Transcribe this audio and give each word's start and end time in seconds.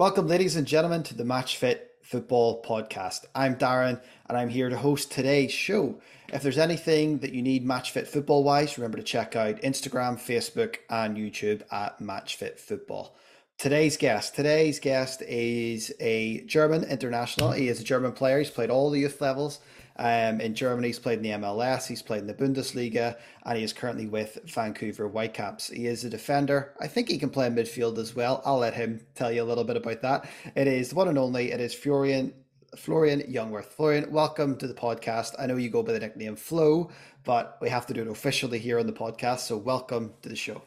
Welcome, 0.00 0.28
ladies 0.28 0.56
and 0.56 0.66
gentlemen, 0.66 1.02
to 1.02 1.14
the 1.14 1.26
Match 1.26 1.58
Fit 1.58 1.90
Football 2.00 2.62
Podcast. 2.62 3.26
I'm 3.34 3.56
Darren, 3.56 4.00
and 4.30 4.38
I'm 4.38 4.48
here 4.48 4.70
to 4.70 4.78
host 4.78 5.12
today's 5.12 5.52
show. 5.52 6.00
If 6.32 6.42
there's 6.42 6.56
anything 6.56 7.18
that 7.18 7.34
you 7.34 7.42
need 7.42 7.66
Match 7.66 7.90
Fit 7.90 8.08
Football 8.08 8.42
wise, 8.42 8.78
remember 8.78 8.96
to 8.96 9.04
check 9.04 9.36
out 9.36 9.60
Instagram, 9.60 10.14
Facebook, 10.14 10.76
and 10.88 11.18
YouTube 11.18 11.60
at 11.70 12.00
Match 12.00 12.36
Fit 12.36 12.58
Football. 12.58 13.14
Today's 13.58 13.98
guest, 13.98 14.34
today's 14.34 14.78
guest 14.78 15.20
is 15.20 15.92
a 16.00 16.46
German 16.46 16.84
international. 16.84 17.52
He 17.52 17.68
is 17.68 17.78
a 17.82 17.84
German 17.84 18.12
player. 18.12 18.38
He's 18.38 18.48
played 18.48 18.70
all 18.70 18.88
the 18.88 19.00
youth 19.00 19.20
levels 19.20 19.58
um, 20.00 20.40
in 20.40 20.54
Germany, 20.54 20.88
he's 20.88 20.98
played 20.98 21.18
in 21.18 21.22
the 21.22 21.46
MLS, 21.46 21.86
he's 21.86 22.00
played 22.00 22.22
in 22.22 22.26
the 22.26 22.32
Bundesliga, 22.32 23.18
and 23.44 23.58
he 23.58 23.62
is 23.62 23.74
currently 23.74 24.06
with 24.06 24.38
Vancouver 24.46 25.06
Whitecaps. 25.06 25.68
He 25.68 25.86
is 25.86 26.04
a 26.04 26.10
defender. 26.10 26.72
I 26.80 26.86
think 26.86 27.10
he 27.10 27.18
can 27.18 27.28
play 27.28 27.48
midfield 27.48 27.98
as 27.98 28.16
well. 28.16 28.40
I'll 28.46 28.58
let 28.58 28.72
him 28.72 29.04
tell 29.14 29.30
you 29.30 29.42
a 29.42 29.44
little 29.44 29.62
bit 29.62 29.76
about 29.76 30.00
that. 30.00 30.26
It 30.56 30.66
is 30.66 30.88
the 30.88 30.94
one 30.94 31.08
and 31.08 31.18
only, 31.18 31.52
it 31.52 31.60
is 31.60 31.74
Florian 31.74 32.32
Florian 32.76 33.20
Jungwirth. 33.22 33.66
Florian, 33.66 34.10
welcome 34.10 34.56
to 34.56 34.66
the 34.66 34.74
podcast. 34.74 35.34
I 35.38 35.46
know 35.46 35.56
you 35.56 35.68
go 35.68 35.82
by 35.82 35.92
the 35.92 35.98
nickname 35.98 36.36
Flo, 36.36 36.90
but 37.24 37.58
we 37.60 37.68
have 37.68 37.84
to 37.86 37.92
do 37.92 38.00
it 38.00 38.08
officially 38.08 38.58
here 38.58 38.78
on 38.78 38.86
the 38.86 38.92
podcast. 38.92 39.40
So 39.40 39.58
welcome 39.58 40.14
to 40.22 40.30
the 40.30 40.36
show. 40.36 40.62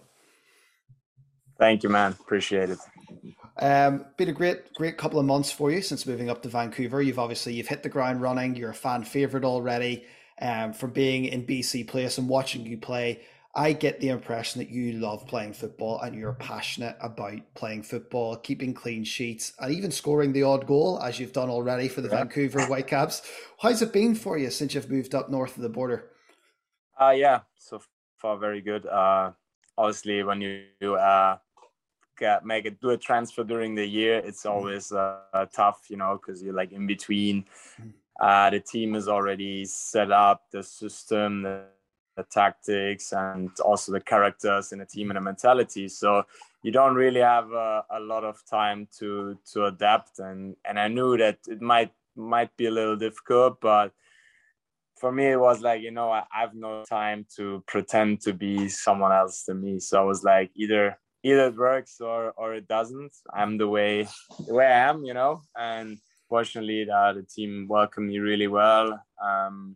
Thank 1.57 1.81
you, 1.81 1.89
man. 1.89 2.15
Appreciate 2.19 2.69
it. 2.69 2.79
Um, 3.57 4.05
been 4.17 4.29
a 4.29 4.33
great, 4.33 4.73
great 4.73 4.97
couple 4.97 5.19
of 5.19 5.25
months 5.25 5.51
for 5.51 5.71
you 5.71 5.81
since 5.81 6.07
moving 6.07 6.29
up 6.29 6.41
to 6.41 6.49
Vancouver. 6.49 7.01
You've 7.01 7.19
obviously 7.19 7.53
you've 7.53 7.67
hit 7.67 7.83
the 7.83 7.89
ground 7.89 8.21
running. 8.21 8.55
You're 8.55 8.71
a 8.71 8.75
fan 8.75 9.03
favorite 9.03 9.45
already. 9.45 10.05
Um, 10.41 10.73
from 10.73 10.91
being 10.91 11.25
in 11.25 11.45
BC 11.45 11.87
Place 11.87 12.17
and 12.17 12.27
watching 12.27 12.65
you 12.65 12.77
play, 12.77 13.21
I 13.55 13.73
get 13.73 13.99
the 13.99 14.09
impression 14.09 14.59
that 14.59 14.71
you 14.71 14.93
love 14.93 15.27
playing 15.27 15.53
football 15.53 16.01
and 16.01 16.15
you're 16.15 16.33
passionate 16.33 16.97
about 16.99 17.39
playing 17.53 17.83
football, 17.83 18.35
keeping 18.37 18.73
clean 18.73 19.03
sheets, 19.03 19.53
and 19.59 19.71
even 19.71 19.91
scoring 19.91 20.33
the 20.33 20.41
odd 20.41 20.65
goal 20.65 20.99
as 21.03 21.19
you've 21.19 21.33
done 21.33 21.51
already 21.51 21.87
for 21.87 22.01
the 22.01 22.09
yeah. 22.09 22.15
Vancouver 22.15 22.65
Whitecaps. 22.65 23.21
How's 23.61 23.83
it 23.83 23.93
been 23.93 24.15
for 24.15 24.39
you 24.39 24.49
since 24.49 24.73
you've 24.73 24.89
moved 24.89 25.13
up 25.13 25.29
north 25.29 25.55
of 25.55 25.61
the 25.61 25.69
border? 25.69 26.09
Uh, 26.99 27.11
yeah, 27.11 27.41
so 27.55 27.79
far 28.17 28.37
very 28.37 28.61
good. 28.61 28.87
Uh, 28.87 29.33
obviously, 29.77 30.23
when 30.23 30.41
you 30.41 30.95
uh, 30.95 31.37
get 32.23 32.45
make 32.45 32.65
it 32.65 32.79
do 32.79 32.91
a 32.91 32.97
transfer 32.97 33.43
during 33.43 33.75
the 33.75 33.85
year, 33.85 34.15
it's 34.29 34.43
mm-hmm. 34.43 34.55
always 34.55 34.91
uh, 34.91 35.45
tough, 35.53 35.79
you 35.89 35.97
know, 35.97 36.19
because 36.19 36.41
you're 36.41 36.59
like 36.61 36.71
in 36.71 36.87
between. 36.87 37.35
Mm-hmm. 37.43 37.89
Uh, 38.19 38.49
the 38.51 38.59
team 38.59 38.95
is 38.95 39.07
already 39.07 39.65
set 39.65 40.11
up, 40.11 40.43
the 40.51 40.63
system, 40.63 41.41
the, 41.41 41.63
the, 42.15 42.23
tactics, 42.23 43.11
and 43.11 43.49
also 43.59 43.91
the 43.91 43.99
characters 43.99 44.71
in 44.71 44.79
the 44.79 44.85
team 44.85 45.09
and 45.09 45.17
the 45.17 45.21
mentality. 45.21 45.87
So 45.87 46.23
you 46.61 46.71
don't 46.71 46.95
really 46.95 47.21
have 47.21 47.51
a, 47.51 47.83
a 47.89 47.99
lot 47.99 48.23
of 48.23 48.35
time 48.45 48.87
to 48.99 49.37
to 49.51 49.65
adapt. 49.65 50.19
And 50.19 50.55
and 50.67 50.79
I 50.79 50.87
knew 50.87 51.17
that 51.17 51.39
it 51.47 51.61
might 51.61 51.91
might 52.15 52.55
be 52.55 52.67
a 52.67 52.71
little 52.79 52.99
difficult, 53.07 53.59
but 53.59 53.91
for 55.01 55.11
me 55.11 55.25
it 55.35 55.39
was 55.47 55.59
like 55.67 55.81
you 55.81 55.91
know 55.91 56.09
I, 56.11 56.23
I 56.33 56.41
have 56.45 56.55
no 56.55 56.83
time 56.87 57.25
to 57.35 57.63
pretend 57.67 58.21
to 58.21 58.31
be 58.45 58.69
someone 58.69 59.11
else 59.11 59.43
to 59.45 59.53
me. 59.53 59.79
So 59.79 59.93
I 59.99 60.05
was 60.05 60.23
like 60.23 60.51
either 60.55 60.97
either 61.23 61.47
it 61.47 61.55
works 61.55 62.01
or 62.01 62.33
or 62.37 62.53
it 62.53 62.67
doesn't. 62.67 63.13
I'm 63.33 63.57
the 63.57 63.67
way 63.67 64.07
the 64.47 64.53
way 64.53 64.67
I 64.67 64.89
am, 64.89 65.03
you 65.03 65.13
know. 65.13 65.41
And 65.57 65.97
fortunately, 66.29 66.85
the 66.85 67.25
team 67.33 67.67
welcomed 67.69 68.07
me 68.07 68.19
really 68.19 68.47
well. 68.47 68.99
Um, 69.23 69.75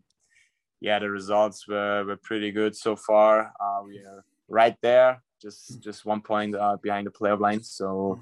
yeah, 0.79 0.99
the 0.99 1.09
results 1.09 1.67
were, 1.67 2.03
were 2.05 2.17
pretty 2.17 2.51
good 2.51 2.75
so 2.75 2.95
far. 2.95 3.51
Uh, 3.59 3.81
we 3.85 3.97
are 3.99 4.23
right 4.47 4.75
there, 4.81 5.21
just 5.41 5.81
just 5.81 6.05
one 6.05 6.21
point 6.21 6.55
uh, 6.55 6.77
behind 6.81 7.07
the 7.07 7.11
playoff 7.11 7.39
line. 7.39 7.63
So 7.63 8.21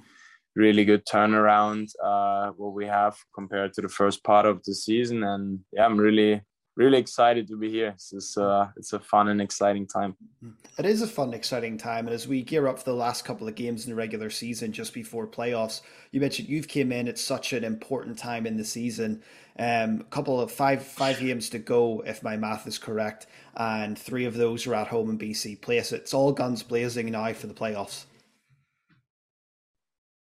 really 0.55 0.85
good 0.85 1.05
turnaround 1.05 1.89
uh, 2.01 2.51
what 2.51 2.73
we 2.73 2.85
have 2.85 3.17
compared 3.33 3.73
to 3.73 3.81
the 3.81 3.89
first 3.89 4.23
part 4.23 4.45
of 4.45 4.63
the 4.63 4.73
season. 4.73 5.23
And 5.23 5.59
yeah, 5.73 5.85
I'm 5.85 5.97
really 5.97 6.41
really 6.75 6.97
excited 6.97 7.47
to 7.47 7.57
be 7.57 7.69
here. 7.69 7.89
It's 7.89 8.11
just, 8.11 8.37
uh, 8.37 8.67
it's 8.75 8.93
a 8.93 8.99
fun 8.99 9.29
and 9.29 9.41
exciting 9.41 9.87
time. 9.87 10.15
Mm-hmm. 10.43 10.51
It 10.77 10.85
is 10.85 11.01
a 11.01 11.07
fun, 11.07 11.33
exciting 11.33 11.77
time, 11.77 12.07
and 12.07 12.13
as 12.13 12.27
we 12.27 12.41
gear 12.41 12.67
up 12.67 12.79
for 12.79 12.85
the 12.85 12.95
last 12.95 13.23
couple 13.23 13.47
of 13.47 13.55
games 13.55 13.85
in 13.85 13.91
the 13.91 13.95
regular 13.95 14.29
season, 14.29 14.71
just 14.71 14.93
before 14.93 15.25
playoffs, 15.25 15.81
you 16.11 16.19
mentioned 16.19 16.49
you've 16.49 16.67
came 16.67 16.91
in 16.91 17.07
at 17.07 17.17
such 17.17 17.53
an 17.53 17.63
important 17.63 18.17
time 18.17 18.45
in 18.45 18.57
the 18.57 18.65
season. 18.65 19.23
Um, 19.57 20.01
a 20.01 20.05
couple 20.05 20.41
of 20.41 20.51
five 20.51 20.85
five 20.85 21.19
games 21.19 21.49
to 21.51 21.59
go, 21.59 22.03
if 22.05 22.21
my 22.21 22.35
math 22.35 22.67
is 22.67 22.77
correct, 22.77 23.27
and 23.55 23.97
three 23.97 24.25
of 24.25 24.35
those 24.35 24.67
are 24.67 24.75
at 24.75 24.87
home 24.87 25.09
in 25.09 25.17
BC 25.17 25.61
Place. 25.61 25.93
It's 25.93 26.13
all 26.13 26.33
guns 26.33 26.61
blazing 26.61 27.09
now 27.11 27.31
for 27.31 27.47
the 27.47 27.53
playoffs. 27.53 28.03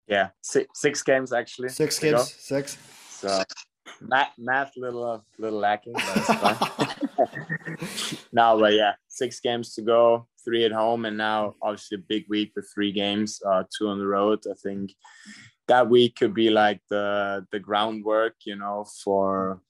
Yeah, 0.07 0.29
six, 0.41 0.67
six 0.79 1.03
games 1.03 1.33
actually. 1.33 1.69
Six 1.69 1.99
games, 1.99 2.33
six. 2.33 2.77
So 3.09 3.43
math, 4.01 4.33
math 4.37 4.73
little 4.77 5.23
little 5.37 5.59
lacking. 5.59 5.93
no, 8.33 8.59
but 8.59 8.73
yeah, 8.73 8.93
six 9.07 9.39
games 9.39 9.73
to 9.75 9.81
go, 9.81 10.27
three 10.43 10.65
at 10.65 10.71
home, 10.71 11.05
and 11.05 11.17
now 11.17 11.55
obviously 11.61 11.95
a 11.95 12.01
big 12.07 12.25
week 12.29 12.51
with 12.55 12.69
three 12.73 12.91
games, 12.91 13.41
uh, 13.45 13.63
two 13.77 13.87
on 13.87 13.99
the 13.99 14.07
road. 14.07 14.39
I 14.49 14.53
think 14.61 14.93
that 15.67 15.89
week 15.89 16.15
could 16.15 16.33
be 16.33 16.49
like 16.49 16.81
the 16.89 17.45
the 17.51 17.59
groundwork, 17.59 18.35
you 18.45 18.55
know, 18.55 18.85
for 19.03 19.61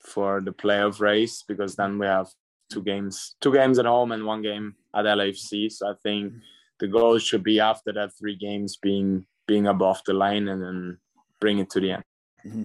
for 0.00 0.40
the 0.40 0.52
playoff 0.52 1.00
race 1.00 1.42
because 1.46 1.76
then 1.76 1.98
we 1.98 2.06
have 2.06 2.28
two 2.70 2.82
games, 2.82 3.36
two 3.40 3.52
games 3.52 3.78
at 3.78 3.86
home 3.86 4.12
and 4.12 4.26
one 4.26 4.42
game 4.42 4.74
at 4.94 5.04
LAFC. 5.04 5.70
So 5.72 5.90
I 5.90 5.94
think 6.02 6.32
the 6.80 6.88
goal 6.88 7.18
should 7.18 7.42
be 7.42 7.60
after 7.60 7.92
that 7.92 8.10
three 8.18 8.36
games 8.36 8.76
being 8.76 9.26
being 9.46 9.66
above 9.66 10.00
the 10.06 10.14
line 10.14 10.48
and 10.48 10.62
then 10.62 10.98
bring 11.40 11.58
it 11.58 11.70
to 11.70 11.80
the 11.80 11.92
end. 11.92 12.04
Mm-hmm. 12.46 12.64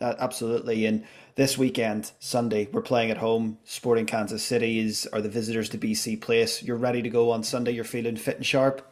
That 0.00 0.16
absolutely. 0.20 0.86
And 0.86 1.04
this 1.34 1.58
weekend, 1.58 2.12
Sunday, 2.20 2.68
we're 2.72 2.82
playing 2.82 3.10
at 3.10 3.18
home. 3.18 3.58
Sporting 3.64 4.06
Kansas 4.06 4.44
City 4.44 4.78
is 4.78 5.08
are 5.12 5.20
the 5.20 5.28
visitors 5.28 5.68
to 5.70 5.78
BC 5.78 6.20
Place. 6.20 6.62
You're 6.62 6.76
ready 6.76 7.02
to 7.02 7.08
go 7.10 7.32
on 7.32 7.42
Sunday. 7.42 7.72
You're 7.72 7.84
feeling 7.84 8.16
fit 8.16 8.36
and 8.36 8.46
sharp. 8.46 8.88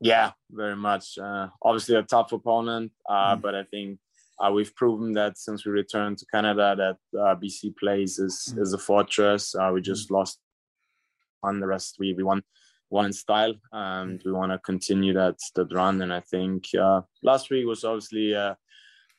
Yeah, 0.00 0.32
very 0.50 0.76
much. 0.76 1.18
Uh, 1.18 1.48
obviously 1.62 1.94
a 1.96 2.02
tough 2.02 2.32
opponent, 2.32 2.90
uh, 3.08 3.36
mm. 3.36 3.42
but 3.42 3.54
I 3.54 3.64
think 3.64 3.98
uh, 4.40 4.50
we've 4.50 4.74
proven 4.74 5.12
that 5.12 5.38
since 5.38 5.64
we 5.64 5.72
returned 5.72 6.18
to 6.18 6.26
Canada, 6.26 6.74
that 6.76 7.18
uh, 7.20 7.36
BC 7.36 7.76
Place 7.76 8.18
is 8.18 8.52
mm. 8.54 8.60
is 8.62 8.72
a 8.72 8.78
fortress. 8.78 9.54
Uh, 9.54 9.70
we 9.74 9.82
just 9.82 10.08
mm. 10.08 10.12
lost 10.12 10.40
on 11.42 11.60
the 11.60 11.66
rest. 11.66 11.96
We 11.98 12.14
we 12.14 12.22
won 12.22 12.42
one 12.88 13.04
in 13.04 13.12
style, 13.12 13.54
and 13.72 14.20
mm. 14.20 14.24
we 14.24 14.32
want 14.32 14.52
to 14.52 14.58
continue 14.58 15.12
that 15.12 15.36
that 15.54 15.72
run. 15.72 16.00
And 16.00 16.14
I 16.14 16.20
think 16.20 16.64
uh, 16.74 17.02
last 17.22 17.50
week 17.50 17.66
was 17.66 17.84
obviously 17.84 18.34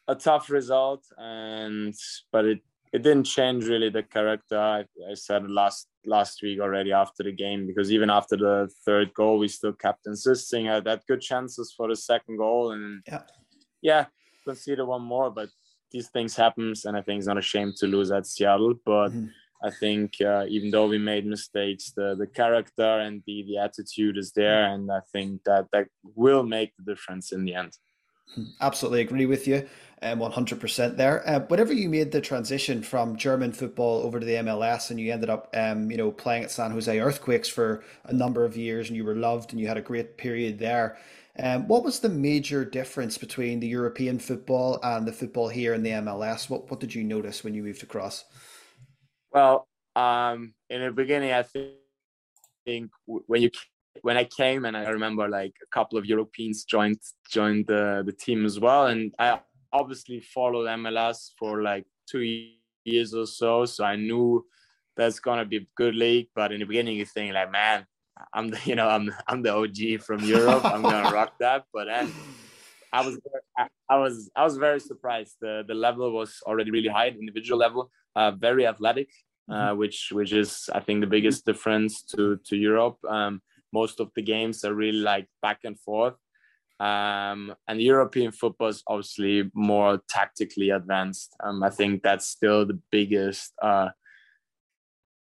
a 0.07 0.15
tough 0.15 0.49
result, 0.49 1.03
and 1.17 1.93
but 2.31 2.45
it 2.45 2.59
it 2.91 3.01
didn't 3.01 3.23
change 3.23 3.65
really 3.65 3.89
the 3.89 4.03
character. 4.03 4.59
I, 4.59 4.85
I 5.09 5.15
said 5.15 5.49
last 5.49 5.87
last 6.05 6.41
week 6.43 6.59
already 6.59 6.91
after 6.91 7.23
the 7.23 7.31
game 7.31 7.65
because 7.65 7.91
even 7.91 8.09
after 8.09 8.37
the 8.37 8.69
third 8.85 9.13
goal, 9.13 9.39
we 9.39 9.47
still 9.47 9.73
kept 9.73 10.05
insisting. 10.05 10.69
I 10.69 10.75
had 10.75 11.01
good 11.07 11.21
chances 11.21 11.73
for 11.75 11.87
the 11.87 11.95
second 11.95 12.37
goal, 12.37 12.71
and 12.71 13.01
yeah, 13.07 13.23
yeah, 13.81 14.05
conceded 14.45 14.85
one 14.85 15.01
more, 15.01 15.31
but 15.31 15.49
these 15.91 16.09
things 16.09 16.35
happens, 16.35 16.85
and 16.85 16.95
I 16.97 17.01
think 17.01 17.19
it's 17.19 17.27
not 17.27 17.37
a 17.37 17.41
shame 17.41 17.73
to 17.77 17.87
lose 17.87 18.11
at 18.11 18.27
Seattle, 18.27 18.75
but. 18.85 19.09
Mm-hmm. 19.09 19.27
I 19.65 19.71
think 19.71 20.15
uh, 20.19 20.43
even 20.49 20.71
though 20.71 20.87
we 20.87 20.97
made 20.97 21.25
mistakes, 21.25 21.93
the, 21.95 22.15
the 22.19 22.27
character 22.27 22.99
and 22.99 23.23
the, 23.25 23.45
the 23.47 23.59
attitude 23.59 24.17
is 24.17 24.33
there, 24.33 24.65
and 24.65 24.91
I 24.91 24.99
think 25.13 25.45
that 25.45 25.67
that 25.71 25.87
will 26.03 26.43
make 26.43 26.73
the 26.75 26.83
difference 26.83 27.31
in 27.31 27.45
the 27.45 27.55
end. 27.55 27.71
Absolutely 28.61 29.01
agree 29.01 29.25
with 29.27 29.47
you, 29.47 29.67
um, 30.01 30.17
one 30.19 30.31
hundred 30.31 30.59
percent 30.59 30.97
there. 30.97 31.27
Uh, 31.27 31.39
whenever 31.41 31.71
you 31.71 31.87
made 31.87 32.11
the 32.11 32.21
transition 32.21 32.81
from 32.81 33.15
German 33.15 33.51
football 33.51 34.01
over 34.01 34.19
to 34.19 34.25
the 34.25 34.33
MLS, 34.35 34.89
and 34.89 34.99
you 34.99 35.13
ended 35.13 35.29
up, 35.29 35.49
um, 35.55 35.91
you 35.91 35.97
know, 35.97 36.11
playing 36.11 36.43
at 36.43 36.51
San 36.51 36.71
Jose 36.71 36.99
Earthquakes 36.99 37.47
for 37.47 37.83
a 38.05 38.13
number 38.13 38.43
of 38.43 38.57
years, 38.57 38.87
and 38.89 38.97
you 38.97 39.03
were 39.05 39.15
loved, 39.15 39.51
and 39.51 39.59
you 39.61 39.67
had 39.67 39.77
a 39.77 39.81
great 39.81 40.17
period 40.17 40.57
there. 40.57 40.97
Um, 41.37 41.67
what 41.67 41.83
was 41.83 41.99
the 41.99 42.09
major 42.09 42.65
difference 42.65 43.17
between 43.17 43.59
the 43.59 43.67
European 43.67 44.17
football 44.19 44.79
and 44.83 45.07
the 45.07 45.13
football 45.13 45.49
here 45.49 45.73
in 45.73 45.83
the 45.83 45.91
MLS? 45.91 46.49
What 46.49 46.69
What 46.71 46.79
did 46.79 46.95
you 46.95 47.03
notice 47.03 47.43
when 47.43 47.53
you 47.53 47.61
moved 47.63 47.83
across? 47.83 48.25
Well, 49.31 49.67
um, 49.95 50.53
in 50.69 50.81
the 50.81 50.91
beginning, 50.91 51.31
I 51.31 51.43
think 52.65 52.91
when 53.05 53.41
you 53.41 53.49
when 54.01 54.17
I 54.17 54.23
came 54.23 54.65
and 54.65 54.75
I 54.75 54.89
remember 54.89 55.29
like 55.29 55.53
a 55.61 55.67
couple 55.67 55.97
of 55.97 56.05
Europeans 56.05 56.63
joined 56.63 56.99
joined 57.29 57.67
the, 57.67 58.03
the 58.05 58.11
team 58.11 58.45
as 58.45 58.59
well. 58.59 58.87
And 58.87 59.13
I 59.19 59.39
obviously 59.71 60.19
followed 60.19 60.67
MLS 60.67 61.31
for 61.37 61.61
like 61.61 61.85
two 62.09 62.49
years 62.83 63.13
or 63.13 63.25
so. 63.25 63.65
So 63.65 63.83
I 63.83 63.95
knew 63.95 64.45
that's 64.97 65.19
gonna 65.19 65.45
be 65.45 65.57
a 65.57 65.67
good 65.75 65.95
league. 65.95 66.27
But 66.35 66.51
in 66.51 66.59
the 66.59 66.65
beginning 66.65 66.97
you 66.97 67.05
think 67.05 67.33
like, 67.33 67.51
man, 67.51 67.85
I'm 68.33 68.49
the 68.49 68.59
you 68.65 68.75
know, 68.75 68.87
I'm 68.87 69.13
I'm 69.27 69.41
the 69.43 69.53
OG 69.53 70.01
from 70.01 70.23
Europe. 70.23 70.65
I'm 70.65 70.81
gonna 70.81 71.11
rock 71.13 71.33
that. 71.39 71.65
But 71.73 71.85
then 71.85 72.11
I 72.91 73.05
was 73.05 73.19
I 73.89 73.97
was 73.97 74.31
I 74.35 74.43
was 74.43 74.57
very 74.57 74.79
surprised. 74.79 75.35
The 75.39 75.63
the 75.67 75.75
level 75.75 76.11
was 76.11 76.41
already 76.45 76.71
really 76.71 76.89
high, 76.89 77.09
individual 77.09 77.59
level, 77.59 77.91
uh, 78.15 78.31
very 78.31 78.65
athletic. 78.65 79.09
Uh, 79.49 79.53
mm-hmm. 79.53 79.79
which 79.79 80.09
which 80.13 80.31
is 80.31 80.69
I 80.73 80.79
think 80.79 81.01
the 81.01 81.07
biggest 81.07 81.45
difference 81.45 82.01
to 82.15 82.39
to 82.45 82.55
Europe. 82.55 82.97
Um, 83.03 83.41
most 83.73 83.99
of 83.99 84.11
the 84.15 84.21
games 84.21 84.63
are 84.63 84.73
really 84.73 84.99
like 84.99 85.27
back 85.41 85.59
and 85.63 85.79
forth. 85.79 86.15
Um, 86.79 87.55
and 87.67 87.81
European 87.81 88.31
football 88.31 88.67
is 88.69 88.83
obviously 88.87 89.49
more 89.53 90.01
tactically 90.09 90.69
advanced. 90.69 91.35
Um, 91.43 91.63
I 91.63 91.69
think 91.69 92.03
that's 92.03 92.27
still 92.27 92.65
the 92.65 92.79
biggest 92.91 93.53
uh, 93.61 93.89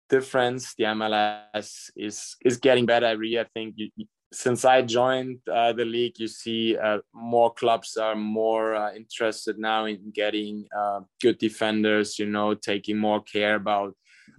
difference. 0.08 0.74
The 0.74 0.84
MLS 0.84 1.90
is 1.96 2.36
is 2.44 2.56
getting 2.58 2.86
better 2.86 3.06
every 3.06 3.28
year. 3.30 3.42
I 3.42 3.48
think 3.54 3.74
you, 3.76 3.90
since 4.32 4.64
I 4.64 4.82
joined 4.82 5.38
uh, 5.50 5.72
the 5.72 5.84
league, 5.84 6.18
you 6.18 6.28
see 6.28 6.76
uh, 6.76 6.98
more 7.14 7.52
clubs 7.54 7.96
are 7.96 8.16
more 8.16 8.74
uh, 8.74 8.92
interested 8.92 9.58
now 9.58 9.86
in 9.86 10.10
getting 10.12 10.66
uh, 10.76 11.00
good 11.22 11.38
defenders. 11.38 12.18
You 12.18 12.26
know, 12.26 12.54
taking 12.54 12.98
more 12.98 13.22
care 13.22 13.54
about 13.54 13.94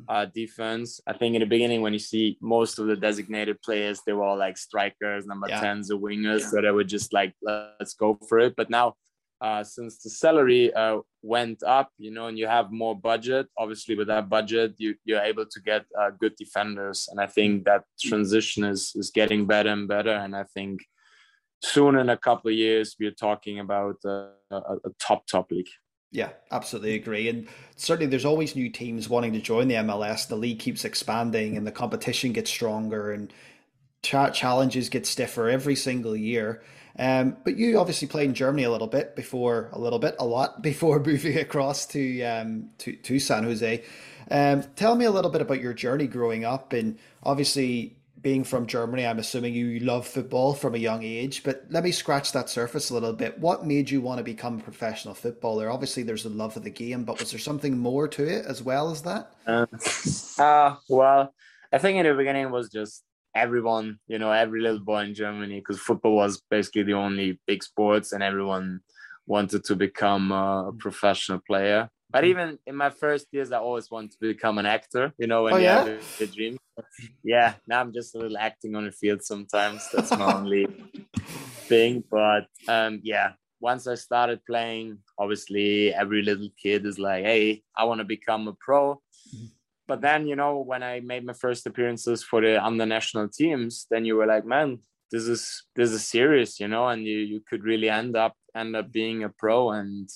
uh, 0.10 0.26
defense. 0.26 1.02
I 1.08 1.14
think 1.14 1.36
in 1.36 1.42
the 1.42 1.46
beginning, 1.46 1.82
when 1.82 1.94
you 1.94 2.00
see 2.00 2.38
most 2.42 2.80
of 2.80 2.88
the 2.88 2.96
designated 2.96 3.62
players, 3.62 4.02
they 4.06 4.14
were 4.14 4.24
all 4.24 4.38
like 4.38 4.58
strikers, 4.58 5.26
number 5.26 5.48
yeah. 5.50 5.60
tens, 5.60 5.92
or 5.92 6.00
wingers, 6.00 6.42
yeah. 6.42 6.48
so 6.48 6.62
they 6.62 6.72
were 6.72 6.84
just 6.84 7.14
like, 7.14 7.34
let's 7.42 7.94
go 7.94 8.18
for 8.28 8.40
it. 8.40 8.56
But 8.56 8.70
now 8.70 8.96
uh, 9.42 9.64
since 9.64 10.00
the 10.00 10.10
salary 10.10 10.74
uh, 10.74 11.00
went 11.22 11.62
up, 11.64 11.90
you 11.98 12.12
know, 12.12 12.28
and 12.28 12.38
you 12.38 12.48
have 12.48 12.72
more 12.72 13.00
budget, 13.00 13.48
obviously 13.58 13.96
with 13.96 14.08
that 14.08 14.30
budget, 14.30 14.74
you, 14.78 14.96
you're 15.06 15.22
able 15.22 15.46
to 15.46 15.62
get 15.62 15.86
uh, 16.00 16.10
good 16.20 16.36
defenders. 16.38 17.08
And 17.12 17.20
I 17.20 17.28
think 17.28 17.66
that 17.66 17.84
transition 18.02 18.64
is, 18.64 18.94
is 18.96 19.12
getting 19.12 19.46
better 19.46 19.70
and 19.70 19.88
better. 19.88 20.14
And 20.14 20.36
I 20.36 20.46
think 20.56 20.82
soon 21.62 21.98
in 21.98 22.10
a 22.10 22.18
couple 22.18 22.50
of 22.50 22.58
years, 22.58 22.96
we're 23.00 23.12
talking 23.12 23.60
about 23.60 23.98
uh, 24.06 24.30
a, 24.52 24.56
a 24.86 24.90
top, 25.00 25.28
top 25.28 25.52
league. 25.52 25.70
Yeah, 26.12 26.30
absolutely 26.52 26.96
agree. 26.96 27.28
And 27.28 27.48
certainly 27.76 28.10
there's 28.10 28.26
always 28.26 28.56
new 28.56 28.70
teams 28.70 29.10
wanting 29.10 29.34
to 29.34 29.42
join 29.42 29.68
the 29.68 29.76
MLS. 29.76 30.28
The 30.28 30.38
league 30.38 30.60
keeps 30.60 30.86
expanding 30.86 31.58
and 31.58 31.68
the 31.68 31.72
competition 31.72 32.32
gets 32.32 32.50
stronger 32.50 33.12
and 33.12 33.32
challenges 34.02 34.90
get 34.90 35.06
stiffer 35.06 35.50
every 35.50 35.76
single 35.76 36.16
year. 36.16 36.62
Um, 36.98 37.38
but 37.44 37.58
you 37.58 37.78
obviously 37.78 38.08
played 38.08 38.30
in 38.30 38.34
Germany 38.36 38.64
a 38.64 38.72
little 38.72 38.88
bit 38.88 39.16
before, 39.16 39.70
a 39.74 39.80
little 39.80 40.00
bit, 40.00 40.16
a 40.20 40.26
lot 40.26 40.62
before 40.64 41.00
moving 41.00 41.38
across 41.38 41.86
to 41.88 42.24
um, 42.24 42.70
to, 42.80 42.96
to 42.96 43.20
San 43.20 43.44
Jose. 43.44 43.84
Um, 44.32 44.64
tell 44.76 44.96
me 44.96 45.06
a 45.06 45.12
little 45.12 45.32
bit 45.32 45.42
about 45.42 45.62
your 45.62 45.74
journey 45.74 46.08
growing 46.08 46.44
up, 46.44 46.74
and 46.74 46.98
obviously 47.24 47.97
being 48.28 48.44
from 48.44 48.68
Germany, 48.68 49.06
I'm 49.06 49.20
assuming 49.20 49.54
you 49.54 49.80
love 49.80 50.06
football 50.06 50.54
from 50.54 50.76
a 50.76 50.78
young 50.78 51.02
age. 51.02 51.44
But 51.46 51.64
let 51.70 51.82
me 51.82 51.94
scratch 51.94 52.34
that 52.34 52.50
surface 52.50 52.90
a 52.90 52.94
little 52.94 53.14
bit. 53.14 53.40
What 53.40 53.66
made 53.66 53.90
you 53.90 54.02
want 54.02 54.18
to 54.18 54.24
become 54.26 54.60
a 54.60 54.62
professional 54.62 55.14
footballer? 55.14 55.72
Obviously, 55.72 56.04
there's 56.04 56.24
the 56.24 56.30
love 56.44 56.58
of 56.58 56.66
the 56.66 56.70
game, 56.70 57.06
but 57.06 57.20
was 57.20 57.32
there 57.32 57.40
something 57.40 57.78
more 57.78 58.06
to 58.10 58.28
it 58.28 58.46
as 58.46 58.62
well 58.62 58.92
as 58.92 59.02
that? 59.04 59.32
Uh, 59.48 59.66
uh 60.42 60.76
well, 60.90 61.34
I 61.72 61.78
think 61.78 61.98
in 61.98 62.06
the 62.06 62.14
beginning 62.16 62.48
it 62.48 62.52
was 62.52 62.70
just 62.70 63.02
everyone, 63.34 63.98
you 64.10 64.20
know, 64.20 64.34
every 64.34 64.60
little 64.60 64.84
boy 64.84 65.04
in 65.06 65.14
Germany, 65.14 65.60
because 65.62 65.80
football 65.80 66.16
was 66.16 66.42
basically 66.52 66.84
the 66.84 66.96
only 66.96 67.40
big 67.48 67.64
sports, 67.64 68.12
and 68.12 68.22
everyone 68.22 68.82
wanted 69.26 69.64
to 69.64 69.76
become 69.78 70.34
a 70.34 70.74
professional 70.78 71.40
player. 71.48 71.90
But 72.10 72.26
mm-hmm. 72.26 72.30
even 72.32 72.60
in 72.68 72.76
my 72.76 72.90
first 72.90 73.28
years, 73.32 73.54
I 73.54 73.60
always 73.60 73.90
wanted 73.90 74.12
to 74.12 74.18
become 74.20 74.58
an 74.58 74.66
actor. 74.66 75.14
You 75.18 75.28
know, 75.28 75.44
when 75.44 75.54
oh, 75.54 75.58
you 75.58 75.64
yeah? 75.64 75.86
have 76.20 76.34
dream. 76.36 76.58
Yeah, 77.24 77.56
now 77.68 77.82
I'm 77.82 77.94
just 77.94 78.16
a 78.16 78.20
little 78.20 78.38
acting 78.38 78.76
on 78.76 78.86
the 78.86 78.92
field 78.92 79.24
sometimes. 79.24 79.88
That's 79.94 80.12
my 80.12 80.34
only 80.34 80.68
thing. 81.68 82.04
But 82.10 82.48
um, 82.68 83.00
yeah, 83.04 83.34
once 83.60 83.88
I 83.88 83.96
started 83.96 84.46
playing, 84.46 85.00
obviously 85.18 85.94
every 85.94 86.22
little 86.22 86.50
kid 86.62 86.86
is 86.86 87.00
like, 87.00 87.26
"Hey, 87.26 87.64
I 87.76 87.86
want 87.86 88.00
to 88.00 88.06
become 88.06 88.48
a 88.48 88.54
pro." 88.54 88.96
Mm-hmm 88.96 89.48
but 89.88 90.02
then 90.02 90.28
you 90.28 90.36
know 90.36 90.60
when 90.60 90.84
i 90.84 91.00
made 91.00 91.26
my 91.26 91.34
first 91.34 91.66
appearances 91.66 92.24
for 92.24 92.42
the 92.42 92.64
under 92.64 92.86
national 92.86 93.28
teams 93.28 93.88
then 93.90 94.06
you 94.06 94.16
were 94.16 94.26
like 94.26 94.46
man 94.46 94.80
this 95.12 95.24
is 95.24 95.64
this 95.76 95.92
is 95.92 96.06
serious 96.06 96.60
you 96.60 96.68
know 96.68 96.88
and 96.88 97.06
you 97.06 97.18
you 97.18 97.42
could 97.50 97.64
really 97.64 97.90
end 97.90 98.16
up 98.16 98.36
end 98.56 98.76
up 98.76 98.92
being 98.92 99.24
a 99.24 99.30
pro 99.30 99.72
and 99.72 100.10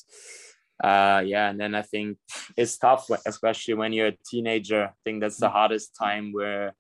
uh 0.83 1.21
yeah 1.25 1.49
and 1.49 1.59
then 1.59 1.75
i 1.75 1.81
think 1.81 2.17
it's 2.57 2.77
tough 2.77 3.09
especially 3.25 3.73
when 3.73 3.93
you're 3.93 4.07
a 4.07 4.17
teenager. 4.25 4.85
I 4.85 4.93
think 5.03 5.21
that's 5.21 5.37
the 5.37 5.47
mm. 5.47 5.51
hardest 5.51 5.95
time 5.95 6.31
where 6.31 6.73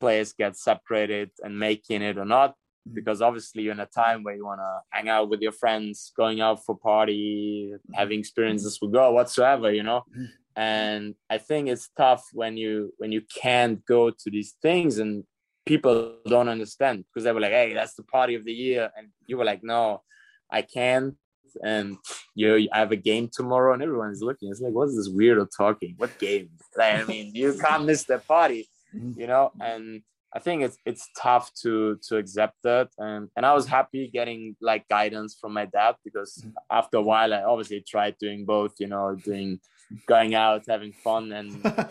players 0.00 0.32
get 0.32 0.56
separated 0.56 1.30
and 1.42 1.58
making 1.58 2.02
it 2.02 2.18
or 2.18 2.24
not 2.24 2.50
mm. 2.50 2.94
because 2.94 3.20
obviously 3.22 3.62
you're 3.62 3.72
in 3.72 3.80
a 3.80 3.86
time 3.86 4.22
where 4.22 4.34
you 4.34 4.44
want 4.44 4.60
to 4.60 4.80
hang 4.90 5.08
out 5.08 5.28
with 5.28 5.40
your 5.40 5.52
friends 5.52 6.12
going 6.16 6.40
out 6.40 6.64
for 6.64 6.76
party 6.76 7.72
having 7.94 8.18
experiences 8.18 8.78
with 8.80 8.92
girl 8.92 9.14
whatsoever 9.14 9.72
you 9.72 9.82
know? 9.82 10.04
And 10.56 11.14
i 11.28 11.38
think 11.38 11.68
it's 11.68 11.90
tough 11.96 12.24
when 12.32 12.56
you 12.56 12.92
when 12.98 13.12
you 13.12 13.22
can't 13.42 13.84
go 13.86 14.10
to 14.10 14.30
these 14.30 14.54
things 14.62 14.98
and 14.98 15.24
people 15.66 16.16
don't 16.26 16.48
understand 16.48 17.04
because 17.04 17.24
they 17.24 17.32
were 17.32 17.40
like 17.40 17.52
hey 17.52 17.74
that's 17.74 17.94
the 17.94 18.02
party 18.02 18.34
of 18.34 18.44
the 18.44 18.52
year. 18.52 18.90
And 18.96 19.08
you 19.26 19.36
were 19.36 19.44
like 19.44 19.62
no 19.62 20.02
i 20.50 20.62
can't 20.62 21.14
and 21.62 21.96
you 22.34 22.48
know, 22.48 22.66
I 22.72 22.78
have 22.78 22.92
a 22.92 22.96
game 22.96 23.28
tomorrow 23.32 23.72
and 23.72 23.82
everyone's 23.82 24.22
looking. 24.22 24.50
It's 24.50 24.60
like 24.60 24.72
what's 24.72 24.96
this 24.96 25.08
weirdo 25.08 25.48
talking? 25.56 25.94
What 25.96 26.18
game? 26.18 26.50
Like, 26.76 26.94
i 27.00 27.04
mean 27.04 27.34
you 27.34 27.54
can't 27.54 27.84
miss 27.84 28.04
the 28.04 28.18
party 28.18 28.68
mm-hmm. 28.94 29.18
you 29.20 29.26
know? 29.26 29.52
And 29.60 30.02
i 30.32 30.38
think 30.38 30.62
it's 30.62 30.78
it's 30.86 31.08
tough 31.18 31.52
to 31.62 31.98
to 32.08 32.16
accept 32.16 32.56
that. 32.62 32.88
And 32.98 33.28
and 33.36 33.44
i 33.44 33.52
was 33.52 33.66
happy 33.66 34.08
getting 34.08 34.56
like 34.60 34.88
guidance 34.88 35.36
from 35.40 35.52
my 35.52 35.66
dad 35.66 35.96
because 36.04 36.36
mm-hmm. 36.36 36.50
after 36.70 36.98
a 36.98 37.02
while 37.02 37.34
i 37.34 37.42
obviously 37.42 37.80
tried 37.80 38.16
doing 38.18 38.44
both 38.44 38.74
you 38.78 38.86
know 38.86 39.16
doing 39.16 39.60
going 40.06 40.34
out, 40.34 40.64
having 40.68 40.92
fun, 40.92 41.32
and 41.32 41.62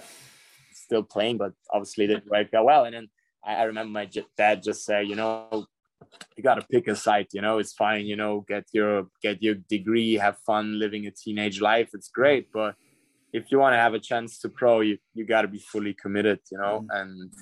still 0.73 1.03
playing, 1.03 1.37
but 1.37 1.53
obviously 1.71 2.07
didn't 2.07 2.29
work 2.29 2.53
out 2.53 2.65
well. 2.65 2.85
And 2.85 2.95
then 2.95 3.09
I, 3.43 3.55
I 3.55 3.63
remember 3.63 3.91
my 3.91 4.09
dad 4.37 4.63
just 4.63 4.85
say, 4.85 5.03
you 5.03 5.15
know, 5.15 5.65
you 6.35 6.43
got 6.43 6.55
to 6.55 6.65
pick 6.69 6.87
a 6.87 6.95
side. 6.95 7.27
You 7.33 7.41
know, 7.41 7.59
it's 7.59 7.73
fine. 7.73 8.05
You 8.05 8.15
know, 8.15 8.45
get 8.47 8.65
your 8.71 9.07
get 9.21 9.41
your 9.41 9.55
degree, 9.55 10.13
have 10.15 10.37
fun 10.39 10.79
living 10.79 11.05
a 11.07 11.11
teenage 11.11 11.61
life. 11.61 11.89
It's 11.93 12.09
great, 12.09 12.51
but 12.51 12.75
if 13.33 13.51
you 13.51 13.59
want 13.59 13.73
to 13.73 13.77
have 13.77 13.93
a 13.93 13.99
chance 13.99 14.39
to 14.39 14.49
pro, 14.49 14.81
you 14.81 14.97
you 15.13 15.25
got 15.25 15.43
to 15.43 15.47
be 15.47 15.59
fully 15.59 15.93
committed. 15.93 16.39
You 16.51 16.57
know, 16.57 16.79
mm-hmm. 16.81 16.97
and 16.97 17.33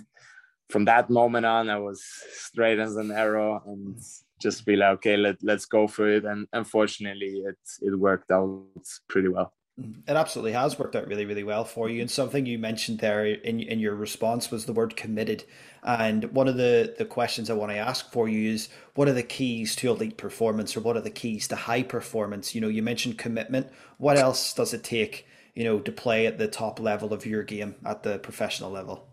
from 0.69 0.86
that 0.86 1.10
moment 1.10 1.46
on, 1.46 1.69
I 1.69 1.80
was 1.80 2.04
straight 2.31 2.80
as 2.80 2.96
an 2.96 3.12
arrow 3.12 3.62
and 3.66 4.00
just 4.42 4.66
be 4.66 4.75
like, 4.75 4.92
okay, 4.98 5.18
let 5.18 5.38
let's 5.42 5.66
go 5.66 5.88
for 5.88 6.10
it. 6.10 6.25
And 6.25 6.48
unfortunately, 6.54 7.44
it 7.46 7.58
it 7.81 7.98
worked 7.98 8.31
out 8.31 8.66
pretty 9.08 9.30
well. 9.30 9.54
It 9.79 10.15
absolutely 10.15 10.53
has 10.53 10.79
worked 10.79 10.95
out 10.95 11.07
really, 11.07 11.25
really 11.25 11.44
well 11.44 11.63
for 11.63 11.88
you. 11.89 12.01
And 12.01 12.09
something 12.09 12.45
you 12.47 12.57
mentioned 12.57 13.00
there 13.00 13.25
in 13.25 13.59
in 13.59 13.79
your 13.79 13.95
response 13.95 14.50
was 14.51 14.65
the 14.65 14.74
word 14.74 14.95
committed. 14.95 15.44
And 15.83 16.25
one 16.33 16.47
of 16.47 16.57
the 16.57 16.95
the 16.97 17.06
questions 17.06 17.50
I 17.50 17.53
want 17.53 17.71
to 17.71 17.77
ask 17.77 18.12
for 18.12 18.27
you 18.27 18.51
is 18.51 18.69
what 18.95 19.07
are 19.07 19.13
the 19.13 19.24
keys 19.24 19.75
to 19.77 19.89
elite 19.89 20.18
performance, 20.18 20.75
or 20.75 20.81
what 20.81 20.97
are 20.97 21.01
the 21.01 21.12
keys 21.12 21.47
to 21.50 21.56
high 21.56 21.83
performance? 21.83 22.56
You 22.56 22.62
know, 22.62 22.68
you 22.69 22.81
mentioned 22.83 23.18
commitment. 23.19 23.67
What 23.98 24.17
else 24.17 24.53
does 24.53 24.74
it 24.74 24.84
take, 24.84 25.27
you 25.53 25.63
know, 25.63 25.79
to 25.79 25.91
play 25.91 26.25
at 26.25 26.38
the 26.39 26.48
top 26.48 26.79
level 26.79 27.13
of 27.13 27.25
your 27.25 27.43
game 27.43 27.75
at 27.86 28.03
the 28.03 28.17
professional 28.19 28.72
level? 28.72 29.07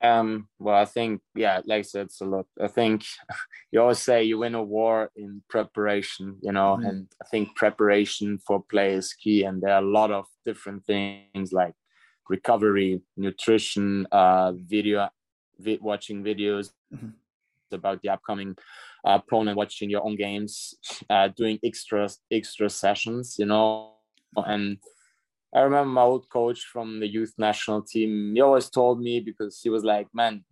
Um, 0.00 0.48
well, 0.58 0.76
I 0.76 0.84
think, 0.84 1.20
yeah, 1.34 1.60
like 1.66 1.80
I 1.80 1.82
said, 1.82 2.06
it's 2.06 2.20
a 2.20 2.24
lot. 2.24 2.46
I 2.60 2.68
think 2.68 3.04
you 3.72 3.80
always 3.80 3.98
say 3.98 4.24
you 4.24 4.38
win 4.38 4.54
a 4.54 4.62
war 4.62 5.10
in 5.16 5.42
preparation, 5.48 6.36
you 6.42 6.52
know, 6.52 6.78
mm 6.80 6.88
and 6.88 7.08
I 7.20 7.26
think 7.28 7.56
preparation 7.56 8.38
for 8.38 8.62
play 8.62 8.94
is 8.94 9.12
key. 9.12 9.44
And 9.44 9.60
there 9.60 9.72
are 9.72 9.82
a 9.82 9.86
lot 9.86 10.10
of 10.10 10.26
different 10.44 10.84
things 10.84 11.52
like 11.52 11.74
recovery, 12.28 13.00
nutrition, 13.16 14.06
uh, 14.12 14.52
video, 14.52 15.08
vi- 15.58 15.80
watching 15.80 16.22
videos 16.22 16.70
mm-hmm. 16.94 17.08
about 17.72 18.00
the 18.02 18.10
upcoming 18.10 18.56
uh, 19.04 19.18
opponent, 19.22 19.56
watching 19.56 19.90
your 19.90 20.04
own 20.04 20.16
games, 20.16 20.74
uh, 21.10 21.28
doing 21.28 21.58
extra 21.64 22.08
extra 22.30 22.70
sessions, 22.70 23.36
you 23.38 23.46
know, 23.46 23.92
and 24.36 24.78
I 25.54 25.60
remember 25.60 25.90
my 25.90 26.02
old 26.02 26.28
coach 26.30 26.64
from 26.72 27.00
the 27.00 27.08
youth 27.08 27.34
national 27.38 27.82
team. 27.82 28.32
He 28.34 28.40
always 28.40 28.68
told 28.68 29.00
me 29.00 29.20
because 29.20 29.60
he 29.62 29.70
was 29.70 29.84
like, 29.84 30.08
"Man, 30.12 30.44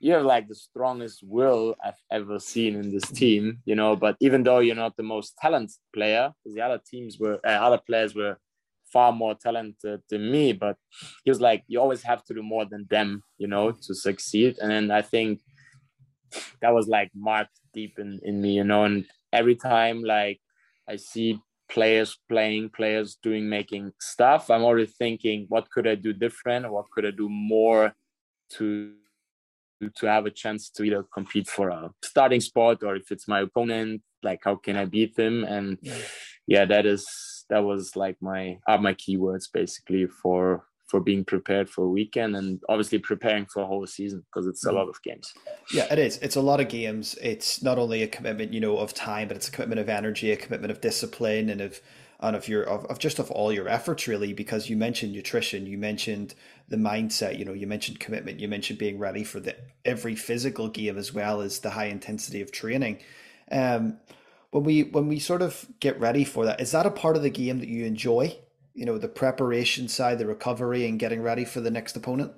you 0.00 0.12
have 0.12 0.24
like 0.24 0.48
the 0.48 0.54
strongest 0.54 1.22
will 1.24 1.74
I've 1.84 2.00
ever 2.10 2.38
seen 2.38 2.76
in 2.76 2.90
this 2.92 3.08
team, 3.10 3.62
you 3.64 3.74
know. 3.74 3.96
But 3.96 4.16
even 4.20 4.42
though 4.42 4.58
you're 4.58 4.76
not 4.76 4.96
the 4.96 5.02
most 5.02 5.36
talented 5.40 5.76
player, 5.94 6.32
the 6.44 6.60
other 6.60 6.80
teams 6.90 7.18
were, 7.18 7.38
uh, 7.46 7.50
other 7.66 7.78
players 7.78 8.14
were 8.14 8.36
far 8.92 9.12
more 9.12 9.34
talented 9.34 10.02
than 10.10 10.30
me. 10.30 10.52
But 10.52 10.76
he 11.24 11.30
was 11.30 11.40
like, 11.40 11.64
you 11.66 11.80
always 11.80 12.02
have 12.02 12.24
to 12.24 12.34
do 12.34 12.42
more 12.42 12.66
than 12.66 12.86
them, 12.90 13.22
you 13.38 13.46
know, 13.46 13.72
to 13.72 13.94
succeed. 13.94 14.58
And 14.60 14.70
then 14.70 14.90
I 14.90 15.02
think 15.02 15.40
that 16.60 16.74
was 16.74 16.88
like 16.88 17.10
marked 17.14 17.58
deep 17.74 17.98
in 17.98 18.20
in 18.22 18.40
me, 18.40 18.52
you 18.54 18.64
know. 18.64 18.84
And 18.84 19.06
every 19.32 19.56
time 19.56 20.02
like 20.02 20.40
I 20.88 20.96
see 20.96 21.40
players 21.72 22.18
playing, 22.28 22.68
players 22.68 23.16
doing, 23.22 23.48
making 23.48 23.92
stuff. 23.98 24.50
I'm 24.50 24.62
already 24.62 24.86
thinking, 24.86 25.46
what 25.48 25.70
could 25.70 25.86
I 25.86 25.94
do 25.94 26.12
different? 26.12 26.70
What 26.70 26.90
could 26.90 27.06
I 27.06 27.10
do 27.10 27.28
more 27.28 27.94
to 28.56 28.92
to 29.96 30.06
have 30.06 30.26
a 30.26 30.30
chance 30.30 30.70
to 30.70 30.84
either 30.84 31.02
compete 31.12 31.48
for 31.48 31.70
a 31.70 31.90
starting 32.04 32.40
spot 32.40 32.84
or 32.84 32.94
if 32.94 33.10
it's 33.10 33.26
my 33.26 33.40
opponent, 33.40 34.00
like 34.22 34.40
how 34.44 34.54
can 34.54 34.76
I 34.76 34.84
beat 34.84 35.16
them? 35.16 35.42
And 35.42 35.78
yeah, 36.46 36.66
that 36.66 36.86
is 36.86 37.04
that 37.50 37.64
was 37.64 37.96
like 37.96 38.16
my 38.20 38.58
are 38.68 38.78
my 38.78 38.94
keywords 38.94 39.46
basically 39.52 40.06
for 40.06 40.64
for 40.92 41.00
being 41.00 41.24
prepared 41.24 41.70
for 41.70 41.84
a 41.84 41.88
weekend 41.88 42.36
and 42.36 42.60
obviously 42.68 42.98
preparing 42.98 43.46
for 43.46 43.62
a 43.62 43.66
whole 43.66 43.86
season 43.86 44.22
because 44.26 44.46
it's 44.46 44.66
a 44.66 44.68
mm. 44.68 44.74
lot 44.74 44.90
of 44.90 45.02
games. 45.02 45.32
Yeah, 45.72 45.90
it 45.90 45.98
is. 45.98 46.18
It's 46.18 46.36
a 46.36 46.42
lot 46.42 46.60
of 46.60 46.68
games. 46.68 47.16
It's 47.22 47.62
not 47.62 47.78
only 47.78 48.02
a 48.02 48.06
commitment, 48.06 48.52
you 48.52 48.60
know, 48.60 48.76
of 48.76 48.92
time, 48.92 49.28
but 49.28 49.38
it's 49.38 49.48
a 49.48 49.50
commitment 49.50 49.80
of 49.80 49.88
energy, 49.88 50.30
a 50.32 50.36
commitment 50.36 50.70
of 50.70 50.82
discipline, 50.82 51.48
and 51.48 51.62
of 51.62 51.80
and 52.20 52.36
of 52.36 52.46
your 52.46 52.64
of, 52.64 52.84
of 52.90 52.98
just 52.98 53.18
of 53.18 53.30
all 53.30 53.50
your 53.50 53.68
efforts 53.68 54.06
really. 54.06 54.34
Because 54.34 54.68
you 54.68 54.76
mentioned 54.76 55.14
nutrition, 55.14 55.64
you 55.64 55.78
mentioned 55.78 56.34
the 56.68 56.76
mindset, 56.76 57.38
you 57.38 57.46
know, 57.46 57.54
you 57.54 57.66
mentioned 57.66 57.98
commitment, 57.98 58.38
you 58.38 58.46
mentioned 58.46 58.78
being 58.78 58.98
ready 58.98 59.24
for 59.24 59.40
the 59.40 59.56
every 59.86 60.14
physical 60.14 60.68
game 60.68 60.98
as 60.98 61.10
well 61.14 61.40
as 61.40 61.60
the 61.60 61.70
high 61.70 61.86
intensity 61.86 62.42
of 62.42 62.52
training. 62.52 62.98
Um, 63.50 63.96
when 64.50 64.64
we 64.64 64.82
when 64.82 65.08
we 65.08 65.18
sort 65.20 65.40
of 65.40 65.64
get 65.80 65.98
ready 65.98 66.24
for 66.24 66.44
that, 66.44 66.60
is 66.60 66.72
that 66.72 66.84
a 66.84 66.90
part 66.90 67.16
of 67.16 67.22
the 67.22 67.30
game 67.30 67.60
that 67.60 67.70
you 67.70 67.86
enjoy? 67.86 68.36
You 68.74 68.84
know 68.84 68.98
the 68.98 69.08
preparation 69.08 69.88
side, 69.88 70.18
the 70.18 70.26
recovery, 70.26 70.86
and 70.86 70.98
getting 70.98 71.22
ready 71.22 71.44
for 71.44 71.60
the 71.60 71.70
next 71.70 71.96
opponent? 71.96 72.32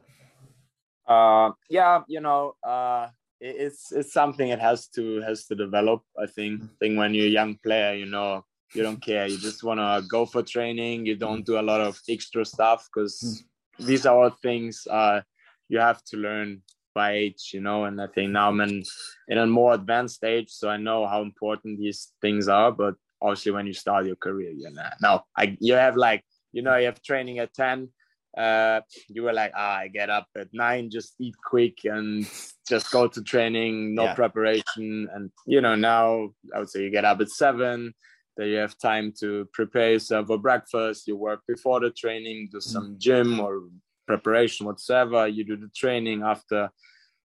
Uh, 1.06 1.50
yeah, 1.68 2.02
you 2.08 2.20
know, 2.20 2.54
uh, 2.66 3.08
it's 3.40 3.92
it's 3.92 4.12
something 4.12 4.48
it 4.48 4.60
has 4.60 4.88
to 4.88 5.20
has 5.22 5.46
to 5.46 5.54
develop. 5.54 6.02
I 6.20 6.26
think. 6.26 6.62
I 6.62 6.68
think 6.80 6.98
when 6.98 7.14
you're 7.14 7.26
a 7.26 7.30
young 7.30 7.58
player, 7.62 7.94
you 7.94 8.06
know, 8.06 8.44
you 8.74 8.82
don't 8.82 9.02
care. 9.02 9.26
You 9.26 9.38
just 9.38 9.62
want 9.62 9.80
to 9.80 10.06
go 10.08 10.26
for 10.26 10.42
training. 10.42 11.06
You 11.06 11.16
don't 11.16 11.44
do 11.44 11.58
a 11.58 11.62
lot 11.62 11.80
of 11.80 12.00
extra 12.08 12.44
stuff 12.44 12.88
because 12.92 13.44
mm. 13.78 13.86
these 13.86 14.06
are 14.06 14.16
all 14.16 14.30
things 14.30 14.86
uh, 14.90 15.20
you 15.68 15.78
have 15.78 16.02
to 16.04 16.16
learn 16.16 16.62
by 16.94 17.12
age, 17.12 17.50
you 17.52 17.60
know. 17.60 17.84
And 17.84 18.00
I 18.00 18.06
think 18.06 18.32
now 18.32 18.48
I'm 18.48 18.60
in, 18.60 18.84
in 19.28 19.38
a 19.38 19.46
more 19.46 19.74
advanced 19.74 20.24
age, 20.24 20.50
so 20.50 20.68
I 20.68 20.76
know 20.76 21.06
how 21.06 21.22
important 21.22 21.78
these 21.78 22.12
things 22.20 22.48
are. 22.48 22.72
But 22.72 22.94
obviously 23.24 23.52
when 23.52 23.66
you 23.66 23.72
start 23.72 24.06
your 24.06 24.16
career 24.16 24.50
you 24.50 24.70
know 24.70 24.88
no 25.00 25.22
I, 25.36 25.56
you 25.60 25.74
have 25.74 25.96
like 25.96 26.22
you 26.52 26.62
know 26.62 26.76
you 26.76 26.86
have 26.86 27.02
training 27.02 27.38
at 27.38 27.54
10 27.54 27.88
uh, 28.36 28.80
you 29.08 29.22
were 29.22 29.32
like 29.32 29.52
ah 29.56 29.76
i 29.78 29.88
get 29.88 30.10
up 30.10 30.26
at 30.36 30.48
nine 30.52 30.90
just 30.90 31.14
eat 31.20 31.34
quick 31.44 31.78
and 31.84 32.28
just 32.68 32.90
go 32.90 33.08
to 33.08 33.22
training 33.22 33.94
no 33.94 34.04
yeah. 34.04 34.14
preparation 34.14 35.08
and 35.14 35.30
you 35.46 35.60
know 35.60 35.74
now 35.74 36.28
i 36.54 36.58
would 36.58 36.68
say 36.68 36.82
you 36.82 36.90
get 36.90 37.04
up 37.04 37.20
at 37.20 37.30
seven 37.30 37.94
that 38.36 38.48
you 38.48 38.56
have 38.56 38.76
time 38.78 39.12
to 39.20 39.48
prepare 39.52 39.92
yourself 39.92 40.26
for 40.26 40.38
breakfast 40.38 41.06
you 41.06 41.16
work 41.16 41.40
before 41.48 41.80
the 41.80 41.90
training 41.90 42.48
do 42.52 42.60
some 42.60 42.94
mm. 42.94 42.98
gym 42.98 43.40
or 43.40 43.62
preparation 44.06 44.66
whatsoever 44.66 45.26
you 45.26 45.44
do 45.44 45.56
the 45.56 45.70
training 45.74 46.22
after 46.22 46.68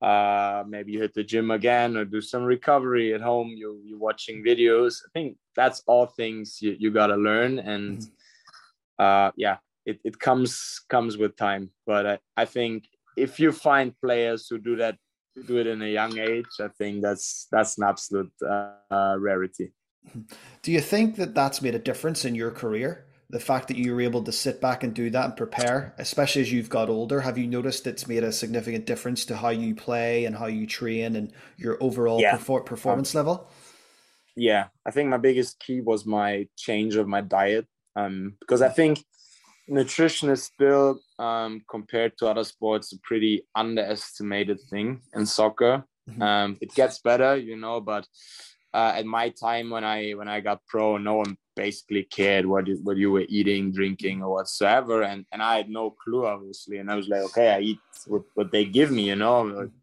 uh, 0.03 0.65
maybe 0.67 0.93
you 0.93 1.01
hit 1.01 1.15
the 1.15 1.25
gym 1.25 1.51
again 1.51 1.97
or 1.97 2.05
do 2.05 2.21
some 2.21 2.43
recovery 2.43 3.15
at 3.15 3.21
home. 3.21 3.49
You, 3.49 3.81
you're 3.85 3.99
watching 3.99 4.43
videos. 4.45 5.01
I 5.07 5.11
think 5.13 5.37
that's 5.55 5.83
all 5.87 6.07
things 6.07 6.59
you, 6.61 6.77
you 6.79 6.91
got 6.91 7.09
to 7.09 7.17
learn. 7.17 7.59
And 7.59 7.99
mm-hmm. 7.99 9.03
uh, 9.03 9.31
yeah 9.37 9.59
it, 9.87 10.01
it 10.05 10.19
comes 10.19 10.81
comes 10.89 11.17
with 11.17 11.37
time. 11.37 11.71
But 11.87 12.07
I, 12.07 12.19
I 12.37 12.45
think 12.45 12.89
if 13.17 13.41
you 13.41 13.53
find 13.53 13.99
players 14.01 14.47
who 14.49 14.59
do 14.59 14.77
that 14.77 14.97
do 15.47 15.59
it 15.59 15.67
in 15.67 15.81
a 15.81 15.87
young 15.87 16.19
age 16.19 16.55
i 16.61 16.67
think 16.77 17.01
that's 17.01 17.47
that's 17.53 17.79
an 17.79 17.85
absolute 17.85 18.33
uh, 18.43 19.17
rarity. 19.19 19.73
Do 20.63 20.73
you 20.73 20.81
think 20.81 21.17
that 21.17 21.35
that's 21.35 21.63
made 21.63 21.75
a 21.75 21.79
difference 21.79 22.25
in 22.25 22.35
your 22.35 22.51
career 22.51 23.07
the 23.31 23.41
fact 23.41 23.69
that 23.69 23.77
you 23.77 23.95
were 23.95 24.01
able 24.01 24.23
to 24.25 24.33
sit 24.33 24.61
back 24.61 24.83
and 24.83 24.93
do 24.93 25.09
that 25.11 25.25
and 25.25 25.37
prepare, 25.37 25.95
especially 25.99 26.43
as 26.43 26.53
you've 26.53 26.69
got 26.69 26.91
older, 26.91 27.21
have 27.21 27.39
you 27.39 27.47
noticed 27.47 27.87
it's 27.87 28.09
made 28.09 28.25
a 28.25 28.33
significant 28.33 28.87
difference 28.87 29.25
to 29.27 29.37
how 29.37 29.51
you 29.51 29.75
play 29.75 30.25
and 30.25 30.37
how 30.37 30.47
you 30.47 30.67
train 30.67 31.17
and 31.17 31.33
your 31.57 31.79
overall 31.81 32.21
yeah. 32.21 32.37
perfor- 32.37 32.67
performance 32.67 33.15
um, 33.15 33.19
level? 33.19 33.51
Yeah, 34.37 34.67
I 34.85 34.91
think 34.91 35.09
my 35.09 35.19
biggest 35.19 35.61
key 35.61 35.81
was 35.81 36.05
my 36.05 36.49
change 36.57 36.97
of 36.97 37.07
my 37.07 37.21
diet 37.21 37.67
um, 37.95 38.35
because 38.41 38.63
I 38.63 38.69
think 38.69 39.05
nutrition 39.69 40.29
is 40.31 40.43
still 40.43 41.01
um, 41.19 41.63
compared 41.71 42.19
to 42.19 42.27
other 42.27 42.45
sports 42.45 42.93
a 42.93 42.99
pretty 43.01 43.47
underestimated 43.55 44.59
thing 44.71 45.01
in 45.15 45.25
soccer. 45.25 45.85
Mm-hmm. 46.09 46.23
Um, 46.23 46.59
it 46.61 46.75
gets 46.75 46.99
better, 46.99 47.37
you 47.37 47.57
know, 47.57 47.81
but 47.81 48.07
uh, 48.75 48.95
at 48.97 49.07
my 49.07 49.31
time 49.31 49.71
when 49.71 49.85
I 49.85 50.13
when 50.13 50.29
I 50.29 50.41
got 50.41 50.67
pro, 50.67 50.97
no 50.97 51.15
one 51.15 51.37
basically 51.67 52.05
cared 52.19 52.47
what 52.47 52.67
you, 52.67 52.77
what 52.87 52.97
you 53.03 53.11
were 53.11 53.27
eating, 53.29 53.65
drinking, 53.79 54.23
or 54.25 54.31
whatsoever, 54.37 54.97
and 55.11 55.21
and 55.33 55.41
I 55.51 55.53
had 55.59 55.69
no 55.81 55.85
clue 56.03 56.25
obviously, 56.35 56.77
and 56.79 56.89
I 56.91 56.97
was 57.01 57.09
like, 57.13 57.25
okay, 57.29 57.49
I 57.57 57.61
eat 57.71 57.83
what, 58.13 58.25
what 58.37 58.51
they 58.55 58.65
give 58.79 58.91
me, 58.91 59.05
you 59.13 59.19
know, 59.23 59.41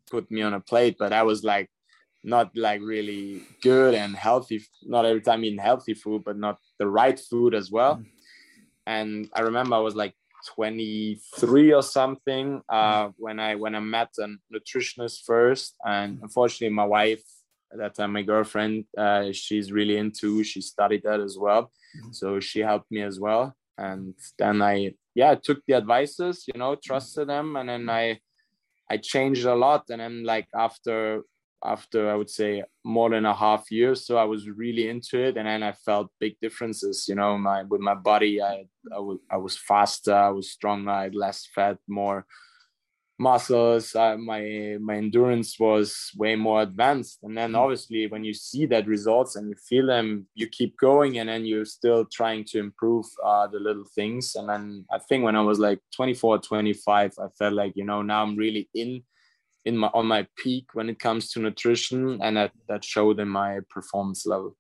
put 0.10 0.26
me 0.36 0.42
on 0.48 0.54
a 0.60 0.64
plate, 0.72 0.96
but 1.04 1.12
I 1.14 1.24
was 1.32 1.40
like 1.54 1.70
not 2.24 2.48
like 2.68 2.82
really 2.82 3.44
good 3.62 3.94
and 3.94 4.16
healthy. 4.16 4.60
Not 4.84 5.06
every 5.06 5.24
time 5.28 5.44
eating 5.44 5.68
healthy 5.72 5.94
food, 5.94 6.24
but 6.28 6.38
not 6.38 6.58
the 6.80 6.88
right 7.02 7.20
food 7.30 7.54
as 7.54 7.68
well. 7.78 7.94
And 8.96 9.30
I 9.38 9.42
remember 9.50 9.76
I 9.76 9.88
was 9.90 9.96
like 10.04 10.16
23 10.56 11.74
or 11.74 11.84
something 11.84 12.62
uh, 12.70 13.10
when 13.18 13.40
I 13.48 13.56
when 13.64 13.76
I 13.76 13.82
met 13.98 14.12
a 14.20 14.28
nutritionist 14.54 15.18
first, 15.32 15.76
and 15.86 16.20
unfortunately 16.26 16.74
my 16.84 16.90
wife 16.98 17.26
at 17.72 17.80
that 17.80 17.96
time 17.96 18.14
my 18.14 18.22
girlfriend 18.22 18.86
uh, 18.98 19.32
she's 19.32 19.72
really 19.72 19.98
into 19.98 20.44
she 20.44 20.62
studied 20.62 21.04
that 21.04 21.20
as 21.20 21.38
well. 21.38 21.64
Mm-hmm. 21.64 22.12
so 22.12 22.40
she 22.40 22.60
helped 22.60 22.92
me 22.92 23.02
as 23.02 23.20
well. 23.20 23.56
And 23.78 24.16
then 24.40 24.62
i 24.62 24.94
yeah 25.16 25.36
took 25.36 25.60
the 25.68 25.76
advices 25.76 26.46
you 26.48 26.60
know 26.60 26.76
trusted 26.76 27.30
them. 27.30 27.56
And 27.56 27.70
then 27.70 27.90
i 27.90 28.20
i 28.90 28.98
changed 28.98 29.46
a 29.46 29.56
lot. 29.56 29.84
And 29.90 30.02
then 30.02 30.24
like 30.24 30.48
after 30.56 31.24
after 31.66 32.10
i 32.10 32.16
would 32.16 32.30
say 32.30 32.64
more 32.84 33.10
than 33.10 33.26
a 33.26 33.34
half 33.34 33.72
year 33.72 33.96
so 33.96 34.16
i 34.18 34.24
was 34.24 34.48
really 34.50 34.90
into 34.90 35.20
it. 35.20 35.38
And 35.38 35.48
then 35.48 35.64
i 35.64 35.72
felt 35.72 36.12
big 36.20 36.36
differences 36.42 37.06
you 37.08 37.16
know 37.16 37.38
my 37.38 37.64
with 37.64 37.82
my 37.82 37.96
body. 37.96 38.42
I 38.42 38.68
i 38.96 39.00
was, 39.00 39.20
I 39.30 39.38
was 39.38 39.58
faster 39.58 40.14
i 40.14 40.30
was 40.30 40.52
stronger 40.52 40.92
i 40.92 41.04
had 41.04 41.16
less 41.16 41.48
fat 41.54 41.78
more 41.88 42.26
muscles 43.20 43.96
uh, 43.96 44.16
my 44.18 44.78
my 44.80 44.96
endurance 44.96 45.60
was 45.60 46.12
way 46.16 46.36
more 46.36 46.62
advanced. 46.62 47.20
And 47.24 47.38
then 47.38 47.52
hmm. 47.52 47.58
obviously 47.58 48.08
when 48.08 48.24
you 48.24 48.34
see 48.34 48.66
that 48.68 48.88
results 48.88 49.36
and 49.36 49.50
you 49.50 49.56
feel 49.70 49.88
them 49.88 50.28
you 50.36 50.48
keep 50.48 50.78
going 50.78 51.18
and 51.20 51.30
then 51.30 51.46
you're 51.46 51.66
still 51.66 52.06
trying 52.06 52.46
to 52.46 52.60
improve 52.60 53.06
uh, 53.26 53.48
the 53.48 53.60
little 53.60 53.86
things. 53.96 54.36
And 54.36 54.50
then 54.50 54.86
i 54.92 55.00
think 55.00 55.24
when 55.24 55.36
i 55.36 55.42
was 55.42 55.60
like 55.60 55.80
24 55.96 56.40
25 56.40 57.14
i 57.20 57.28
felt 57.38 57.54
like 57.54 57.74
you 57.76 57.86
know 57.86 58.02
now 58.02 58.24
i'm 58.24 58.36
really 58.36 58.70
in 58.74 59.04
in 59.66 59.78
my 59.78 59.90
on 59.94 60.06
my 60.06 60.26
peak 60.38 60.66
when 60.74 60.90
it 60.90 61.00
comes 61.00 61.32
to 61.32 61.40
nutrition 61.40 62.20
and 62.22 62.38
that 62.38 62.52
that 62.70 62.84
showed 62.84 63.20
in 63.20 63.28
my 63.28 63.60
performance 63.70 64.26
level 64.26 64.56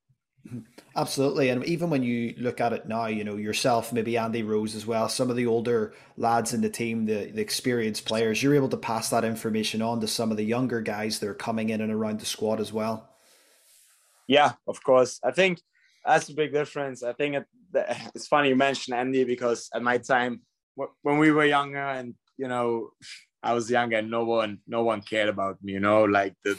Absolutely. 0.95 1.49
And 1.49 1.63
even 1.65 1.89
when 1.89 2.01
you 2.01 2.33
look 2.37 2.59
at 2.59 2.73
it 2.73 2.87
now, 2.87 3.05
you 3.05 3.23
know, 3.23 3.35
yourself, 3.35 3.93
maybe 3.93 4.17
Andy 4.17 4.41
Rose 4.41 4.75
as 4.75 4.85
well, 4.85 5.07
some 5.07 5.29
of 5.29 5.35
the 5.35 5.45
older 5.45 5.93
lads 6.17 6.53
in 6.53 6.61
the 6.61 6.69
team, 6.69 7.05
the, 7.05 7.31
the 7.31 7.41
experienced 7.41 8.05
players, 8.05 8.41
you're 8.41 8.55
able 8.55 8.69
to 8.69 8.77
pass 8.77 9.09
that 9.09 9.23
information 9.23 9.81
on 9.81 9.99
to 10.01 10.07
some 10.07 10.31
of 10.31 10.37
the 10.37 10.43
younger 10.43 10.81
guys 10.81 11.19
that 11.19 11.29
are 11.29 11.35
coming 11.35 11.69
in 11.69 11.81
and 11.81 11.91
around 11.91 12.19
the 12.19 12.25
squad 12.25 12.59
as 12.59 12.73
well. 12.73 13.09
Yeah, 14.27 14.53
of 14.67 14.83
course. 14.83 15.19
I 15.23 15.31
think 15.31 15.61
that's 16.03 16.29
a 16.29 16.33
big 16.33 16.51
difference. 16.51 17.03
I 17.03 17.13
think 17.13 17.35
it, 17.35 17.45
it's 18.15 18.27
funny 18.27 18.49
you 18.49 18.55
mentioned 18.55 18.97
Andy 18.97 19.23
because 19.23 19.69
at 19.73 19.83
my 19.83 19.99
time, 19.99 20.41
when 21.03 21.17
we 21.17 21.31
were 21.31 21.45
younger 21.45 21.77
and, 21.77 22.15
you 22.37 22.47
know, 22.47 22.89
I 23.43 23.53
was 23.53 23.69
younger 23.69 23.97
and 23.97 24.09
no 24.09 24.25
one, 24.25 24.59
no 24.67 24.83
one 24.83 25.01
cared 25.01 25.29
about 25.29 25.63
me, 25.63 25.73
you 25.73 25.79
know, 25.79 26.05
like 26.05 26.35
the, 26.43 26.57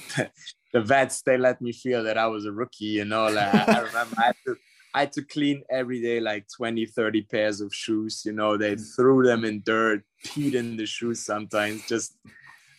the 0.72 0.80
vets 0.80 1.22
they 1.22 1.38
let 1.38 1.60
me 1.60 1.72
feel 1.72 2.02
that 2.04 2.18
I 2.18 2.26
was 2.26 2.44
a 2.44 2.52
rookie, 2.52 2.86
you 2.86 3.04
know. 3.04 3.28
Like 3.28 3.54
I, 3.54 3.80
remember 3.80 4.14
I 4.18 4.26
had 4.26 4.36
to 4.46 4.56
I 4.94 5.00
had 5.00 5.12
to 5.12 5.22
clean 5.22 5.62
every 5.70 6.00
day 6.00 6.20
like 6.20 6.46
20, 6.56 6.86
30 6.86 7.22
pairs 7.22 7.60
of 7.60 7.74
shoes, 7.74 8.22
you 8.24 8.32
know. 8.32 8.56
They 8.56 8.76
mm. 8.76 8.96
threw 8.96 9.24
them 9.24 9.44
in 9.44 9.62
dirt, 9.64 10.02
peed 10.26 10.54
in 10.54 10.76
the 10.76 10.86
shoes 10.86 11.24
sometimes, 11.24 11.86
just 11.86 12.16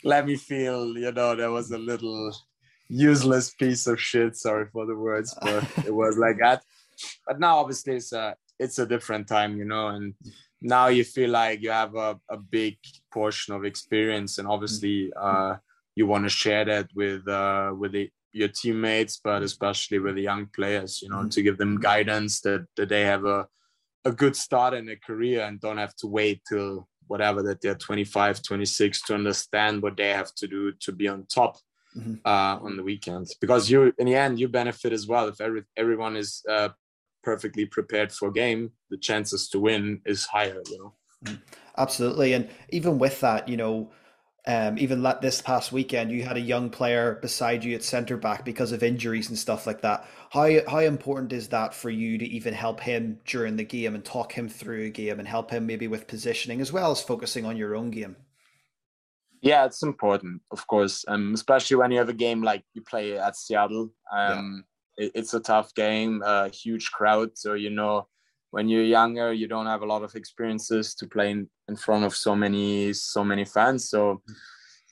let 0.03 0.25
me 0.25 0.35
feel, 0.35 0.97
you 0.97 1.11
know, 1.11 1.35
there 1.35 1.51
was 1.51 1.71
a 1.71 1.77
little 1.77 2.35
useless 2.87 3.53
piece 3.53 3.87
of 3.87 3.99
shit. 3.99 4.35
Sorry 4.35 4.65
for 4.71 4.85
the 4.85 4.95
words, 4.95 5.35
but 5.41 5.63
it 5.85 5.93
was 5.93 6.17
like 6.17 6.37
that. 6.41 6.63
But 7.25 7.39
now 7.39 7.57
obviously 7.57 7.95
it's 7.95 8.11
a 8.11 8.35
it's 8.59 8.79
a 8.79 8.85
different 8.85 9.27
time, 9.27 9.57
you 9.57 9.65
know, 9.65 9.87
and 9.87 10.13
now 10.61 10.87
you 10.87 11.03
feel 11.03 11.29
like 11.29 11.61
you 11.61 11.71
have 11.71 11.95
a, 11.95 12.19
a 12.29 12.37
big 12.37 12.77
portion 13.13 13.53
of 13.53 13.63
experience 13.63 14.37
and 14.37 14.47
obviously 14.47 15.09
uh 15.15 15.55
you 15.95 16.07
want 16.07 16.25
to 16.25 16.29
share 16.29 16.65
that 16.65 16.87
with 16.95 17.27
uh, 17.27 17.73
with 17.77 17.91
the, 17.93 18.09
your 18.31 18.47
teammates, 18.47 19.19
but 19.23 19.43
especially 19.43 19.99
with 19.99 20.15
the 20.15 20.21
young 20.21 20.47
players, 20.55 21.01
you 21.01 21.09
know, 21.09 21.17
mm-hmm. 21.17 21.29
to 21.29 21.41
give 21.41 21.57
them 21.57 21.79
guidance 21.79 22.41
that, 22.41 22.65
that 22.75 22.89
they 22.89 23.01
have 23.01 23.25
a 23.25 23.47
a 24.05 24.11
good 24.11 24.35
start 24.35 24.73
in 24.73 24.85
their 24.85 24.99
career 25.05 25.43
and 25.43 25.59
don't 25.59 25.77
have 25.77 25.95
to 25.97 26.07
wait 26.07 26.41
till 26.47 26.87
whatever 27.07 27.41
that 27.43 27.61
they're 27.61 27.75
25 27.75 28.41
26 28.41 29.01
to 29.01 29.15
understand 29.15 29.81
what 29.81 29.97
they 29.97 30.09
have 30.09 30.33
to 30.35 30.47
do 30.47 30.71
to 30.79 30.91
be 30.91 31.07
on 31.07 31.25
top 31.25 31.57
mm-hmm. 31.97 32.15
uh, 32.25 32.57
on 32.61 32.77
the 32.77 32.83
weekends 32.83 33.35
because 33.41 33.69
you 33.69 33.93
in 33.97 34.05
the 34.05 34.15
end 34.15 34.39
you 34.39 34.47
benefit 34.47 34.93
as 34.93 35.07
well 35.07 35.27
if 35.27 35.41
every, 35.41 35.63
everyone 35.75 36.15
is 36.15 36.43
uh, 36.49 36.69
perfectly 37.23 37.65
prepared 37.65 38.11
for 38.11 38.29
a 38.29 38.33
game 38.33 38.71
the 38.89 38.97
chances 38.97 39.49
to 39.49 39.59
win 39.59 40.01
is 40.05 40.25
higher 40.25 40.61
you 40.69 40.77
know 40.77 40.93
mm-hmm. 41.25 41.41
absolutely 41.77 42.33
and 42.33 42.47
even 42.69 42.99
with 42.99 43.19
that 43.21 43.47
you 43.47 43.57
know 43.57 43.89
Um, 44.49 44.79
even 44.79 45.03
this 45.21 45.43
past 45.43 45.71
weekend, 45.71 46.09
you 46.09 46.23
had 46.23 46.35
a 46.35 46.41
young 46.41 46.71
player 46.71 47.19
beside 47.21 47.63
you 47.63 47.75
at 47.75 47.83
centre 47.83 48.17
back 48.17 48.43
because 48.43 48.71
of 48.71 48.81
injuries 48.81 49.29
and 49.29 49.37
stuff 49.37 49.67
like 49.67 49.81
that. 49.81 50.07
How 50.31 50.49
how 50.67 50.79
important 50.79 51.33
is 51.33 51.49
that 51.49 51.71
for 51.75 51.91
you 51.91 52.17
to 52.17 52.25
even 52.25 52.55
help 52.55 52.79
him 52.79 53.19
during 53.27 53.57
the 53.57 53.63
game 53.63 53.93
and 53.93 54.03
talk 54.03 54.31
him 54.31 54.49
through 54.49 54.85
a 54.85 54.89
game 54.89 55.19
and 55.19 55.27
help 55.27 55.51
him 55.51 55.67
maybe 55.67 55.87
with 55.87 56.07
positioning 56.07 56.61
as 56.61 56.71
well 56.71 56.89
as 56.89 56.99
focusing 56.99 57.45
on 57.45 57.57
your 57.57 57.75
own 57.75 57.91
game? 57.91 58.15
Yeah, 59.43 59.65
it's 59.65 59.83
important, 59.83 60.41
of 60.49 60.65
course, 60.65 61.05
um, 61.07 61.35
especially 61.35 61.77
when 61.77 61.91
you 61.91 61.99
have 61.99 62.09
a 62.09 62.13
game 62.13 62.41
like 62.41 62.63
you 62.73 62.81
play 62.81 63.19
at 63.19 63.35
Seattle. 63.35 63.91
Um, 64.11 64.65
yeah. 64.97 65.05
it, 65.05 65.11
it's 65.13 65.35
a 65.35 65.39
tough 65.39 65.75
game, 65.75 66.23
a 66.25 66.49
huge 66.49 66.89
crowd, 66.91 67.37
so 67.37 67.53
you 67.53 67.69
know 67.69 68.07
when 68.51 68.67
you're 68.67 68.83
younger 68.83 69.31
you 69.31 69.47
don't 69.47 69.65
have 69.65 69.81
a 69.81 69.85
lot 69.85 70.03
of 70.03 70.15
experiences 70.15 70.95
to 70.95 71.07
play 71.07 71.31
in, 71.31 71.47
in 71.67 71.75
front 71.75 72.03
of 72.03 72.15
so 72.15 72.35
many 72.35 72.93
so 72.93 73.23
many 73.23 73.45
fans. 73.45 73.89
So 73.89 74.21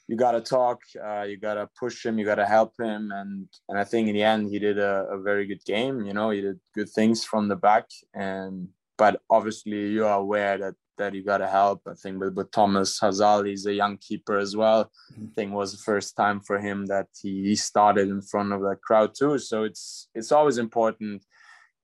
you 0.08 0.16
got 0.16 0.32
to 0.32 0.42
talk 0.42 0.82
uh, 1.04 1.24
you 1.24 1.38
got 1.38 1.56
to 1.56 1.70
push 1.78 2.06
him 2.06 2.18
you 2.18 2.26
got 2.26 2.36
to 2.36 2.46
help 2.46 2.74
him. 2.80 3.12
And 3.12 3.48
and 3.70 3.78
i 3.78 3.84
think 3.84 4.08
in 4.08 4.16
the 4.16 4.24
end 4.24 4.50
he 4.50 4.60
did 4.60 4.78
a, 4.80 5.08
a, 5.12 5.18
very 5.20 5.46
good 5.46 5.64
game 5.66 6.06
you 6.06 6.14
know 6.14 6.30
he 6.30 6.42
did 6.42 6.60
good 6.76 6.90
things 6.90 7.24
from 7.24 7.48
the 7.48 7.56
back. 7.56 7.86
And 8.14 8.70
but 8.98 9.22
obviously 9.30 9.90
you 9.90 10.06
are 10.06 10.20
aware 10.20 10.58
that 10.58 10.76
that 10.98 11.14
you 11.14 11.24
got 11.24 11.38
to 11.38 11.48
help. 11.48 11.82
I 11.88 11.94
think 11.94 12.20
with, 12.20 12.34
with 12.34 12.52
thomas 12.52 13.00
Hasal 13.00 13.48
he's 13.48 13.66
a 13.66 13.74
young 13.74 13.98
keeper 13.98 14.38
as 14.38 14.56
well. 14.56 14.86
Mm-hmm. 14.86 15.26
i 15.26 15.30
think 15.36 15.54
was 15.54 15.72
the 15.72 15.84
first 15.92 16.16
time 16.16 16.40
for 16.42 16.60
him 16.60 16.86
that 16.88 17.08
he, 17.22 17.50
he 17.50 17.56
started 17.56 18.08
in 18.10 18.22
front 18.22 18.54
of 18.54 18.62
that 18.62 18.82
crowd 18.82 19.14
too. 19.18 19.40
So 19.40 19.64
it's 19.64 20.10
it's 20.14 20.32
always 20.32 20.58
important 20.58 21.24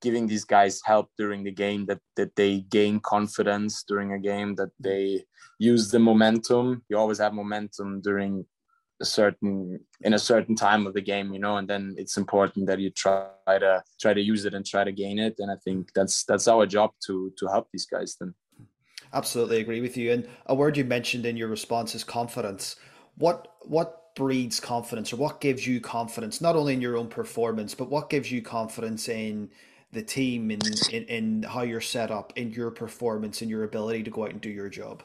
giving 0.03 0.27
these 0.27 0.43
guys 0.43 0.81
help 0.83 1.07
during 1.17 1.43
the 1.43 1.57
game 1.65 1.85
that 1.85 2.01
that 2.17 2.35
they 2.35 2.59
gain 2.77 2.99
confidence 2.99 3.83
during 3.87 4.11
a 4.13 4.19
game 4.19 4.53
that 4.55 4.73
they 4.79 5.23
use 5.57 5.89
the 5.89 5.99
momentum. 5.99 6.83
You 6.89 6.97
always 6.97 7.19
have 7.19 7.33
momentum 7.33 8.01
during 8.01 8.45
a 9.01 9.05
certain 9.05 9.79
in 10.01 10.13
a 10.13 10.25
certain 10.31 10.55
time 10.55 10.85
of 10.85 10.93
the 10.93 11.01
game 11.01 11.33
you 11.33 11.39
know 11.39 11.57
and 11.57 11.67
then 11.67 11.95
it's 11.97 12.15
important 12.15 12.67
that 12.67 12.79
you 12.79 12.89
try 12.91 13.57
to 13.65 13.83
try 13.99 14.13
to 14.13 14.21
use 14.21 14.45
it 14.45 14.53
and 14.53 14.65
try 14.65 14.83
to 14.83 14.91
gain 14.91 15.17
it. 15.27 15.35
And 15.39 15.49
i 15.49 15.57
think 15.65 15.91
that's 15.95 16.25
that's 16.29 16.47
our 16.53 16.65
job 16.65 16.91
to 17.07 17.31
to 17.39 17.47
help 17.47 17.67
these 17.71 17.87
guys 17.95 18.11
then. 18.19 18.33
Absolutely 19.13 19.59
agree 19.61 19.81
with 19.81 19.95
you. 19.95 20.11
And 20.11 20.27
a 20.47 20.55
word 20.55 20.75
you 20.75 20.85
mentioned 20.85 21.25
in 21.25 21.37
your 21.37 21.47
response 21.47 21.95
is 21.95 22.03
confidence. 22.03 22.75
What 23.15 23.55
what 23.61 23.89
breeds 24.15 24.59
confidence 24.59 25.11
or 25.11 25.17
what 25.17 25.41
gives 25.41 25.65
you 25.65 25.81
confidence 25.81 26.39
not 26.39 26.55
only 26.55 26.73
in 26.73 26.81
your 26.81 26.97
own 26.97 27.07
performance 27.07 27.73
but 27.73 27.89
what 27.89 28.11
gives 28.11 28.31
you 28.31 28.41
confidence 28.43 29.09
in 29.09 29.49
the 29.93 30.01
team 30.01 30.51
in, 30.51 30.59
in, 30.91 31.03
in 31.03 31.43
how 31.43 31.61
you're 31.61 31.81
set 31.81 32.11
up, 32.11 32.33
in 32.35 32.51
your 32.51 32.71
performance, 32.71 33.41
and 33.41 33.49
your 33.49 33.63
ability 33.63 34.03
to 34.03 34.11
go 34.11 34.23
out 34.23 34.31
and 34.31 34.41
do 34.41 34.49
your 34.49 34.69
job? 34.69 35.03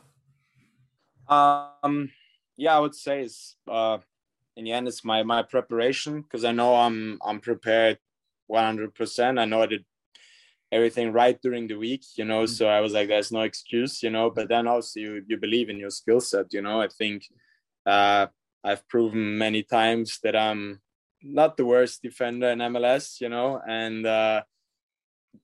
Um, 1.29 2.11
yeah, 2.57 2.77
I 2.77 2.81
would 2.81 2.95
say 2.95 3.23
it's 3.23 3.57
uh, 3.71 3.99
in 4.57 4.65
the 4.65 4.73
end 4.73 4.89
it's 4.89 5.05
my 5.05 5.23
my 5.23 5.43
preparation 5.43 6.23
because 6.23 6.45
I 6.45 6.53
know 6.53 6.75
I'm 6.75 7.19
I'm 7.25 7.41
prepared 7.41 7.99
100. 8.47 8.95
percent 8.95 9.39
I 9.39 9.45
know 9.45 9.63
I 9.63 9.67
did 9.67 9.85
everything 10.73 11.13
right 11.13 11.41
during 11.41 11.67
the 11.69 11.77
week, 11.77 12.05
you 12.17 12.25
know. 12.25 12.43
Mm-hmm. 12.43 12.55
So 12.55 12.67
I 12.67 12.81
was 12.81 12.93
like, 12.93 13.09
there's 13.09 13.33
no 13.33 13.43
excuse, 13.43 14.03
you 14.03 14.11
know. 14.11 14.31
But 14.31 14.49
then 14.49 14.67
also 14.67 15.01
you 15.01 15.23
you 15.29 15.37
believe 15.37 15.69
in 15.69 15.79
your 15.79 15.91
skill 15.91 16.21
set, 16.21 16.53
you 16.53 16.63
know. 16.63 16.81
I 16.81 16.89
think 16.89 17.25
uh, 17.87 18.27
I've 18.65 18.89
proven 18.89 19.39
many 19.39 19.63
times 19.63 20.19
that 20.23 20.37
I'm 20.37 20.81
not 21.23 21.57
the 21.57 21.67
worst 21.67 22.03
defender 22.03 22.49
in 22.49 22.59
MLS, 22.59 23.21
you 23.21 23.29
know, 23.29 23.61
and 23.67 24.07
uh, 24.07 24.43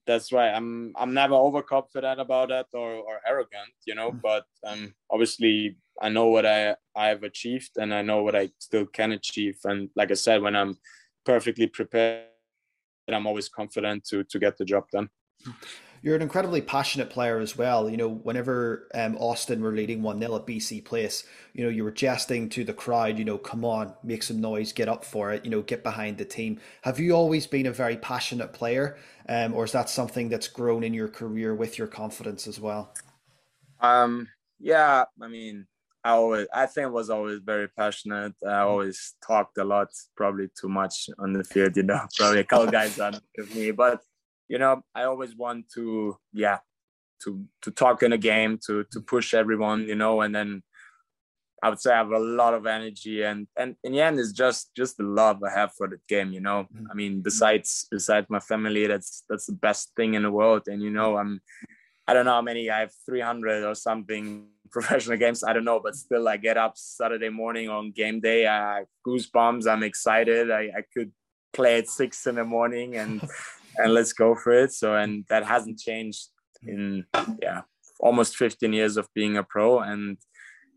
that's 0.07 0.33
why 0.33 0.51
I'm 0.51 0.93
I'm 0.97 1.15
never 1.15 1.35
overconfident 1.35 2.21
about 2.21 2.49
that 2.49 2.67
or, 2.73 2.95
or 2.95 3.21
arrogant, 3.27 3.73
you 3.87 3.95
know. 3.95 4.13
Mm. 4.13 4.21
But 4.23 4.45
um, 4.67 4.95
obviously, 5.11 5.77
I 6.01 6.09
know 6.09 6.27
what 6.27 6.47
I 6.47 6.77
I've 6.97 7.23
achieved, 7.23 7.73
and 7.77 7.93
I 7.95 8.03
know 8.03 8.23
what 8.23 8.37
I 8.37 8.51
still 8.59 8.87
can 8.87 9.13
achieve. 9.13 9.59
And 9.65 9.91
like 9.97 10.11
I 10.11 10.15
said, 10.15 10.43
when 10.43 10.57
I'm 10.57 10.77
perfectly 11.25 11.67
prepared, 11.67 12.27
I'm 13.09 13.27
always 13.27 13.49
confident 13.49 14.05
to 14.07 14.25
to 14.25 14.39
get 14.39 14.57
the 14.57 14.65
job 14.65 14.85
done. 14.91 15.09
You're 16.05 16.17
an 16.17 16.21
incredibly 16.21 16.61
passionate 16.61 17.09
player 17.09 17.39
as 17.39 17.57
well. 17.57 17.89
You 17.89 17.97
know, 17.97 18.11
whenever 18.11 18.89
um, 18.93 19.17
Austin 19.17 19.63
were 19.63 19.73
leading 19.73 20.03
1 20.03 20.21
0 20.21 20.37
at 20.37 20.47
BC 20.47 20.85
Place, 20.85 21.25
you 21.55 21.65
know, 21.65 21.71
you 21.71 21.83
were 21.83 21.91
jesting 21.91 22.51
to 22.51 22.63
the 22.63 22.75
crowd, 22.75 23.19
you 23.19 23.25
know, 23.25 23.39
come 23.39 23.65
on, 23.65 23.95
make 24.03 24.23
some 24.23 24.39
noise, 24.39 24.71
get 24.71 24.87
up 24.87 25.03
for 25.03 25.33
it, 25.33 25.47
you 25.47 25.51
know, 25.51 25.63
get 25.63 25.83
behind 25.83 26.19
the 26.19 26.27
team. 26.27 26.61
Have 26.83 27.01
you 27.01 27.15
always 27.15 27.47
been 27.47 27.65
a 27.65 27.73
very 27.73 27.97
passionate 27.97 28.53
player, 28.53 28.99
um, 29.31 29.55
or 29.55 29.65
is 29.65 29.73
that 29.73 29.89
something 29.89 30.29
that's 30.29 30.47
grown 30.47 30.85
in 30.85 30.93
your 30.93 31.09
career 31.09 31.55
with 31.55 31.79
your 31.79 31.87
confidence 31.87 32.47
as 32.47 32.61
well? 32.61 32.93
Um, 33.81 34.29
yeah, 34.61 35.05
I 35.23 35.29
mean, 35.29 35.67
I 36.05 36.11
always, 36.11 36.47
I 36.53 36.67
think, 36.67 36.93
was 36.93 37.09
always 37.09 37.40
very 37.43 37.69
passionate. 37.69 38.35
I 38.47 38.59
always 38.59 39.14
talked 39.27 39.57
a 39.57 39.64
lot, 39.64 39.88
probably 40.19 40.51
too 40.61 40.69
much 40.69 41.09
on 41.19 41.33
the 41.33 41.45
field. 41.45 41.79
You 41.79 41.85
know, 41.85 42.01
probably 42.19 42.40
a 42.40 42.45
couple 42.45 42.71
guys 42.71 43.01
on 43.01 43.19
with 43.38 43.55
me, 43.55 43.71
but 43.71 44.03
you 44.48 44.59
know, 44.59 44.83
I 44.94 45.04
always 45.04 45.35
want 45.37 45.70
to, 45.74 46.16
yeah, 46.33 46.59
to 47.22 47.44
to 47.62 47.70
talk 47.70 48.02
in 48.02 48.12
a 48.12 48.18
game, 48.18 48.59
to 48.66 48.85
to 48.92 49.00
push 49.00 49.35
everyone, 49.35 49.88
you 49.88 49.94
know, 49.94 50.20
and 50.20 50.35
then 50.35 50.62
I 51.64 51.70
would 51.70 51.80
say 51.80 51.94
I 51.94 51.96
have 51.96 52.11
a 52.11 52.18
lot 52.18 52.52
of 52.52 52.66
energy, 52.66 53.22
and 53.22 53.46
and 53.57 53.76
in 53.83 53.92
the 53.92 54.02
end, 54.02 54.18
it's 54.20 54.33
just 54.33 54.74
just 54.76 54.98
the 54.98 55.04
love 55.04 55.42
I 55.42 55.50
have 55.50 55.72
for 55.72 55.88
the 55.88 55.96
game, 56.09 56.30
you 56.33 56.40
know. 56.40 56.66
Mm-hmm. 56.74 56.87
I 56.90 56.94
mean, 56.94 57.22
besides 57.22 57.87
besides 57.90 58.26
my 58.28 58.40
family, 58.40 58.87
that's 58.87 59.24
that's 59.30 59.46
the 59.46 59.54
best 59.54 59.92
thing 59.96 60.12
in 60.12 60.24
the 60.24 60.30
world, 60.30 60.62
and 60.66 60.83
you 60.83 60.90
know, 60.90 61.16
I'm. 61.16 61.40
I 62.07 62.12
don't 62.12 62.26
know 62.26 62.33
how 62.33 62.42
many 62.42 62.68
I 62.68 62.80
have 62.80 62.92
300 63.07 63.64
or 63.64 63.74
something 63.74 64.48
professional 64.70 65.16
games. 65.16 65.42
I 65.42 65.54
don't 65.54 65.64
know, 65.64 65.80
but 65.83 65.94
still, 65.94 66.28
I 66.28 66.37
get 66.37 66.59
up 66.59 66.76
Saturday 66.76 67.30
morning 67.30 67.70
on 67.70 67.92
game 67.92 68.20
day. 68.20 68.46
I 68.46 68.85
goosebumps. 69.07 69.66
I'm 69.66 69.83
excited. 69.83 70.50
I, 70.50 70.64
I 70.64 70.83
could 70.92 71.12
play 71.54 71.78
at 71.78 71.88
six 71.88 72.26
in 72.26 72.35
the 72.35 72.44
morning 72.44 72.96
and 72.96 73.26
and 73.79 73.95
let's 73.95 74.13
go 74.13 74.35
for 74.35 74.53
it. 74.53 74.73
So, 74.73 74.97
and 74.97 75.25
that 75.29 75.45
hasn't 75.45 75.79
changed 75.79 76.29
in, 76.63 77.05
yeah, 77.43 77.63
almost 78.01 78.37
15 78.37 78.73
years 78.73 78.97
of 78.97 79.09
being 79.15 79.37
a 79.37 79.43
pro. 79.43 79.81
And 79.81 80.19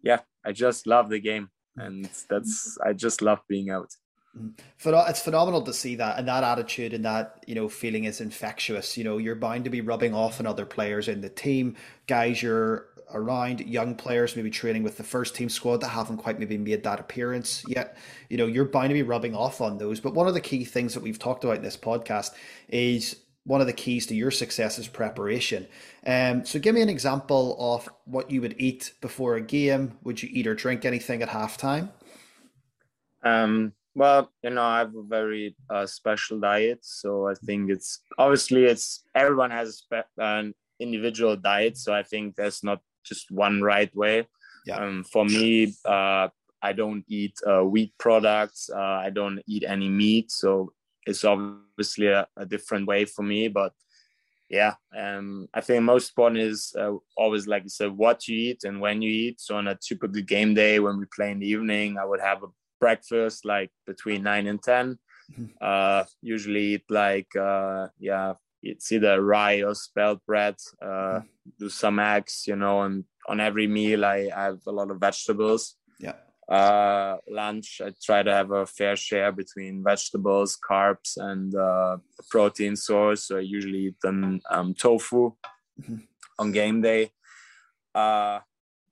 yeah, 0.04 0.22
I 0.46 0.52
just 0.52 0.88
love 0.88 1.10
the 1.10 1.20
game. 1.20 1.50
And 1.76 2.10
that's, 2.30 2.78
I 2.84 2.94
just 2.94 3.22
love 3.22 3.40
being 3.48 3.70
out. 3.70 3.90
Mm-hmm. 4.38 5.10
It's 5.10 5.22
phenomenal 5.22 5.62
to 5.64 5.74
see 5.74 5.96
that, 5.96 6.20
and 6.20 6.28
that 6.28 6.44
attitude 6.44 6.94
and 6.94 7.06
that 7.06 7.44
you 7.48 7.56
know 7.56 7.68
feeling 7.68 8.04
is 8.04 8.22
infectious. 8.22 8.98
You 8.98 9.04
know, 9.04 9.18
you're 9.18 9.36
bound 9.36 9.64
to 9.64 9.70
be 9.70 9.82
rubbing 9.82 10.14
off 10.14 10.40
on 10.40 10.46
other 10.46 10.66
players 10.66 11.08
in 11.08 11.22
the 11.22 11.30
team, 11.30 11.76
guys 12.08 12.42
you're 12.42 12.87
around 13.14 13.62
young 13.62 13.96
players 13.96 14.36
maybe 14.36 14.50
training 14.50 14.84
with 14.84 14.98
the 14.98 15.04
first 15.04 15.36
team 15.36 15.50
squad 15.50 15.78
that 15.78 15.90
haven't 15.90 16.18
quite 16.18 16.40
maybe 16.40 16.58
made 16.58 16.84
that 16.84 17.00
appearance 17.00 17.64
yet. 17.68 17.98
You 18.30 18.38
know, 18.38 18.48
you're 18.48 18.66
bound 18.66 18.90
to 18.90 18.94
be 18.94 19.04
rubbing 19.04 19.36
off 19.36 19.62
on 19.62 19.78
those. 19.78 20.00
But 20.00 20.14
one 20.14 20.28
of 20.28 20.34
the 20.34 20.42
key 20.42 20.66
things 20.66 20.94
that 20.94 21.04
we've 21.04 21.20
talked 21.20 21.44
about 21.44 21.58
in 21.58 21.64
this 21.64 21.78
podcast 21.78 22.32
is 22.68 23.16
one 23.48 23.62
of 23.62 23.68
the 23.68 23.74
keys 23.74 24.06
to 24.08 24.16
your 24.16 24.30
success 24.30 24.78
is 24.78 24.88
preparation. 24.88 25.68
Um, 26.06 26.46
so 26.46 26.60
give 26.60 26.76
me 26.76 26.82
an 26.82 26.90
example 26.90 27.56
of 27.60 27.90
what 28.06 28.30
you 28.30 28.42
would 28.42 28.56
eat 28.58 28.94
before 29.02 29.36
a 29.36 29.42
game. 29.42 29.98
Would 30.04 30.22
you 30.22 30.30
eat 30.32 30.48
or 30.48 30.54
drink 30.54 30.84
anything 30.84 31.22
at 31.22 31.30
halftime? 31.30 31.90
Um, 33.24 33.74
well, 33.96 34.32
you 34.44 34.52
know, 34.52 34.64
I 34.64 34.80
have 34.80 34.96
a 34.96 35.02
very 35.02 35.56
uh, 35.70 35.86
special 35.86 36.40
diet, 36.40 36.80
so 36.82 37.28
I 37.28 37.34
think 37.34 37.72
it's 37.72 38.02
obviously 38.20 38.66
it's 38.66 39.04
everyone 39.16 39.50
has 39.50 39.84
an 40.20 40.54
individual 40.80 41.36
diet, 41.36 41.78
so 41.78 41.94
I 41.94 42.04
think 42.04 42.36
there's 42.36 42.64
not 42.64 42.82
just 43.08 43.32
one 43.32 43.62
right 43.62 43.94
way. 43.96 44.28
Yeah. 44.66 44.78
Um, 44.78 45.04
for 45.04 45.26
me, 45.26 45.74
uh, 45.86 46.28
I 46.62 46.74
don't 46.74 47.06
eat 47.08 47.36
uh, 47.46 47.64
wheat 47.64 47.94
products. 47.98 48.70
Uh, 48.74 48.80
I 48.80 49.10
don't 49.10 49.42
eat 49.48 49.64
any 49.68 49.90
meat, 49.90 50.32
so 50.32 50.74
it's 51.06 51.24
obviously 51.24 52.08
a, 52.08 52.28
a 52.36 52.46
different 52.46 52.88
way 52.88 53.06
for 53.06 53.24
me. 53.24 53.48
But 53.48 53.74
yeah, 54.50 54.76
um, 54.98 55.48
I 55.54 55.62
think 55.62 55.84
most 55.84 56.10
important 56.10 56.42
is 56.42 56.74
uh, 56.78 56.94
always 57.16 57.48
like 57.48 57.64
you 57.64 57.70
said, 57.70 57.92
what 57.92 58.28
you 58.28 58.38
eat 58.38 58.64
and 58.64 58.80
when 58.80 59.02
you 59.02 59.10
eat. 59.10 59.42
So 59.42 59.56
on 59.56 59.68
a 59.68 59.76
typical 59.76 60.22
game 60.22 60.54
day 60.54 60.80
when 60.80 61.00
we 61.00 61.06
play 61.14 61.32
in 61.32 61.40
the 61.40 61.48
evening, 61.48 61.98
I 61.98 62.06
would 62.06 62.22
have 62.22 62.44
a 62.44 62.48
breakfast 62.80 63.46
like 63.46 63.72
between 63.86 64.24
nine 64.24 64.48
and 64.48 64.62
10 64.62 65.00
mm-hmm. 65.32 65.46
uh, 65.60 66.04
usually 66.22 66.76
eat 66.76 66.84
like 66.90 67.36
uh, 67.36 67.88
yeah, 68.00 68.34
it's 68.62 68.92
either 68.92 69.22
rye 69.22 69.62
or 69.62 69.76
spelt 69.76 70.26
bread. 70.26 70.56
Uh, 70.82 70.86
mm-hmm. 70.86 71.28
do 71.60 71.70
some 71.70 72.00
eggs, 72.00 72.44
you 72.48 72.56
know, 72.56 72.82
and 72.82 73.06
on 73.28 73.40
every 73.40 73.68
meal 73.68 74.06
I 74.06 74.30
have 74.34 74.60
a 74.68 74.72
lot 74.72 74.92
of 74.92 75.00
vegetables. 75.00 75.76
Yeah. 76.00 76.14
Uh, 76.50 77.18
lunch 77.28 77.82
I 77.84 77.92
try 78.02 78.24
to 78.24 78.34
have 78.34 78.52
a 78.52 78.66
fair 78.66 78.96
share 78.96 79.32
between 79.32 79.84
vegetables, 79.84 80.58
carbs, 80.58 81.18
and 81.18 81.54
uh, 81.54 81.98
protein 82.30 82.76
source. 82.76 83.26
So 83.28 83.38
I 83.38 83.42
usually 83.42 83.88
eat 83.88 84.00
them 84.02 84.42
um, 84.50 84.74
tofu 84.74 85.34
mm-hmm. 85.82 85.98
on 86.40 86.52
game 86.52 86.82
day. 86.82 87.12
Uh, 87.94 88.40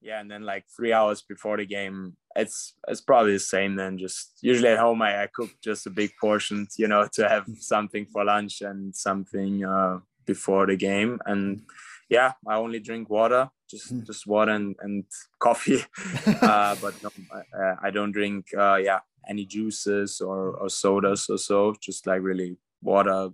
yeah, 0.01 0.19
and 0.19 0.29
then 0.29 0.43
like 0.43 0.65
three 0.75 0.93
hours 0.93 1.21
before 1.21 1.57
the 1.57 1.65
game, 1.65 2.15
it's 2.35 2.73
it's 2.87 3.01
probably 3.01 3.33
the 3.33 3.39
same. 3.39 3.75
Then 3.75 3.97
just 3.97 4.37
usually 4.41 4.69
at 4.69 4.79
home, 4.79 5.01
I, 5.01 5.23
I 5.23 5.27
cook 5.27 5.49
just 5.63 5.87
a 5.87 5.89
big 5.89 6.11
portion, 6.19 6.67
you 6.77 6.87
know, 6.87 7.07
to 7.13 7.29
have 7.29 7.45
something 7.59 8.05
for 8.05 8.25
lunch 8.25 8.61
and 8.61 8.95
something 8.95 9.63
uh, 9.65 9.99
before 10.25 10.67
the 10.67 10.75
game. 10.75 11.19
And 11.25 11.63
yeah, 12.09 12.33
I 12.47 12.55
only 12.55 12.79
drink 12.79 13.09
water 13.09 13.49
just 13.69 13.93
mm. 13.93 14.05
just 14.05 14.27
water 14.27 14.51
and, 14.51 14.75
and 14.79 15.05
coffee. 15.39 15.83
uh, 16.41 16.75
but 16.81 17.01
no, 17.03 17.09
I, 17.53 17.87
I, 17.87 17.91
don't 17.91 18.11
drink 18.11 18.47
uh, 18.57 18.75
yeah 18.75 18.99
any 19.27 19.45
juices 19.45 20.21
or, 20.21 20.51
or 20.51 20.69
sodas 20.69 21.29
or 21.29 21.37
so. 21.37 21.75
Just 21.79 22.07
like 22.07 22.21
really 22.21 22.57
water, 22.81 23.29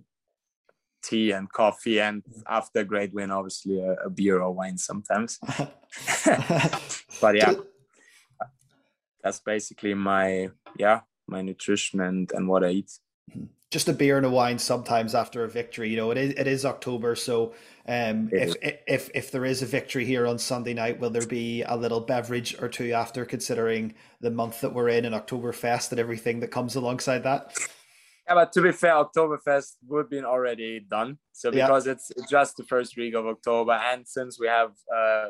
tea 1.02 1.32
and 1.32 1.50
coffee, 1.50 2.00
and 2.00 2.22
after 2.48 2.80
a 2.80 2.84
great 2.84 3.12
win, 3.12 3.30
obviously 3.30 3.80
a, 3.80 3.92
a 4.04 4.10
beer 4.10 4.40
or 4.40 4.52
wine 4.52 4.78
sometimes. 4.78 5.38
but 7.20 7.36
yeah, 7.36 7.54
that's 9.22 9.40
basically 9.40 9.94
my 9.94 10.50
yeah 10.78 11.00
my 11.28 11.42
nutrition 11.42 12.00
and 12.00 12.30
and 12.32 12.48
what 12.48 12.64
I 12.64 12.70
eat. 12.70 12.90
Mm-hmm 13.30 13.44
just 13.72 13.88
a 13.88 13.92
beer 13.92 14.18
and 14.18 14.26
a 14.26 14.30
wine 14.30 14.58
sometimes 14.58 15.14
after 15.14 15.44
a 15.44 15.48
victory. 15.48 15.88
You 15.88 15.96
know, 15.96 16.10
it 16.10 16.18
is 16.18 16.34
it 16.34 16.46
is 16.46 16.64
October, 16.66 17.16
so 17.16 17.54
um, 17.88 18.28
if 18.30 18.54
if 18.86 19.10
if 19.14 19.30
there 19.32 19.46
is 19.46 19.62
a 19.62 19.66
victory 19.66 20.04
here 20.04 20.26
on 20.26 20.38
Sunday 20.38 20.74
night, 20.74 21.00
will 21.00 21.08
there 21.08 21.26
be 21.26 21.62
a 21.62 21.74
little 21.74 22.00
beverage 22.00 22.60
or 22.60 22.68
two 22.68 22.92
after, 22.92 23.24
considering 23.24 23.94
the 24.20 24.30
month 24.30 24.60
that 24.60 24.74
we're 24.74 24.90
in 24.90 25.06
and 25.06 25.14
Oktoberfest 25.14 25.90
and 25.90 25.98
everything 25.98 26.40
that 26.40 26.48
comes 26.48 26.76
alongside 26.76 27.22
that? 27.24 27.58
Yeah, 28.28 28.34
but 28.34 28.52
to 28.52 28.60
be 28.60 28.72
fair, 28.72 28.92
Oktoberfest 28.92 29.78
would 29.88 30.10
be 30.10 30.20
already 30.20 30.80
done. 30.80 31.18
So 31.32 31.50
because 31.50 31.86
yeah. 31.86 31.92
it's 31.92 32.12
just 32.30 32.58
the 32.58 32.64
first 32.64 32.96
week 32.98 33.14
of 33.14 33.26
October, 33.26 33.72
and 33.72 34.06
since 34.06 34.38
we 34.38 34.48
have 34.48 34.72
uh, 34.94 35.28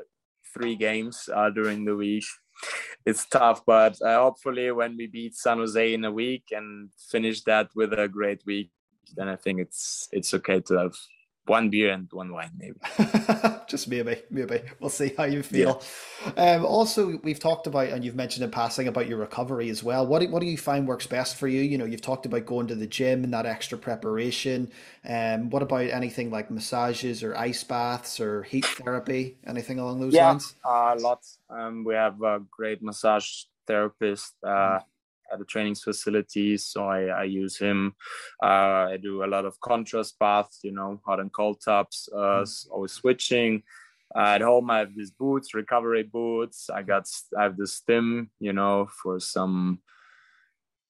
three 0.52 0.74
games 0.74 1.28
uh, 1.32 1.50
during 1.50 1.84
the 1.84 1.94
week, 1.94 2.24
it's 3.04 3.26
tough, 3.26 3.64
but 3.66 4.00
uh, 4.02 4.22
hopefully 4.22 4.70
when 4.72 4.96
we 4.96 5.06
beat 5.06 5.34
San 5.34 5.58
Jose 5.58 5.94
in 5.94 6.04
a 6.04 6.10
week 6.12 6.44
and 6.52 6.90
finish 7.10 7.42
that 7.42 7.68
with 7.74 7.92
a 7.92 8.08
great 8.08 8.42
week, 8.46 8.70
then 9.16 9.28
I 9.28 9.36
think 9.36 9.60
it's 9.60 10.08
it's 10.12 10.32
okay 10.34 10.60
to 10.60 10.74
have 10.78 10.94
one 11.46 11.70
beer 11.70 11.92
and 11.92 12.08
one 12.12 12.32
wine, 12.32 12.52
maybe. 12.56 12.78
Just 13.68 13.88
maybe, 13.88 14.22
maybe. 14.30 14.60
We'll 14.78 14.90
see 14.90 15.12
how 15.16 15.24
you 15.24 15.42
feel. 15.42 15.82
Yeah. 16.24 16.54
Um, 16.54 16.64
also, 16.64 17.18
we've 17.24 17.40
talked 17.40 17.66
about, 17.66 17.88
and 17.88 18.04
you've 18.04 18.14
mentioned 18.14 18.44
in 18.44 18.50
passing 18.50 18.86
about 18.86 19.08
your 19.08 19.18
recovery 19.18 19.68
as 19.68 19.82
well. 19.82 20.06
What 20.06 20.20
do, 20.20 20.28
what 20.28 20.40
do 20.40 20.46
you 20.46 20.56
find 20.56 20.86
works 20.86 21.06
best 21.06 21.36
for 21.36 21.48
you? 21.48 21.62
You 21.62 21.78
know, 21.78 21.84
you've 21.84 22.00
talked 22.00 22.26
about 22.26 22.46
going 22.46 22.68
to 22.68 22.76
the 22.76 22.86
gym 22.86 23.24
and 23.24 23.34
that 23.34 23.44
extra 23.44 23.76
preparation. 23.76 24.70
Um, 25.08 25.50
what 25.50 25.62
about 25.62 25.86
anything 25.86 26.30
like 26.30 26.50
massages 26.50 27.24
or 27.24 27.36
ice 27.36 27.64
baths 27.64 28.20
or 28.20 28.44
heat 28.44 28.64
therapy? 28.64 29.38
Anything 29.44 29.80
along 29.80 30.00
those 30.00 30.14
yeah, 30.14 30.28
lines? 30.28 30.54
Yeah, 30.64 30.70
uh, 30.70 30.96
lots. 31.00 31.38
Um, 31.50 31.84
we 31.84 31.94
have 31.94 32.22
a 32.22 32.40
great 32.50 32.82
massage 32.82 33.44
therapist. 33.66 34.34
Uh, 34.44 34.78
mm 34.78 34.82
at 35.32 35.38
the 35.38 35.44
training 35.44 35.74
facilities. 35.74 36.66
So 36.66 36.86
I, 36.86 37.04
I 37.06 37.24
use 37.24 37.56
him. 37.58 37.94
Uh, 38.42 38.90
I 38.92 38.98
do 39.00 39.24
a 39.24 39.26
lot 39.26 39.44
of 39.44 39.58
contrast 39.60 40.18
baths, 40.18 40.60
you 40.62 40.72
know, 40.72 41.00
hot 41.04 41.20
and 41.20 41.32
cold 41.32 41.60
tubs, 41.64 42.08
uh, 42.14 42.42
mm. 42.42 42.66
always 42.70 42.92
switching. 42.92 43.62
Uh, 44.14 44.34
at 44.34 44.42
home, 44.42 44.70
I 44.70 44.80
have 44.80 44.94
these 44.94 45.10
boots, 45.10 45.54
recovery 45.54 46.02
boots. 46.02 46.68
I 46.68 46.82
got, 46.82 47.08
I 47.38 47.44
have 47.44 47.56
the 47.56 47.66
stim, 47.66 48.30
you 48.40 48.52
know, 48.52 48.88
for 49.02 49.18
some, 49.20 49.80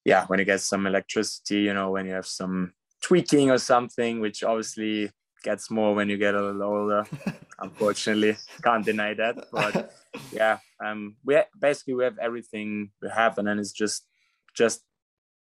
yeah, 0.03 0.25
when 0.25 0.39
you 0.39 0.45
get 0.45 0.59
some 0.59 0.85
electricity, 0.85 1.61
you 1.61 1.73
know, 1.73 1.91
when 1.91 2.05
you 2.05 2.13
have 2.13 2.27
some 2.27 2.73
tweaking 3.01 3.49
or 3.49 3.57
something, 3.57 4.19
which 4.19 4.43
obviously 4.43 5.09
gets 5.43 5.69
more 5.69 5.93
when 5.93 6.09
you 6.09 6.17
get 6.17 6.35
a 6.35 6.41
little 6.41 6.63
older. 6.63 7.05
Unfortunately, 7.59 8.35
can't 8.63 8.85
deny 8.85 9.13
that. 9.13 9.45
But 9.51 9.93
yeah, 10.31 10.57
um, 10.83 11.15
we 11.23 11.39
basically 11.59 11.93
we 11.93 12.03
have 12.05 12.17
everything 12.17 12.91
we 13.01 13.09
have, 13.09 13.37
and 13.37 13.47
then 13.47 13.59
it's 13.59 13.71
just 13.71 14.05
just 14.53 14.81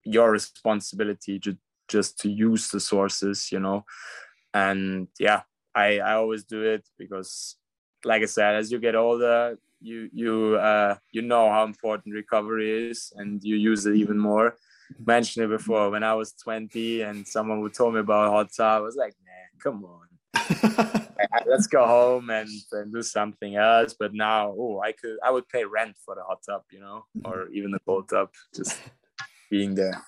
your 0.03 0.31
responsibility 0.31 1.39
to 1.39 1.57
just 1.87 2.19
to 2.19 2.29
use 2.29 2.69
the 2.69 2.79
sources 2.79 3.51
you 3.51 3.59
know? 3.59 3.85
And 4.53 5.07
yeah 5.19 5.41
i 5.73 5.99
i 5.99 6.13
always 6.15 6.43
do 6.43 6.63
it 6.63 6.85
because 6.97 7.55
like 8.03 8.21
i 8.21 8.25
said 8.25 8.55
as 8.55 8.71
you 8.71 8.79
get 8.79 8.95
older 8.95 9.57
you 9.81 10.09
you 10.13 10.55
uh 10.55 10.95
you 11.11 11.21
know 11.21 11.49
how 11.49 11.63
important 11.63 12.13
recovery 12.13 12.89
is 12.89 13.11
and 13.15 13.43
you 13.43 13.55
use 13.55 13.85
it 13.85 13.95
even 13.95 14.17
more. 14.17 14.55
Mentioned 15.05 15.45
it 15.45 15.57
before 15.57 15.89
when 15.89 16.03
i 16.03 16.13
was 16.13 16.33
20 16.33 17.01
and 17.01 17.27
someone 17.27 17.61
would 17.61 17.73
tell 17.73 17.91
me 17.91 17.99
about 17.99 18.31
hot 18.31 18.49
tub 18.55 18.77
i 18.77 18.79
was 18.79 18.95
like 18.95 19.15
man 19.25 19.47
come 19.63 19.85
on. 19.85 20.07
Let's 21.45 21.67
go 21.67 21.85
home 21.85 22.29
and, 22.29 22.49
and 22.71 22.91
do 22.91 23.01
something 23.01 23.55
else. 23.55 23.95
But 23.97 24.13
now 24.13 24.53
oh 24.57 24.81
i 24.81 24.91
could 24.91 25.17
i 25.23 25.31
would 25.31 25.47
pay 25.49 25.63
rent 25.65 25.95
for 26.05 26.15
the 26.15 26.23
hot 26.23 26.39
tub 26.45 26.63
you 26.71 26.79
know 26.79 27.05
or 27.25 27.47
even 27.49 27.71
the 27.71 27.79
cold 27.79 28.09
tub 28.09 28.29
just 28.53 28.77
being 29.51 29.75
there. 29.75 30.01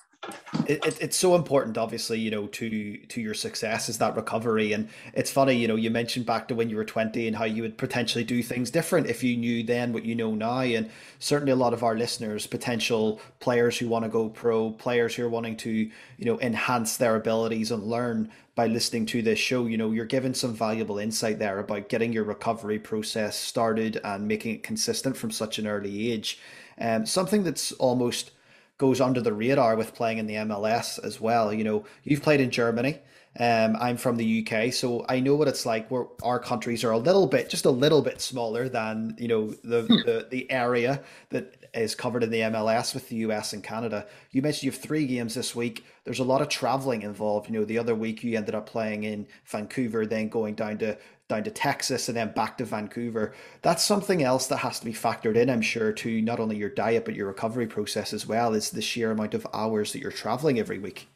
It, 0.66 0.84
it, 0.86 1.02
it's 1.02 1.16
so 1.16 1.34
important 1.34 1.76
obviously 1.76 2.18
you 2.18 2.30
know 2.30 2.46
to 2.46 2.96
to 2.96 3.20
your 3.20 3.34
success 3.34 3.90
is 3.90 3.98
that 3.98 4.16
recovery. 4.16 4.72
And 4.72 4.88
it's 5.12 5.30
funny 5.30 5.54
you 5.54 5.68
know 5.68 5.76
you 5.76 5.90
mentioned 5.90 6.24
back 6.26 6.48
to 6.48 6.54
when 6.54 6.70
you 6.70 6.76
were 6.76 6.84
20 6.84 7.26
and 7.26 7.36
how 7.36 7.44
you 7.44 7.62
would 7.62 7.76
potentially 7.76 8.24
do 8.24 8.42
things 8.42 8.70
different 8.70 9.06
if 9.06 9.22
you 9.22 9.36
knew 9.36 9.62
then 9.62 9.92
what 9.92 10.04
you 10.06 10.14
know 10.14 10.34
now. 10.34 10.60
And 10.60 10.90
certainly 11.18 11.52
a 11.52 11.56
lot 11.56 11.74
of 11.74 11.82
our 11.82 11.94
listeners 11.94 12.46
potential 12.46 13.20
players 13.40 13.78
who 13.78 13.88
want 13.88 14.04
to 14.04 14.08
go 14.08 14.30
pro 14.30 14.70
players 14.70 15.14
who 15.14 15.24
are 15.24 15.28
wanting 15.28 15.56
to 15.58 15.70
you 15.70 16.24
know 16.24 16.40
enhance 16.40 16.96
their 16.96 17.16
abilities 17.16 17.70
and 17.70 17.82
learn 17.84 18.30
by 18.54 18.66
listening 18.66 19.04
to 19.04 19.20
this 19.20 19.38
show 19.38 19.66
you 19.66 19.76
know 19.76 19.90
you're 19.90 20.06
given 20.06 20.32
some 20.32 20.54
valuable 20.54 20.98
insight 20.98 21.38
there 21.38 21.58
about 21.58 21.90
getting 21.90 22.12
your 22.12 22.24
recovery 22.24 22.78
process 22.78 23.36
started 23.36 24.00
and 24.04 24.26
making 24.26 24.54
it 24.54 24.62
consistent 24.62 25.16
from 25.16 25.30
such 25.30 25.58
an 25.58 25.66
early 25.66 26.12
age. 26.12 26.38
Um, 26.78 27.06
something 27.06 27.44
that's 27.44 27.72
almost 27.72 28.32
goes 28.78 29.00
under 29.00 29.20
the 29.20 29.32
radar 29.32 29.76
with 29.76 29.94
playing 29.94 30.18
in 30.18 30.26
the 30.26 30.34
MLS 30.34 31.02
as 31.04 31.20
well. 31.20 31.52
You 31.52 31.64
know, 31.64 31.84
you've 32.02 32.22
played 32.22 32.40
in 32.40 32.50
Germany. 32.50 32.98
Um, 33.38 33.76
I'm 33.80 33.96
from 33.96 34.16
the 34.16 34.46
UK, 34.46 34.72
so 34.72 35.04
I 35.08 35.18
know 35.18 35.34
what 35.34 35.48
it's 35.48 35.66
like. 35.66 35.90
Where 35.90 36.06
our 36.22 36.38
countries 36.38 36.84
are 36.84 36.92
a 36.92 36.98
little 36.98 37.26
bit, 37.26 37.50
just 37.50 37.64
a 37.64 37.70
little 37.70 38.00
bit 38.00 38.20
smaller 38.20 38.68
than 38.68 39.16
you 39.18 39.26
know 39.26 39.48
the 39.64 39.82
hmm. 39.82 39.96
the, 40.06 40.28
the 40.30 40.50
area 40.50 41.02
that 41.30 41.56
is 41.74 41.96
covered 41.96 42.22
in 42.22 42.30
the 42.30 42.40
MLS 42.40 42.94
with 42.94 43.08
the 43.08 43.16
US 43.16 43.52
and 43.52 43.62
Canada. 43.64 44.06
You 44.30 44.40
mentioned 44.40 44.62
you 44.62 44.70
have 44.70 44.80
three 44.80 45.06
games 45.06 45.34
this 45.34 45.56
week. 45.56 45.84
There's 46.04 46.20
a 46.20 46.24
lot 46.24 46.42
of 46.42 46.48
traveling 46.48 47.02
involved. 47.02 47.48
You 47.48 47.58
know, 47.58 47.64
the 47.64 47.78
other 47.78 47.96
week 47.96 48.22
you 48.22 48.36
ended 48.36 48.54
up 48.54 48.66
playing 48.66 49.02
in 49.02 49.26
Vancouver, 49.46 50.06
then 50.06 50.28
going 50.28 50.54
down 50.54 50.78
to 50.78 50.96
down 51.28 51.42
to 51.44 51.50
Texas 51.50 52.08
and 52.08 52.16
then 52.16 52.32
back 52.32 52.58
to 52.58 52.64
Vancouver. 52.64 53.32
That's 53.62 53.82
something 53.82 54.22
else 54.22 54.46
that 54.48 54.58
has 54.58 54.78
to 54.80 54.84
be 54.84 54.92
factored 54.92 55.36
in, 55.36 55.48
I'm 55.48 55.62
sure, 55.62 55.92
to 55.92 56.20
not 56.20 56.38
only 56.38 56.56
your 56.56 56.68
diet 56.68 57.04
but 57.04 57.14
your 57.14 57.28
recovery 57.28 57.66
process 57.66 58.12
as 58.12 58.26
well. 58.26 58.54
Is 58.54 58.70
the 58.70 58.82
sheer 58.82 59.10
amount 59.10 59.34
of 59.34 59.46
hours 59.52 59.92
that 59.92 60.00
you're 60.00 60.10
traveling 60.10 60.58
every 60.58 60.78
week. 60.78 61.08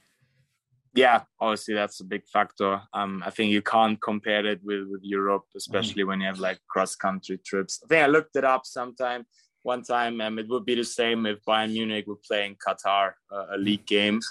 Yeah, 0.95 1.23
obviously 1.39 1.75
that's 1.75 2.01
a 2.01 2.05
big 2.05 2.27
factor. 2.27 2.81
Um, 2.95 3.23
I 3.25 3.31
think 3.31 3.53
you 3.53 3.63
can't 3.63 4.01
compare 4.01 4.45
it 4.47 4.61
with, 4.65 4.89
with 4.91 5.01
Europe, 5.03 5.45
especially 5.57 6.03
mm. 6.03 6.09
when 6.09 6.21
you 6.21 6.27
have 6.27 6.41
like 6.41 6.59
cross 6.69 6.97
country 6.97 7.39
trips. 7.45 7.81
I 7.85 7.87
think 7.87 8.05
I 8.05 8.07
looked 8.07 8.35
it 8.37 8.45
up 8.45 8.65
sometime 8.65 9.27
one 9.63 9.83
time. 9.83 10.21
Um, 10.23 10.39
it 10.39 10.49
would 10.49 10.65
be 10.65 10.75
the 10.75 10.85
same 10.85 11.27
if 11.27 11.45
Bayern 11.47 11.73
Munich 11.73 12.07
were 12.07 12.17
playing 12.27 12.57
Qatar, 12.57 13.13
uh, 13.31 13.47
a 13.53 13.59
league 13.59 13.87
game. 13.87 14.21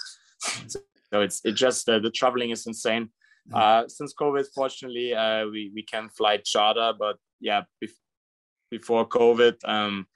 So 1.10 1.22
it's 1.22 1.40
it 1.42 1.52
just 1.52 1.88
uh, 1.88 2.00
the 2.00 2.10
traveling 2.10 2.50
is 2.50 2.66
insane. 2.66 3.08
Uh, 3.52 3.88
since 3.88 4.14
COVID, 4.14 4.46
fortunately, 4.54 5.14
uh, 5.14 5.46
we 5.46 5.70
we 5.74 5.82
can 5.82 6.08
fly 6.10 6.38
charter, 6.38 6.92
but 6.98 7.16
yeah, 7.40 7.62
bef- 7.82 8.02
before 8.70 9.08
COVID, 9.08 9.56
um, 9.64 10.06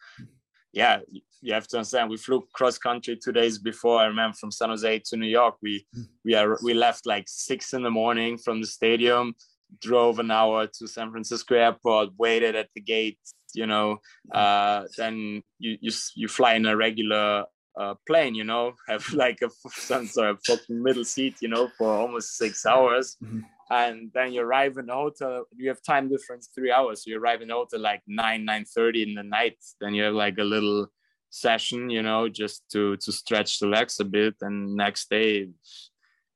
yeah, 0.73 1.01
you 1.41 1.53
have 1.53 1.67
to 1.69 1.79
understand. 1.79 2.11
We 2.11 2.17
flew 2.17 2.47
cross 2.53 2.79
country 2.79 3.17
two 3.17 3.33
days 3.33 3.59
before. 3.59 4.01
I 4.01 4.07
remember 4.07 4.37
from 4.37 4.51
San 4.51 4.69
Jose 4.69 5.03
to 5.07 5.17
New 5.17 5.29
York. 5.29 5.57
We 5.63 5.87
we 6.25 6.35
are 6.35 6.59
we 6.63 6.75
left 6.75 7.07
like 7.07 7.25
six 7.29 7.73
in 7.73 7.83
the 7.83 7.91
morning 7.91 8.39
from 8.39 8.61
the 8.61 8.67
stadium, 8.67 9.35
drove 9.81 10.19
an 10.19 10.31
hour 10.31 10.67
to 10.67 10.87
San 10.87 11.11
Francisco 11.11 11.55
airport, 11.55 12.11
waited 12.19 12.55
at 12.55 12.69
the 12.75 12.81
gate. 12.81 13.19
You 13.55 13.67
know, 13.67 13.99
uh, 14.33 14.85
then 14.97 15.43
you 15.59 15.79
you 15.81 15.93
you 16.15 16.29
fly 16.29 16.55
in 16.55 16.67
a 16.67 16.77
regular 16.77 17.45
uh, 17.79 17.95
plane, 18.07 18.35
you 18.35 18.45
know, 18.45 18.75
have 18.89 19.11
like 19.13 19.41
a 19.43 19.51
some 19.71 20.07
sort 20.07 20.31
of 20.31 20.41
fucking 20.47 20.83
middle 20.83 21.05
seat, 21.05 21.37
you 21.41 21.49
know, 21.49 21.69
for 21.79 21.89
almost 21.89 22.37
six 22.37 22.67
hours. 22.67 23.17
Mm-hmm. 23.23 23.41
And 23.71 24.11
then 24.13 24.35
you 24.35 24.43
arrive 24.43 24.77
in 24.77 24.87
the 24.87 24.93
hotel, 24.93 25.47
you 25.57 25.69
have 25.69 25.83
time 25.83 26.11
difference 26.11 26.51
three 26.55 26.71
hours. 26.71 27.05
So 27.05 27.11
you 27.11 27.19
arrive 27.19 27.41
in 27.41 27.49
the 27.49 27.55
hotel 27.55 27.81
like 27.81 28.03
9, 28.07 28.45
9 28.45 28.65
30 28.67 29.03
in 29.03 29.15
the 29.15 29.23
night. 29.23 29.57
Then 29.81 29.95
you 29.95 30.03
have 30.03 30.15
like 30.15 30.37
a 30.37 30.45
little 30.45 30.89
session, 31.31 31.89
you 31.89 32.03
know, 32.03 32.29
just 32.29 32.69
to 32.73 32.97
to 32.99 33.13
stretch 33.13 33.59
the 33.59 33.67
legs 33.67 33.99
a 34.01 34.05
bit. 34.05 34.35
And 34.43 34.77
next 34.77 35.09
day 35.09 35.49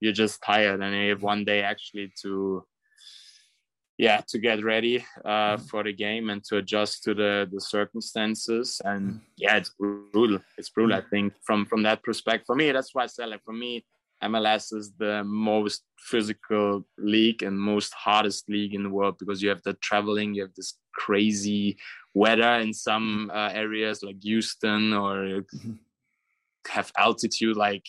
you're 0.00 0.14
just 0.14 0.42
tired. 0.42 0.82
And 0.82 0.94
you 0.96 1.10
have 1.10 1.22
one 1.22 1.44
day 1.44 1.62
actually 1.62 2.12
to 2.22 2.64
yeah 3.98 4.20
to 4.28 4.38
get 4.38 4.62
ready 4.62 5.04
uh, 5.24 5.56
mm-hmm. 5.56 5.64
for 5.64 5.82
the 5.82 5.92
game 5.92 6.30
and 6.30 6.44
to 6.44 6.58
adjust 6.58 7.02
to 7.02 7.14
the 7.14 7.48
the 7.52 7.60
circumstances 7.60 8.80
and 8.84 9.10
mm-hmm. 9.10 9.18
yeah 9.36 9.56
it's 9.56 9.70
brutal 9.78 10.38
it's 10.58 10.70
brutal 10.70 10.94
i 10.94 11.00
mm-hmm. 11.00 11.08
think 11.10 11.32
from 11.42 11.64
from 11.66 11.82
that 11.82 12.02
perspective 12.02 12.46
for 12.46 12.56
me 12.56 12.72
that's 12.72 12.94
why 12.94 13.04
i 13.04 13.06
said 13.06 13.28
like 13.28 13.42
for 13.44 13.54
me 13.54 13.84
mls 14.22 14.74
is 14.74 14.92
the 14.98 15.22
most 15.24 15.84
physical 15.98 16.84
league 16.98 17.42
and 17.42 17.58
most 17.58 17.92
hardest 17.94 18.48
league 18.48 18.74
in 18.74 18.82
the 18.82 18.90
world 18.90 19.16
because 19.18 19.42
you 19.42 19.48
have 19.48 19.62
the 19.62 19.74
traveling 19.74 20.34
you 20.34 20.42
have 20.42 20.54
this 20.56 20.78
crazy 20.94 21.76
weather 22.14 22.54
in 22.54 22.72
some 22.72 23.30
uh, 23.34 23.50
areas 23.52 24.02
like 24.02 24.16
houston 24.22 24.92
or 24.92 25.44
have 26.68 26.90
altitude 26.98 27.56
like 27.56 27.84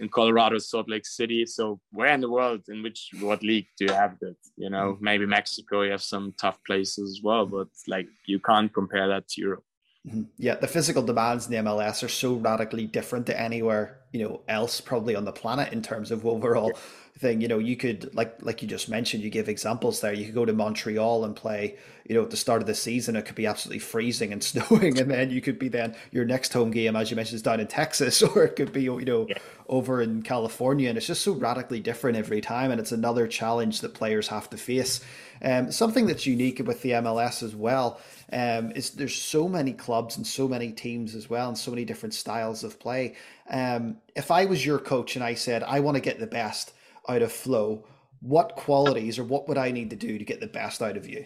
in 0.00 0.08
Colorado, 0.08 0.58
Salt 0.58 0.88
Lake 0.88 1.06
City. 1.06 1.44
So 1.46 1.78
where 1.92 2.12
in 2.12 2.20
the 2.20 2.30
world, 2.30 2.62
in 2.68 2.82
which 2.82 3.10
what 3.20 3.42
league 3.42 3.68
do 3.78 3.84
you 3.84 3.92
have 3.92 4.18
that? 4.20 4.36
You 4.56 4.70
know, 4.70 4.96
maybe 5.00 5.26
Mexico, 5.26 5.82
you 5.82 5.92
have 5.92 6.02
some 6.02 6.34
tough 6.40 6.58
places 6.66 7.18
as 7.18 7.22
well, 7.22 7.46
but 7.46 7.68
like 7.86 8.08
you 8.26 8.40
can't 8.40 8.72
compare 8.72 9.06
that 9.08 9.28
to 9.28 9.40
Europe. 9.40 9.64
Mm-hmm. 10.06 10.22
Yeah, 10.38 10.54
the 10.54 10.66
physical 10.66 11.02
demands 11.02 11.46
in 11.46 11.52
the 11.52 11.70
MLS 11.70 12.02
are 12.02 12.08
so 12.08 12.34
radically 12.34 12.86
different 12.86 13.26
to 13.26 13.38
anywhere 13.38 13.98
you 14.12 14.26
know 14.26 14.40
else 14.48 14.80
probably 14.80 15.14
on 15.14 15.24
the 15.24 15.32
planet 15.32 15.72
in 15.72 15.82
terms 15.82 16.10
of 16.10 16.24
overall 16.26 16.72
yeah 16.74 16.80
thing. 17.20 17.40
You 17.40 17.48
know, 17.48 17.58
you 17.58 17.76
could 17.76 18.14
like 18.14 18.36
like 18.42 18.62
you 18.62 18.68
just 18.68 18.88
mentioned, 18.88 19.22
you 19.22 19.30
give 19.30 19.48
examples 19.48 20.00
there. 20.00 20.12
You 20.12 20.24
could 20.24 20.34
go 20.34 20.44
to 20.44 20.52
Montreal 20.52 21.24
and 21.24 21.36
play. 21.36 21.76
You 22.08 22.16
know, 22.16 22.22
at 22.22 22.30
the 22.30 22.36
start 22.36 22.60
of 22.60 22.66
the 22.66 22.74
season, 22.74 23.14
it 23.14 23.24
could 23.24 23.36
be 23.36 23.46
absolutely 23.46 23.78
freezing 23.78 24.32
and 24.32 24.42
snowing, 24.50 24.98
and 24.98 25.10
then 25.10 25.30
you 25.30 25.40
could 25.40 25.58
be 25.58 25.68
then 25.68 25.94
your 26.10 26.24
next 26.24 26.52
home 26.52 26.72
game, 26.72 26.96
as 26.96 27.10
you 27.10 27.16
mentioned, 27.16 27.36
is 27.36 27.42
down 27.42 27.60
in 27.60 27.68
Texas, 27.68 28.22
or 28.22 28.44
it 28.44 28.56
could 28.56 28.72
be 28.72 28.82
you 28.82 29.04
know 29.04 29.26
yeah. 29.28 29.38
over 29.68 30.02
in 30.02 30.22
California, 30.22 30.88
and 30.88 30.98
it's 30.98 31.06
just 31.06 31.22
so 31.22 31.32
radically 31.32 31.80
different 31.80 32.16
every 32.16 32.40
time, 32.40 32.70
and 32.70 32.80
it's 32.80 32.92
another 32.92 33.28
challenge 33.28 33.80
that 33.82 33.94
players 33.94 34.28
have 34.28 34.50
to 34.50 34.56
face. 34.56 35.00
Um, 35.42 35.72
something 35.72 36.06
that's 36.06 36.26
unique 36.26 36.60
with 36.66 36.82
the 36.82 36.90
MLS 36.90 37.42
as 37.42 37.54
well 37.54 37.98
um, 38.32 38.72
is 38.72 38.90
there's 38.90 39.14
so 39.14 39.48
many 39.48 39.72
clubs 39.72 40.16
and 40.16 40.26
so 40.26 40.46
many 40.46 40.72
teams 40.72 41.14
as 41.14 41.28
well, 41.28 41.48
and 41.48 41.58
so 41.58 41.70
many 41.70 41.84
different 41.84 42.14
styles 42.14 42.64
of 42.64 42.78
play. 42.78 43.16
Um, 43.50 43.96
if 44.16 44.30
I 44.30 44.44
was 44.44 44.64
your 44.64 44.78
coach 44.78 45.16
and 45.16 45.24
I 45.24 45.34
said 45.34 45.62
I 45.62 45.80
want 45.80 45.96
to 45.96 46.00
get 46.00 46.18
the 46.18 46.26
best 46.26 46.72
out 47.08 47.22
of 47.22 47.32
Flo, 47.32 47.84
what 48.20 48.56
qualities 48.56 49.18
or 49.18 49.24
what 49.24 49.48
would 49.48 49.58
I 49.58 49.70
need 49.70 49.90
to 49.90 49.96
do 49.96 50.18
to 50.18 50.24
get 50.24 50.40
the 50.40 50.46
best 50.46 50.82
out 50.82 50.96
of 50.96 51.08
you? 51.08 51.24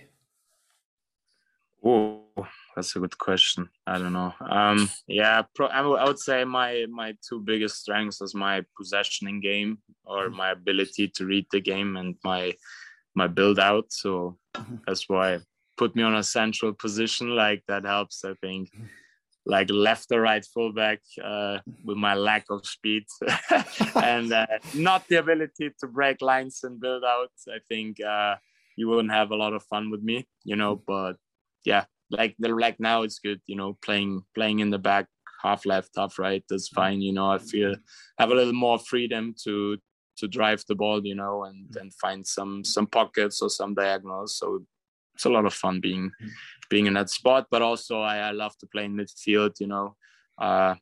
Oh, 1.84 2.22
that's 2.74 2.96
a 2.96 3.00
good 3.00 3.18
question. 3.18 3.68
I 3.86 3.98
don't 3.98 4.14
know. 4.14 4.32
Um, 4.40 4.88
yeah, 5.06 5.42
pro- 5.54 5.66
I 5.66 6.04
would 6.04 6.18
say 6.18 6.44
my 6.44 6.86
my 6.88 7.14
two 7.26 7.40
biggest 7.40 7.80
strengths 7.80 8.22
is 8.22 8.34
my 8.34 8.64
possessioning 8.80 9.42
game 9.42 9.78
or 10.04 10.30
my 10.30 10.50
ability 10.52 11.08
to 11.08 11.26
read 11.26 11.46
the 11.50 11.60
game 11.60 11.96
and 11.96 12.16
my 12.24 12.54
my 13.14 13.26
build 13.26 13.58
out. 13.58 13.92
So 13.92 14.38
mm-hmm. 14.54 14.76
that's 14.86 15.08
why 15.08 15.40
put 15.76 15.94
me 15.96 16.02
on 16.02 16.14
a 16.14 16.22
central 16.22 16.72
position. 16.72 17.30
Like 17.30 17.62
that 17.68 17.84
helps. 17.84 18.24
I 18.24 18.34
think. 18.34 18.70
Like 19.46 19.68
left 19.68 20.10
or 20.10 20.22
right 20.22 20.42
fullback 20.54 21.00
uh, 21.22 21.58
with 21.84 21.98
my 21.98 22.14
lack 22.14 22.46
of 22.48 22.64
speed 22.64 23.04
and 23.94 24.32
uh, 24.32 24.46
not 24.72 25.06
the 25.06 25.16
ability 25.16 25.70
to 25.80 25.86
break 25.86 26.22
lines 26.22 26.60
and 26.62 26.80
build 26.80 27.04
out. 27.04 27.28
I 27.48 27.58
think 27.68 28.02
uh, 28.02 28.36
you 28.76 28.88
wouldn't 28.88 29.12
have 29.12 29.32
a 29.32 29.36
lot 29.36 29.52
of 29.52 29.62
fun 29.64 29.90
with 29.90 30.02
me, 30.02 30.26
you 30.44 30.56
know. 30.56 30.82
But 30.86 31.16
yeah, 31.64 31.84
like 32.10 32.34
the 32.38 32.48
like 32.48 32.80
now 32.80 33.02
it's 33.02 33.18
good, 33.18 33.40
you 33.46 33.56
know, 33.56 33.76
playing 33.84 34.22
playing 34.34 34.60
in 34.60 34.70
the 34.70 34.78
back, 34.78 35.06
half 35.42 35.66
left, 35.66 35.90
half 35.96 36.18
right. 36.18 36.44
That's 36.48 36.68
fine, 36.68 37.00
you 37.00 37.12
know. 37.12 37.30
I 37.30 37.38
feel 37.38 37.74
have 38.18 38.30
a 38.30 38.34
little 38.34 38.52
more 38.52 38.78
freedom 38.78 39.34
to 39.44 39.78
to 40.16 40.28
drive 40.28 40.62
the 40.68 40.74
ball, 40.74 41.04
you 41.04 41.14
know, 41.14 41.44
and 41.44 41.74
and 41.76 41.94
find 41.94 42.26
some 42.26 42.64
some 42.64 42.86
pockets 42.86 43.42
or 43.42 43.50
some 43.50 43.74
diagonals. 43.74 44.38
So 44.38 44.64
it's 45.14 45.24
a 45.24 45.30
lot 45.30 45.46
of 45.46 45.54
fun 45.54 45.80
being 45.80 46.10
being 46.68 46.86
in 46.86 46.94
that 46.94 47.10
spot. 47.10 47.46
But 47.50 47.62
also, 47.62 48.00
I, 48.00 48.18
I 48.18 48.30
love 48.32 48.56
to 48.58 48.66
play 48.66 48.84
in 48.84 48.96
midfield. 48.96 49.60
You 49.60 49.68
know, 49.68 49.96
uh, 50.38 50.74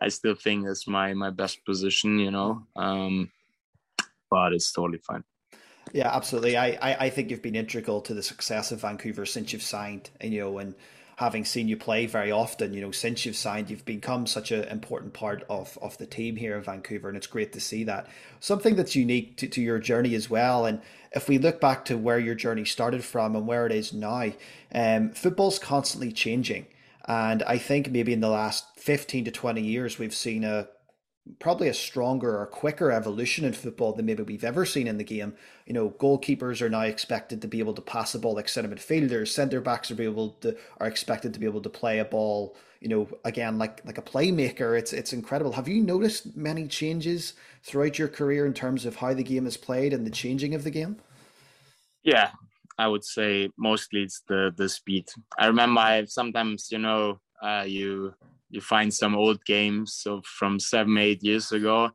I 0.00 0.08
still 0.08 0.34
think 0.34 0.66
it's 0.66 0.88
my 0.88 1.14
my 1.14 1.30
best 1.30 1.64
position. 1.64 2.18
You 2.18 2.30
know, 2.30 2.66
um, 2.76 3.30
but 4.30 4.52
it's 4.52 4.72
totally 4.72 4.98
fine. 4.98 5.24
Yeah, 5.92 6.14
absolutely. 6.14 6.56
I, 6.56 6.70
I, 6.82 6.96
I 7.06 7.10
think 7.10 7.30
you've 7.30 7.42
been 7.42 7.54
integral 7.54 8.00
to 8.02 8.14
the 8.14 8.22
success 8.22 8.72
of 8.72 8.80
Vancouver 8.80 9.24
since 9.24 9.52
you've 9.52 9.62
signed. 9.62 10.10
And 10.20 10.32
you 10.32 10.40
know, 10.40 10.58
and 10.58 10.74
having 11.16 11.44
seen 11.44 11.66
you 11.66 11.76
play 11.76 12.04
very 12.06 12.30
often, 12.30 12.74
you 12.74 12.80
know, 12.80 12.90
since 12.90 13.24
you've 13.24 13.36
signed, 13.36 13.70
you've 13.70 13.86
become 13.86 14.26
such 14.26 14.50
an 14.50 14.64
important 14.64 15.14
part 15.14 15.44
of, 15.48 15.78
of 15.80 15.96
the 15.96 16.06
team 16.06 16.36
here 16.36 16.56
in 16.56 16.62
Vancouver, 16.62 17.08
and 17.08 17.16
it's 17.16 17.26
great 17.26 17.52
to 17.54 17.60
see 17.60 17.84
that. 17.84 18.06
Something 18.38 18.76
that's 18.76 18.94
unique 18.94 19.36
to, 19.38 19.48
to 19.48 19.62
your 19.62 19.78
journey 19.78 20.14
as 20.14 20.28
well, 20.28 20.66
and 20.66 20.80
if 21.12 21.26
we 21.26 21.38
look 21.38 21.58
back 21.58 21.86
to 21.86 21.96
where 21.96 22.18
your 22.18 22.34
journey 22.34 22.66
started 22.66 23.02
from 23.02 23.34
and 23.34 23.46
where 23.46 23.64
it 23.64 23.72
is 23.72 23.94
now, 23.94 24.32
um, 24.74 25.10
football's 25.10 25.58
constantly 25.58 26.12
changing. 26.12 26.66
And 27.06 27.42
I 27.44 27.56
think 27.56 27.90
maybe 27.90 28.12
in 28.12 28.20
the 28.20 28.28
last 28.28 28.66
15 28.76 29.24
to 29.24 29.30
20 29.30 29.62
years, 29.62 29.98
we've 29.98 30.14
seen 30.14 30.44
a 30.44 30.68
probably 31.38 31.68
a 31.68 31.74
stronger 31.74 32.38
or 32.38 32.46
quicker 32.46 32.90
evolution 32.90 33.44
in 33.44 33.52
football 33.52 33.92
than 33.92 34.06
maybe 34.06 34.22
we've 34.22 34.44
ever 34.44 34.64
seen 34.64 34.86
in 34.86 34.98
the 34.98 35.04
game. 35.04 35.34
You 35.66 35.74
know, 35.74 35.90
goalkeepers 35.90 36.60
are 36.60 36.68
now 36.68 36.82
expected 36.82 37.42
to 37.42 37.48
be 37.48 37.58
able 37.58 37.74
to 37.74 37.82
pass 37.82 38.14
a 38.14 38.18
ball 38.18 38.34
like 38.34 38.48
centre 38.48 38.74
midfielders. 38.74 39.28
Centre 39.28 39.60
backs 39.60 39.90
are 39.90 39.94
be 39.96 40.04
able 40.04 40.30
to 40.40 40.56
are 40.78 40.86
expected 40.86 41.34
to 41.34 41.40
be 41.40 41.46
able 41.46 41.62
to 41.62 41.68
play 41.68 41.98
a 41.98 42.04
ball. 42.04 42.56
You 42.80 42.88
know, 42.88 43.08
again 43.24 43.58
like 43.58 43.84
like 43.84 43.98
a 43.98 44.02
playmaker. 44.02 44.78
It's 44.78 44.92
it's 44.92 45.12
incredible. 45.12 45.52
Have 45.52 45.68
you 45.68 45.82
noticed 45.82 46.36
many 46.36 46.68
changes 46.68 47.34
throughout 47.62 47.98
your 47.98 48.08
career 48.08 48.46
in 48.46 48.54
terms 48.54 48.86
of 48.86 48.96
how 48.96 49.14
the 49.14 49.24
game 49.24 49.46
is 49.46 49.56
played 49.56 49.92
and 49.92 50.06
the 50.06 50.10
changing 50.10 50.54
of 50.54 50.64
the 50.64 50.70
game? 50.70 50.96
Yeah, 52.02 52.30
I 52.78 52.86
would 52.88 53.04
say 53.04 53.50
mostly 53.56 54.02
it's 54.02 54.22
the 54.28 54.52
the 54.56 54.68
speed. 54.68 55.08
I 55.38 55.46
remember 55.46 55.80
I 55.80 56.04
sometimes 56.04 56.70
you 56.70 56.78
know 56.78 57.20
uh, 57.42 57.64
you 57.66 58.14
you 58.50 58.60
find 58.60 58.92
some 58.92 59.14
old 59.14 59.44
games 59.44 60.02
of 60.06 60.24
from 60.24 60.58
seven, 60.60 60.96
eight 60.98 61.22
years 61.22 61.52
ago, 61.52 61.90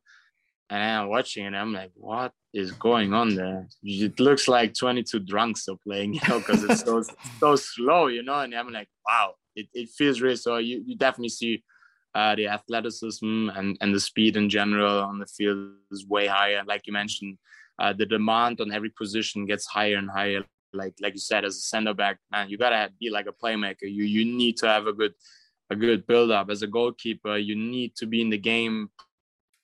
and 0.70 0.82
I'm 0.82 1.08
watching 1.08 1.46
it. 1.46 1.54
I'm 1.54 1.72
like, 1.72 1.90
what 1.94 2.32
is 2.52 2.72
going 2.72 3.12
on 3.14 3.34
there? 3.34 3.68
It 3.82 4.18
looks 4.20 4.48
like 4.48 4.74
22 4.74 5.20
drunks 5.20 5.68
are 5.68 5.76
playing, 5.86 6.14
you 6.14 6.20
know, 6.28 6.38
because 6.38 6.64
it's 6.64 6.84
so 6.84 7.02
so 7.40 7.56
slow, 7.56 8.06
you 8.06 8.22
know. 8.22 8.40
And 8.40 8.54
I'm 8.54 8.72
like, 8.72 8.88
wow, 9.06 9.34
it, 9.54 9.66
it 9.74 9.90
feels 9.90 10.20
real. 10.20 10.36
So 10.36 10.58
you, 10.58 10.82
you 10.86 10.96
definitely 10.96 11.30
see 11.30 11.62
uh, 12.14 12.34
the 12.34 12.48
athleticism 12.48 13.50
and, 13.54 13.76
and 13.80 13.94
the 13.94 14.00
speed 14.00 14.36
in 14.36 14.48
general 14.48 15.00
on 15.00 15.18
the 15.18 15.26
field 15.26 15.72
is 15.90 16.06
way 16.06 16.26
higher. 16.26 16.62
Like 16.66 16.86
you 16.86 16.92
mentioned, 16.92 17.38
uh, 17.78 17.92
the 17.92 18.06
demand 18.06 18.60
on 18.60 18.72
every 18.72 18.90
position 18.90 19.46
gets 19.46 19.66
higher 19.66 19.96
and 19.96 20.10
higher. 20.10 20.44
Like 20.74 20.94
like 21.02 21.12
you 21.12 21.20
said, 21.20 21.44
as 21.44 21.56
a 21.56 21.60
center 21.60 21.92
back, 21.92 22.18
man, 22.30 22.48
you 22.48 22.56
gotta 22.56 22.90
be 22.98 23.10
like 23.10 23.26
a 23.26 23.32
playmaker. 23.32 23.82
You 23.82 24.04
you 24.04 24.24
need 24.24 24.56
to 24.58 24.68
have 24.68 24.86
a 24.86 24.92
good 24.92 25.12
a 25.72 25.76
good 25.76 26.06
build 26.06 26.30
up 26.30 26.48
as 26.50 26.62
a 26.62 26.72
goalkeeper 26.78 27.36
you 27.36 27.56
need 27.56 27.90
to 27.96 28.06
be 28.06 28.20
in 28.20 28.30
the 28.30 28.38
game 28.50 28.76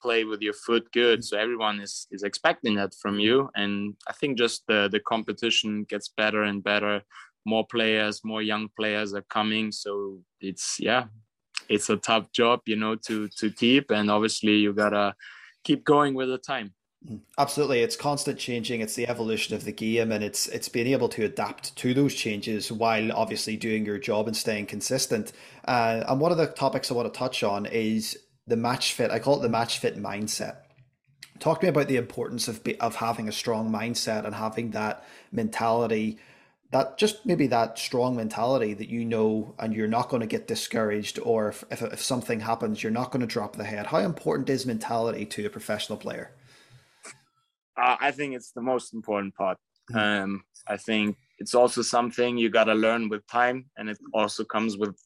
play 0.00 0.24
with 0.24 0.40
your 0.40 0.52
foot 0.52 0.90
good. 0.92 1.24
So 1.24 1.36
everyone 1.38 1.80
is 1.80 2.06
is 2.10 2.22
expecting 2.22 2.74
that 2.76 2.94
from 3.02 3.18
you. 3.18 3.50
And 3.54 3.94
i 4.08 4.12
think 4.12 4.38
just 4.38 4.66
the 4.66 4.88
the 4.90 5.00
competition 5.00 5.84
gets 5.84 6.08
better 6.08 6.42
and 6.44 6.62
better. 6.62 7.02
More 7.44 7.66
players 7.66 8.24
more 8.24 8.42
young 8.42 8.68
players 8.76 9.14
are 9.14 9.26
coming. 9.28 9.72
So 9.72 10.20
it's 10.40 10.78
yeah 10.78 11.04
it's 11.68 11.90
a 11.90 11.96
tough 11.96 12.30
job 12.32 12.60
you 12.66 12.76
know 12.76 12.94
to 13.06 13.28
to 13.38 13.50
keep. 13.50 13.90
And 13.90 14.10
obviously 14.10 14.56
you 14.56 14.72
gotta 14.72 15.14
keep 15.64 15.84
going 15.84 16.14
with 16.14 16.28
the 16.28 16.38
time 16.38 16.72
Absolutely, 17.38 17.80
it's 17.80 17.96
constant 17.96 18.38
changing. 18.38 18.80
It's 18.80 18.94
the 18.94 19.08
evolution 19.08 19.54
of 19.54 19.64
the 19.64 19.72
game, 19.72 20.10
and 20.10 20.22
it's 20.24 20.48
it's 20.48 20.68
being 20.68 20.88
able 20.88 21.08
to 21.10 21.24
adapt 21.24 21.76
to 21.76 21.94
those 21.94 22.14
changes 22.14 22.72
while 22.72 23.12
obviously 23.12 23.56
doing 23.56 23.86
your 23.86 23.98
job 23.98 24.26
and 24.26 24.36
staying 24.36 24.66
consistent. 24.66 25.32
Uh, 25.66 26.04
and 26.08 26.20
one 26.20 26.32
of 26.32 26.38
the 26.38 26.48
topics 26.48 26.90
I 26.90 26.94
want 26.94 27.12
to 27.12 27.18
touch 27.18 27.42
on 27.44 27.66
is 27.66 28.18
the 28.46 28.56
match 28.56 28.92
fit. 28.92 29.10
I 29.12 29.20
call 29.20 29.38
it 29.38 29.42
the 29.42 29.48
match 29.48 29.78
fit 29.78 29.96
mindset. 29.96 30.56
Talk 31.38 31.60
to 31.60 31.66
me 31.66 31.70
about 31.70 31.88
the 31.88 31.96
importance 31.96 32.48
of 32.48 32.60
of 32.80 32.96
having 32.96 33.28
a 33.28 33.32
strong 33.32 33.70
mindset 33.70 34.24
and 34.24 34.34
having 34.34 34.72
that 34.72 35.04
mentality, 35.30 36.18
that 36.72 36.98
just 36.98 37.24
maybe 37.24 37.46
that 37.46 37.78
strong 37.78 38.16
mentality 38.16 38.74
that 38.74 38.88
you 38.88 39.04
know, 39.04 39.54
and 39.60 39.72
you're 39.72 39.86
not 39.88 40.08
going 40.08 40.20
to 40.20 40.26
get 40.26 40.48
discouraged, 40.48 41.20
or 41.22 41.48
if, 41.48 41.64
if 41.70 41.80
if 41.80 42.02
something 42.02 42.40
happens, 42.40 42.82
you're 42.82 42.92
not 42.92 43.12
going 43.12 43.20
to 43.20 43.26
drop 43.26 43.54
the 43.56 43.64
head. 43.64 43.86
How 43.86 43.98
important 44.00 44.50
is 44.50 44.66
mentality 44.66 45.24
to 45.26 45.46
a 45.46 45.50
professional 45.50 45.96
player? 45.98 46.32
Uh, 47.78 47.96
I 48.00 48.10
think 48.10 48.34
it's 48.34 48.52
the 48.52 48.62
most 48.62 48.92
important 48.92 49.34
part. 49.34 49.58
Hmm. 49.90 49.98
Um, 49.98 50.44
I 50.66 50.76
think 50.76 51.16
it's 51.38 51.54
also 51.54 51.82
something 51.82 52.36
you 52.36 52.50
got 52.50 52.64
to 52.64 52.74
learn 52.74 53.08
with 53.08 53.26
time, 53.26 53.66
and 53.76 53.88
it 53.88 53.98
also 54.12 54.44
comes 54.44 54.76
with 54.76 54.96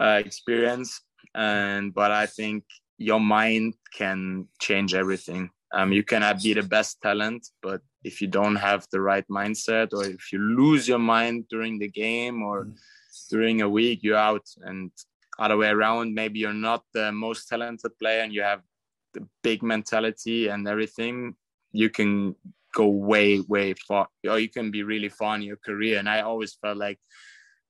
uh, 0.00 0.20
experience. 0.24 1.00
And 1.34 1.94
but 1.94 2.10
I 2.10 2.26
think 2.26 2.64
your 2.98 3.20
mind 3.20 3.74
can 3.92 4.48
change 4.60 4.94
everything. 4.94 5.50
Um, 5.72 5.92
you 5.92 6.04
can 6.04 6.22
be 6.42 6.54
the 6.54 6.62
best 6.62 7.00
talent, 7.02 7.48
but 7.60 7.80
if 8.04 8.20
you 8.20 8.28
don't 8.28 8.56
have 8.56 8.86
the 8.92 9.00
right 9.00 9.26
mindset, 9.28 9.92
or 9.92 10.04
if 10.04 10.32
you 10.32 10.38
lose 10.38 10.86
your 10.86 11.00
mind 11.00 11.46
during 11.48 11.78
the 11.78 11.88
game 11.88 12.42
or 12.42 12.66
mm. 12.66 12.76
during 13.30 13.62
a 13.62 13.68
week, 13.68 14.00
you're 14.02 14.16
out. 14.16 14.46
And 14.62 14.92
other 15.38 15.56
way 15.56 15.68
around, 15.68 16.14
maybe 16.14 16.38
you're 16.38 16.52
not 16.52 16.84
the 16.92 17.10
most 17.10 17.48
talented 17.48 17.98
player, 17.98 18.22
and 18.22 18.32
you 18.32 18.42
have 18.42 18.62
the 19.14 19.26
big 19.42 19.62
mentality 19.62 20.48
and 20.48 20.68
everything 20.68 21.34
you 21.74 21.90
can 21.90 22.34
go 22.72 22.88
way 22.88 23.40
way 23.40 23.74
far 23.86 24.08
or 24.28 24.38
you 24.38 24.48
can 24.48 24.70
be 24.70 24.82
really 24.82 25.08
far 25.08 25.36
in 25.36 25.42
your 25.42 25.58
career. 25.58 25.98
And 25.98 26.08
i 26.08 26.20
always 26.20 26.54
felt 26.54 26.78
like 26.78 26.98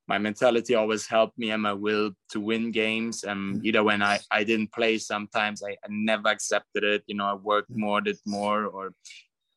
my 0.06 0.18
mentality 0.18 0.74
always 0.74 1.06
helped 1.06 1.38
me 1.38 1.50
and 1.50 1.62
my 1.62 1.72
will 1.72 2.12
to 2.30 2.40
win 2.40 2.70
games. 2.70 3.24
And 3.24 3.40
mm. 3.56 3.64
either 3.64 3.82
when 3.82 4.02
i 4.02 4.18
i 4.30 4.44
didn't 4.44 4.72
play 4.72 4.98
sometimes 4.98 5.62
I, 5.62 5.72
I 5.72 5.88
never 5.88 6.28
accepted 6.28 6.84
it. 6.84 7.02
You 7.06 7.16
know 7.16 7.26
i 7.26 7.34
worked 7.34 7.72
mm. 7.72 7.78
more 7.78 8.00
did 8.00 8.18
more 8.26 8.66
or 8.66 8.92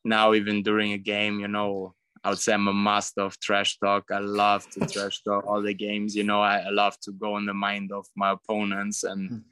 now 0.04 0.34
even 0.34 0.62
during 0.62 0.92
a 0.92 0.98
game 0.98 1.40
you 1.40 1.48
know 1.48 1.92
i 2.24 2.30
would 2.30 2.38
say 2.38 2.54
i'm 2.54 2.68
a 2.68 2.72
master 2.72 3.22
of 3.22 3.38
trash 3.40 3.78
talk. 3.78 4.04
I 4.10 4.20
love 4.20 4.68
to 4.70 4.80
trash 4.86 5.22
talk 5.22 5.46
all 5.46 5.62
the 5.62 5.74
games. 5.74 6.16
You 6.16 6.24
know 6.24 6.40
I, 6.40 6.58
I 6.68 6.70
love 6.70 6.98
to 7.00 7.12
go 7.12 7.36
in 7.36 7.46
the 7.46 7.54
mind 7.54 7.92
of 7.92 8.06
my 8.16 8.30
opponents 8.32 9.04
and 9.04 9.30
mm 9.30 9.42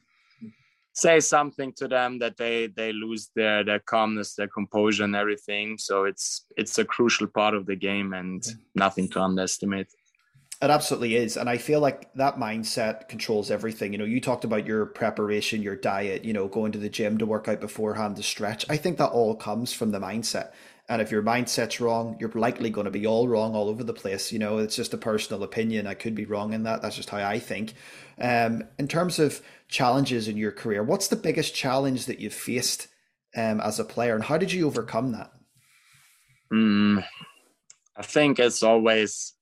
say 0.96 1.20
something 1.20 1.72
to 1.74 1.86
them 1.86 2.18
that 2.18 2.38
they 2.38 2.68
they 2.68 2.90
lose 2.92 3.30
their 3.36 3.62
their 3.62 3.78
calmness 3.80 4.34
their 4.34 4.48
composure 4.48 5.04
and 5.04 5.14
everything 5.14 5.76
so 5.76 6.04
it's 6.04 6.46
it's 6.56 6.78
a 6.78 6.84
crucial 6.84 7.26
part 7.26 7.54
of 7.54 7.66
the 7.66 7.76
game 7.76 8.14
and 8.14 8.54
nothing 8.74 9.06
to 9.06 9.20
underestimate 9.20 9.88
it 10.62 10.70
absolutely 10.70 11.16
is. 11.16 11.36
And 11.36 11.50
I 11.50 11.58
feel 11.58 11.80
like 11.80 12.12
that 12.14 12.38
mindset 12.38 13.08
controls 13.08 13.50
everything. 13.50 13.92
You 13.92 13.98
know, 13.98 14.06
you 14.06 14.22
talked 14.22 14.44
about 14.44 14.66
your 14.66 14.86
preparation, 14.86 15.62
your 15.62 15.76
diet, 15.76 16.24
you 16.24 16.32
know, 16.32 16.48
going 16.48 16.72
to 16.72 16.78
the 16.78 16.88
gym 16.88 17.18
to 17.18 17.26
work 17.26 17.46
out 17.46 17.60
beforehand 17.60 18.16
to 18.16 18.22
stretch. 18.22 18.64
I 18.70 18.78
think 18.78 18.96
that 18.96 19.10
all 19.10 19.34
comes 19.36 19.74
from 19.74 19.90
the 19.90 20.00
mindset. 20.00 20.52
And 20.88 21.02
if 21.02 21.10
your 21.10 21.22
mindset's 21.22 21.80
wrong, 21.80 22.16
you're 22.20 22.30
likely 22.30 22.70
going 22.70 22.86
to 22.86 22.90
be 22.90 23.06
all 23.06 23.28
wrong 23.28 23.54
all 23.54 23.68
over 23.68 23.84
the 23.84 23.92
place. 23.92 24.32
You 24.32 24.38
know, 24.38 24.58
it's 24.58 24.76
just 24.76 24.94
a 24.94 24.98
personal 24.98 25.42
opinion. 25.42 25.86
I 25.86 25.94
could 25.94 26.14
be 26.14 26.24
wrong 26.24 26.54
in 26.54 26.62
that. 26.62 26.80
That's 26.80 26.96
just 26.96 27.10
how 27.10 27.18
I 27.18 27.38
think. 27.38 27.74
Um, 28.18 28.64
in 28.78 28.88
terms 28.88 29.18
of 29.18 29.42
challenges 29.68 30.28
in 30.28 30.36
your 30.36 30.52
career, 30.52 30.82
what's 30.82 31.08
the 31.08 31.16
biggest 31.16 31.54
challenge 31.54 32.06
that 32.06 32.20
you've 32.20 32.34
faced 32.34 32.88
um, 33.36 33.60
as 33.60 33.78
a 33.78 33.84
player, 33.84 34.14
and 34.14 34.24
how 34.24 34.38
did 34.38 34.52
you 34.52 34.66
overcome 34.66 35.12
that? 35.12 35.32
Mm, 36.52 37.04
I 37.96 38.02
think 38.02 38.38
it's 38.38 38.62
always 38.62 39.34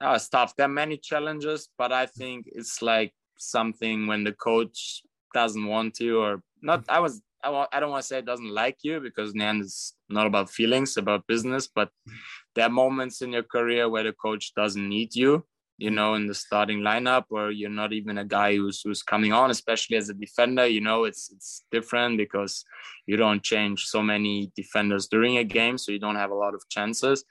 uh, 0.00 0.18
tough. 0.30 0.56
There 0.56 0.66
are 0.66 0.68
many 0.68 0.96
challenges, 0.96 1.68
but 1.78 1.92
I 1.92 2.06
think 2.06 2.46
it's 2.46 2.82
like 2.82 3.12
something 3.38 4.06
when 4.06 4.24
the 4.24 4.32
coach 4.32 5.02
doesn't 5.32 5.66
want 5.66 5.94
to, 5.96 6.18
or 6.18 6.42
not. 6.62 6.84
I 6.88 7.00
was 7.00 7.22
I, 7.42 7.66
I 7.72 7.80
don't 7.80 7.90
want 7.90 8.02
to 8.02 8.06
say 8.06 8.18
it 8.18 8.26
doesn't 8.26 8.54
like 8.54 8.78
you 8.82 9.00
because 9.00 9.32
in 9.32 9.38
the 9.38 9.44
end 9.44 9.62
it's 9.62 9.94
not 10.08 10.26
about 10.26 10.50
feelings, 10.50 10.96
about 10.96 11.26
business. 11.26 11.68
But 11.72 11.90
there 12.54 12.66
are 12.66 12.70
moments 12.70 13.22
in 13.22 13.32
your 13.32 13.42
career 13.42 13.88
where 13.88 14.04
the 14.04 14.12
coach 14.12 14.54
doesn't 14.54 14.88
need 14.88 15.14
you, 15.14 15.44
you 15.80 15.90
know, 15.90 16.14
in 16.14 16.26
the 16.26 16.34
starting 16.34 16.80
lineup, 16.80 17.24
or 17.30 17.50
you're 17.50 17.70
not 17.70 17.92
even 17.92 18.18
a 18.18 18.24
guy 18.24 18.54
who's 18.56 18.82
who's 18.82 19.02
coming 19.02 19.32
on, 19.32 19.50
especially 19.50 19.96
as 19.96 20.10
a 20.10 20.14
defender. 20.14 20.66
You 20.66 20.82
know, 20.82 21.04
it's 21.04 21.30
it's 21.32 21.64
different 21.70 22.18
because 22.18 22.64
you 23.06 23.16
don't 23.16 23.42
change 23.42 23.86
so 23.86 24.02
many 24.02 24.52
defenders 24.54 25.08
during 25.08 25.38
a 25.38 25.44
game, 25.44 25.78
so 25.78 25.90
you 25.90 25.98
don't 25.98 26.16
have 26.16 26.30
a 26.30 26.42
lot 26.44 26.54
of 26.54 26.62
chances. 26.68 27.24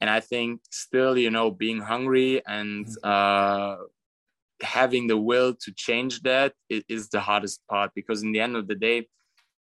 And 0.00 0.10
I 0.10 0.20
think 0.20 0.60
still, 0.70 1.16
you 1.16 1.30
know, 1.30 1.50
being 1.50 1.80
hungry 1.80 2.42
and 2.46 2.86
uh, 3.04 3.76
having 4.62 5.06
the 5.06 5.16
will 5.18 5.54
to 5.54 5.72
change 5.72 6.22
that 6.22 6.52
is 6.68 7.08
the 7.08 7.20
hardest 7.20 7.60
part 7.68 7.92
because 7.94 8.22
in 8.22 8.32
the 8.32 8.40
end 8.40 8.56
of 8.56 8.66
the 8.66 8.74
day 8.74 9.06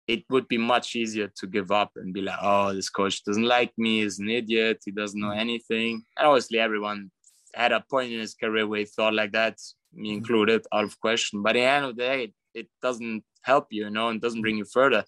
it 0.06 0.24
would 0.30 0.46
be 0.48 0.58
much 0.58 0.96
easier 0.96 1.30
to 1.36 1.46
give 1.46 1.70
up 1.70 1.90
and 1.96 2.12
be 2.12 2.20
like, 2.20 2.38
oh, 2.42 2.74
this 2.74 2.90
coach 2.90 3.24
doesn't 3.24 3.48
like 3.56 3.72
me, 3.78 4.02
he's 4.02 4.18
an 4.18 4.28
idiot, 4.28 4.82
he 4.84 4.90
doesn't 4.90 5.20
know 5.20 5.28
mm-hmm. 5.28 5.40
anything. 5.40 6.02
And 6.18 6.28
obviously, 6.28 6.58
everyone 6.58 7.10
had 7.54 7.72
a 7.72 7.84
point 7.90 8.12
in 8.12 8.20
his 8.20 8.34
career 8.34 8.66
where 8.66 8.80
he 8.80 8.84
thought 8.84 9.14
like 9.14 9.32
that, 9.32 9.58
me 9.92 10.08
mm-hmm. 10.08 10.18
included, 10.18 10.66
out 10.72 10.84
of 10.84 11.00
question. 11.00 11.42
But 11.42 11.56
at 11.56 11.60
the 11.60 11.60
end 11.60 11.84
of 11.86 11.96
the 11.96 12.02
day, 12.02 12.32
it 12.54 12.68
doesn't 12.82 13.24
help 13.42 13.68
you, 13.70 13.84
you 13.84 13.90
know, 13.90 14.08
and 14.08 14.20
doesn't 14.20 14.42
bring 14.42 14.58
you 14.58 14.64
further 14.64 15.04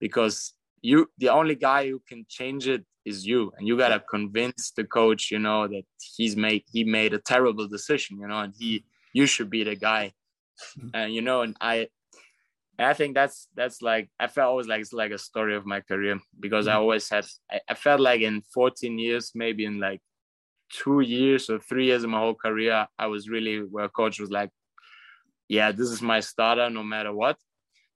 because 0.00 0.54
you, 0.80 1.08
the 1.18 1.28
only 1.28 1.54
guy 1.54 1.88
who 1.88 2.00
can 2.08 2.26
change 2.28 2.68
it 2.68 2.84
is 3.04 3.26
you, 3.26 3.52
and 3.56 3.66
you 3.66 3.76
gotta 3.76 4.00
convince 4.00 4.72
the 4.76 4.84
coach, 4.84 5.30
you 5.30 5.38
know, 5.38 5.66
that 5.66 5.84
he's 6.16 6.36
made 6.36 6.62
he 6.72 6.84
made 6.84 7.12
a 7.14 7.18
terrible 7.18 7.66
decision, 7.66 8.18
you 8.18 8.28
know, 8.28 8.40
and 8.40 8.54
he 8.56 8.84
you 9.12 9.26
should 9.26 9.50
be 9.50 9.64
the 9.64 9.74
guy, 9.74 10.12
mm-hmm. 10.78 10.88
and 10.94 11.12
you 11.12 11.20
know, 11.20 11.42
and 11.42 11.56
I 11.60 11.88
I 12.78 12.94
think 12.94 13.14
that's 13.14 13.48
that's 13.54 13.82
like 13.82 14.08
I 14.18 14.26
felt 14.28 14.48
always 14.48 14.66
like 14.66 14.80
it's 14.80 14.92
like 14.92 15.10
a 15.10 15.18
story 15.18 15.56
of 15.56 15.66
my 15.66 15.80
career 15.80 16.20
because 16.38 16.66
I 16.66 16.72
mm-hmm. 16.72 16.80
always 16.80 17.08
had 17.08 17.26
I, 17.50 17.60
I, 17.68 17.74
felt 17.74 18.00
like 18.00 18.20
in 18.20 18.42
14 18.54 18.98
years, 18.98 19.32
maybe 19.34 19.64
in 19.64 19.78
like 19.78 20.00
two 20.72 21.00
years 21.00 21.50
or 21.50 21.58
three 21.58 21.86
years 21.86 22.04
of 22.04 22.10
my 22.10 22.18
whole 22.18 22.34
career, 22.34 22.86
I 22.98 23.06
was 23.06 23.28
really 23.28 23.58
where 23.58 23.88
coach 23.88 24.20
was 24.20 24.30
like, 24.30 24.50
Yeah, 25.48 25.72
this 25.72 25.88
is 25.88 26.02
my 26.02 26.20
starter 26.20 26.70
no 26.70 26.82
matter 26.82 27.12
what. 27.12 27.36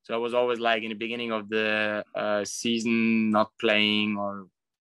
So 0.03 0.15
I 0.15 0.19
was 0.19 0.35
always 0.35 0.61
like 0.61 0.83
in 0.83 0.91
the 0.91 0.95
beginning 0.95 1.33
of 1.33 1.49
the 1.49 2.05
uh, 2.15 2.45
season 2.45 3.31
not 3.31 3.51
playing 3.61 4.17
or 4.17 4.47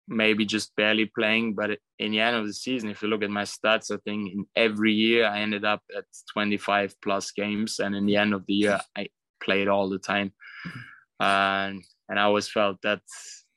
maybe 0.06 0.44
just 0.44 0.74
barely 0.76 1.06
playing. 1.06 1.54
But 1.54 1.78
in 1.98 2.12
the 2.12 2.20
end 2.20 2.36
of 2.36 2.46
the 2.46 2.52
season, 2.52 2.90
if 2.90 3.02
you 3.02 3.08
look 3.08 3.22
at 3.22 3.30
my 3.30 3.44
stats, 3.44 3.90
I 3.90 3.98
think 4.04 4.32
in 4.32 4.46
every 4.56 4.92
year 4.92 5.26
I 5.26 5.40
ended 5.40 5.64
up 5.64 5.82
at 5.96 6.04
25 6.32 6.94
plus 7.00 7.30
games. 7.30 7.78
And 7.78 7.94
in 7.94 8.04
the 8.04 8.16
end 8.16 8.34
of 8.34 8.44
the 8.46 8.54
year, 8.54 8.80
I 8.96 9.08
played 9.42 9.68
all 9.68 9.88
the 9.88 9.98
time, 9.98 10.32
and 11.20 11.82
and 12.08 12.18
I 12.18 12.22
always 12.22 12.48
felt 12.48 12.80
that 12.82 13.00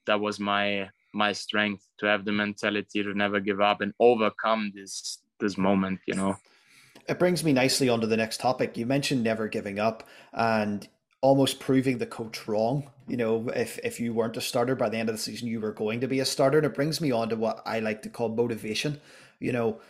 that 0.05 0.19
was 0.19 0.39
my 0.39 0.89
my 1.13 1.31
strength 1.31 1.85
to 1.99 2.05
have 2.05 2.25
the 2.25 2.31
mentality 2.31 3.03
to 3.03 3.13
never 3.13 3.39
give 3.39 3.61
up 3.61 3.81
and 3.81 3.93
overcome 3.99 4.71
this 4.75 5.19
this 5.39 5.57
moment. 5.57 5.99
You 6.05 6.15
know. 6.15 6.37
It 7.07 7.19
brings 7.19 7.43
me 7.43 7.51
nicely 7.51 7.89
onto 7.89 8.07
the 8.07 8.17
next 8.17 8.39
topic. 8.39 8.77
You 8.77 8.85
mentioned 8.85 9.23
never 9.23 9.47
giving 9.47 9.79
up 9.79 10.07
and 10.33 10.87
almost 11.21 11.59
proving 11.59 11.97
the 11.97 12.05
coach 12.05 12.47
wrong. 12.47 12.89
You 13.07 13.17
know, 13.17 13.49
if 13.49 13.79
if 13.83 13.99
you 13.99 14.13
weren't 14.13 14.37
a 14.37 14.41
starter 14.41 14.75
by 14.75 14.89
the 14.89 14.97
end 14.97 15.09
of 15.09 15.15
the 15.15 15.21
season, 15.21 15.47
you 15.47 15.59
were 15.59 15.73
going 15.73 16.01
to 16.01 16.07
be 16.07 16.19
a 16.19 16.25
starter. 16.25 16.57
And 16.57 16.65
it 16.65 16.75
brings 16.75 17.01
me 17.01 17.11
on 17.11 17.29
to 17.29 17.35
what 17.35 17.61
I 17.65 17.79
like 17.79 18.01
to 18.03 18.09
call 18.09 18.29
motivation. 18.29 19.01
You 19.39 19.51
know, 19.51 19.81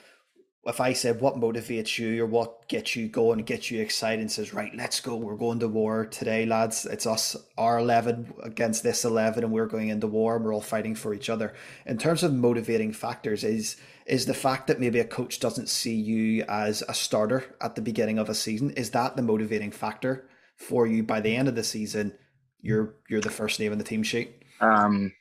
if 0.66 0.80
I 0.80 0.94
said 0.94 1.22
what 1.22 1.38
motivates 1.40 1.98
you 1.98 2.24
or 2.24 2.28
what 2.28 2.68
gets 2.68 2.96
you 2.96 3.08
going, 3.08 3.40
gets 3.40 3.72
you 3.72 3.82
excited, 3.82 4.20
and 4.20 4.32
says, 4.32 4.54
right, 4.54 4.72
let's 4.76 5.00
go, 5.00 5.16
we're 5.16 5.36
going 5.36 5.60
to 5.60 5.68
war 5.68 6.06
today, 6.06 6.46
lads. 6.46 6.86
It's 6.86 7.08
us, 7.08 7.36
our 7.58 7.80
11 7.80 8.32
against 8.44 8.84
this 8.84 9.04
11, 9.04 9.44
and 9.44 9.52
we're 9.52 9.66
going 9.66 9.90
into 9.90 10.06
war 10.06 10.36
and 10.36 10.46
we're 10.46 10.54
all 10.54 10.62
fighting 10.62 10.94
for 10.94 11.16
each 11.16 11.32
other. 11.32 11.54
In 11.88 11.98
terms 11.98 12.22
of 12.22 12.34
motivating 12.34 12.94
factors, 12.94 13.44
is 13.44 13.78
is 14.06 14.26
the 14.26 14.34
fact 14.34 14.68
that 14.68 14.80
maybe 14.80 15.00
a 15.00 15.06
coach 15.06 15.40
doesn't 15.40 15.70
see 15.70 15.96
you 15.96 16.44
as 16.48 16.84
a 16.88 16.94
starter 16.94 17.56
at 17.62 17.76
the 17.76 17.82
beginning 17.82 18.20
of 18.20 18.30
a 18.30 18.36
season, 18.36 18.72
is 18.72 18.92
that 18.92 19.16
the 19.16 19.22
motivating 19.22 19.72
factor 19.72 20.28
for 20.58 20.86
you 20.86 21.02
by 21.02 21.22
the 21.22 21.36
end 21.36 21.48
of 21.48 21.56
the 21.56 21.64
season? 21.64 22.14
You're 22.60 22.96
you're 23.10 23.22
the 23.22 23.32
first 23.32 23.60
name 23.60 23.72
in 23.72 23.80
the 23.80 23.84
team 23.84 24.04
sheet. 24.04 24.44
Um, 24.60 25.12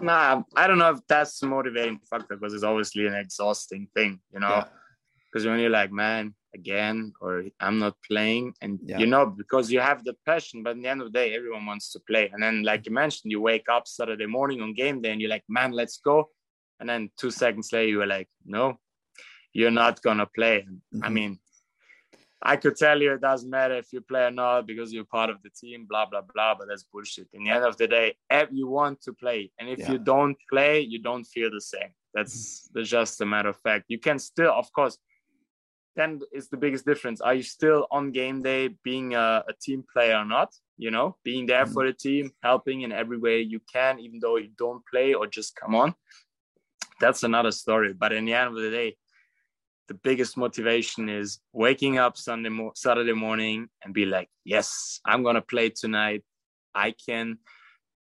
nah, 0.00 0.42
I 0.54 0.66
don't 0.66 0.78
know 0.78 0.92
if 0.92 1.00
that's 1.06 1.38
the 1.38 1.48
motivating 1.48 1.98
factor 2.10 2.36
because 2.36 2.54
it's 2.54 2.64
obviously 2.64 3.06
an 3.06 3.14
exhausting 3.14 3.88
thing, 3.94 4.20
you 4.32 4.40
know. 4.40 4.48
Yeah 4.48 4.64
because 5.30 5.46
when 5.46 5.58
you're 5.58 5.70
like 5.70 5.92
man 5.92 6.34
again 6.54 7.12
or 7.20 7.44
i'm 7.60 7.78
not 7.78 7.94
playing 8.08 8.52
and 8.62 8.78
yeah. 8.82 8.98
you 8.98 9.06
know 9.06 9.26
because 9.26 9.70
you 9.70 9.80
have 9.80 10.02
the 10.04 10.14
passion 10.24 10.62
but 10.62 10.76
in 10.76 10.82
the 10.82 10.88
end 10.88 11.00
of 11.00 11.12
the 11.12 11.18
day 11.18 11.34
everyone 11.34 11.66
wants 11.66 11.92
to 11.92 12.00
play 12.08 12.30
and 12.32 12.42
then 12.42 12.62
like 12.62 12.86
you 12.86 12.92
mentioned 12.92 13.30
you 13.30 13.40
wake 13.40 13.68
up 13.68 13.86
saturday 13.86 14.26
morning 14.26 14.60
on 14.62 14.72
game 14.72 15.02
day 15.02 15.12
and 15.12 15.20
you're 15.20 15.30
like 15.30 15.44
man 15.48 15.72
let's 15.72 15.98
go 15.98 16.28
and 16.80 16.88
then 16.88 17.10
two 17.18 17.30
seconds 17.30 17.72
later 17.72 17.88
you 17.88 17.98
were 17.98 18.06
like 18.06 18.28
no 18.44 18.78
you're 19.52 19.70
not 19.70 20.00
gonna 20.02 20.28
play 20.34 20.64
mm-hmm. 20.66 21.04
i 21.04 21.08
mean 21.08 21.38
I 22.42 22.56
could 22.56 22.76
tell 22.76 23.00
you 23.00 23.14
it 23.14 23.20
doesn't 23.20 23.48
matter 23.48 23.76
if 23.76 23.92
you 23.92 24.00
play 24.00 24.24
or 24.24 24.30
not 24.30 24.66
because 24.66 24.92
you're 24.92 25.04
part 25.04 25.30
of 25.30 25.42
the 25.42 25.50
team, 25.50 25.86
blah 25.88 26.06
blah 26.06 26.20
blah. 26.20 26.54
But 26.54 26.68
that's 26.68 26.84
bullshit. 26.84 27.28
In 27.32 27.44
the 27.44 27.50
end 27.50 27.64
of 27.64 27.76
the 27.76 27.88
day, 27.88 28.14
you 28.52 28.68
want 28.68 29.00
to 29.02 29.12
play, 29.14 29.50
and 29.58 29.68
if 29.68 29.80
yeah. 29.80 29.92
you 29.92 29.98
don't 29.98 30.36
play, 30.50 30.80
you 30.80 31.00
don't 31.00 31.24
feel 31.24 31.50
the 31.50 31.60
same. 31.60 31.92
That's 32.14 32.36
mm-hmm. 32.36 32.78
that's 32.78 32.90
just 32.90 33.20
a 33.20 33.26
matter 33.26 33.48
of 33.48 33.56
fact. 33.56 33.86
You 33.88 33.98
can 33.98 34.18
still, 34.18 34.52
of 34.52 34.70
course, 34.72 34.98
then 35.96 36.20
is 36.32 36.48
the 36.48 36.56
biggest 36.56 36.84
difference. 36.84 37.20
Are 37.20 37.34
you 37.34 37.42
still 37.42 37.86
on 37.90 38.12
game 38.12 38.42
day 38.42 38.68
being 38.84 39.14
a, 39.14 39.44
a 39.48 39.52
team 39.60 39.84
player 39.92 40.16
or 40.16 40.24
not? 40.24 40.54
You 40.76 40.90
know, 40.90 41.16
being 41.24 41.46
there 41.46 41.64
mm-hmm. 41.64 41.72
for 41.72 41.86
the 41.86 41.92
team, 41.92 42.32
helping 42.42 42.82
in 42.82 42.92
every 42.92 43.18
way 43.18 43.40
you 43.40 43.60
can, 43.72 43.98
even 43.98 44.18
though 44.20 44.36
you 44.36 44.50
don't 44.56 44.82
play 44.86 45.14
or 45.14 45.26
just 45.26 45.56
come 45.56 45.74
on. 45.74 45.94
That's 47.00 47.22
another 47.22 47.50
story. 47.50 47.92
But 47.92 48.12
in 48.12 48.26
the 48.26 48.34
end 48.34 48.48
of 48.48 48.62
the 48.62 48.70
day, 48.70 48.96
the 49.88 49.94
biggest 49.94 50.36
motivation 50.36 51.08
is 51.08 51.38
waking 51.52 51.98
up 51.98 52.16
Sunday 52.16 52.48
mo- 52.48 52.72
Saturday 52.74 53.12
morning 53.12 53.68
and 53.82 53.94
be 53.94 54.04
like, 54.04 54.28
yes, 54.44 55.00
I'm 55.04 55.22
gonna 55.22 55.40
play 55.40 55.70
tonight. 55.70 56.24
I 56.74 56.94
can 57.08 57.38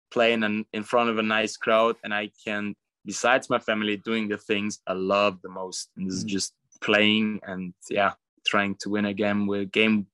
play 0.09 0.33
in 0.33 0.43
an, 0.43 0.65
in 0.73 0.83
front 0.83 1.09
of 1.09 1.17
a 1.17 1.23
nice 1.23 1.57
crowd, 1.57 1.97
and 2.03 2.13
I 2.13 2.31
can, 2.45 2.75
besides 3.05 3.49
my 3.49 3.59
family, 3.59 3.97
doing 3.97 4.29
the 4.29 4.37
things 4.37 4.79
I 4.87 4.93
love 4.93 5.41
the 5.41 5.49
most. 5.49 5.89
And 5.95 6.07
this 6.07 6.15
is 6.15 6.23
mm-hmm. 6.23 6.29
just 6.29 6.53
playing 6.81 7.39
and 7.43 7.73
yeah, 7.89 8.13
trying 8.45 8.75
to 8.81 8.89
win 8.89 9.05
a 9.05 9.13
game 9.13 9.47
with 9.47 9.71
game 9.71 10.07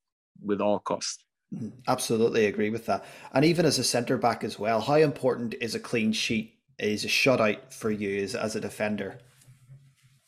with 0.43 0.61
all 0.61 0.79
cost. 0.79 1.23
Mm-hmm. 1.53 1.69
Absolutely 1.87 2.45
agree 2.45 2.69
with 2.69 2.85
that. 2.87 3.05
And 3.33 3.45
even 3.45 3.65
as 3.65 3.79
a 3.79 3.83
centre 3.83 4.17
back 4.17 4.43
as 4.43 4.57
well, 4.57 4.81
how 4.81 4.95
important 4.95 5.55
is 5.61 5.75
a 5.75 5.79
clean 5.79 6.11
sheet, 6.11 6.57
is 6.79 7.05
a 7.05 7.07
shutout 7.07 7.71
for 7.71 7.91
you 7.91 8.23
as, 8.23 8.35
as 8.35 8.55
a 8.55 8.59
defender? 8.59 9.19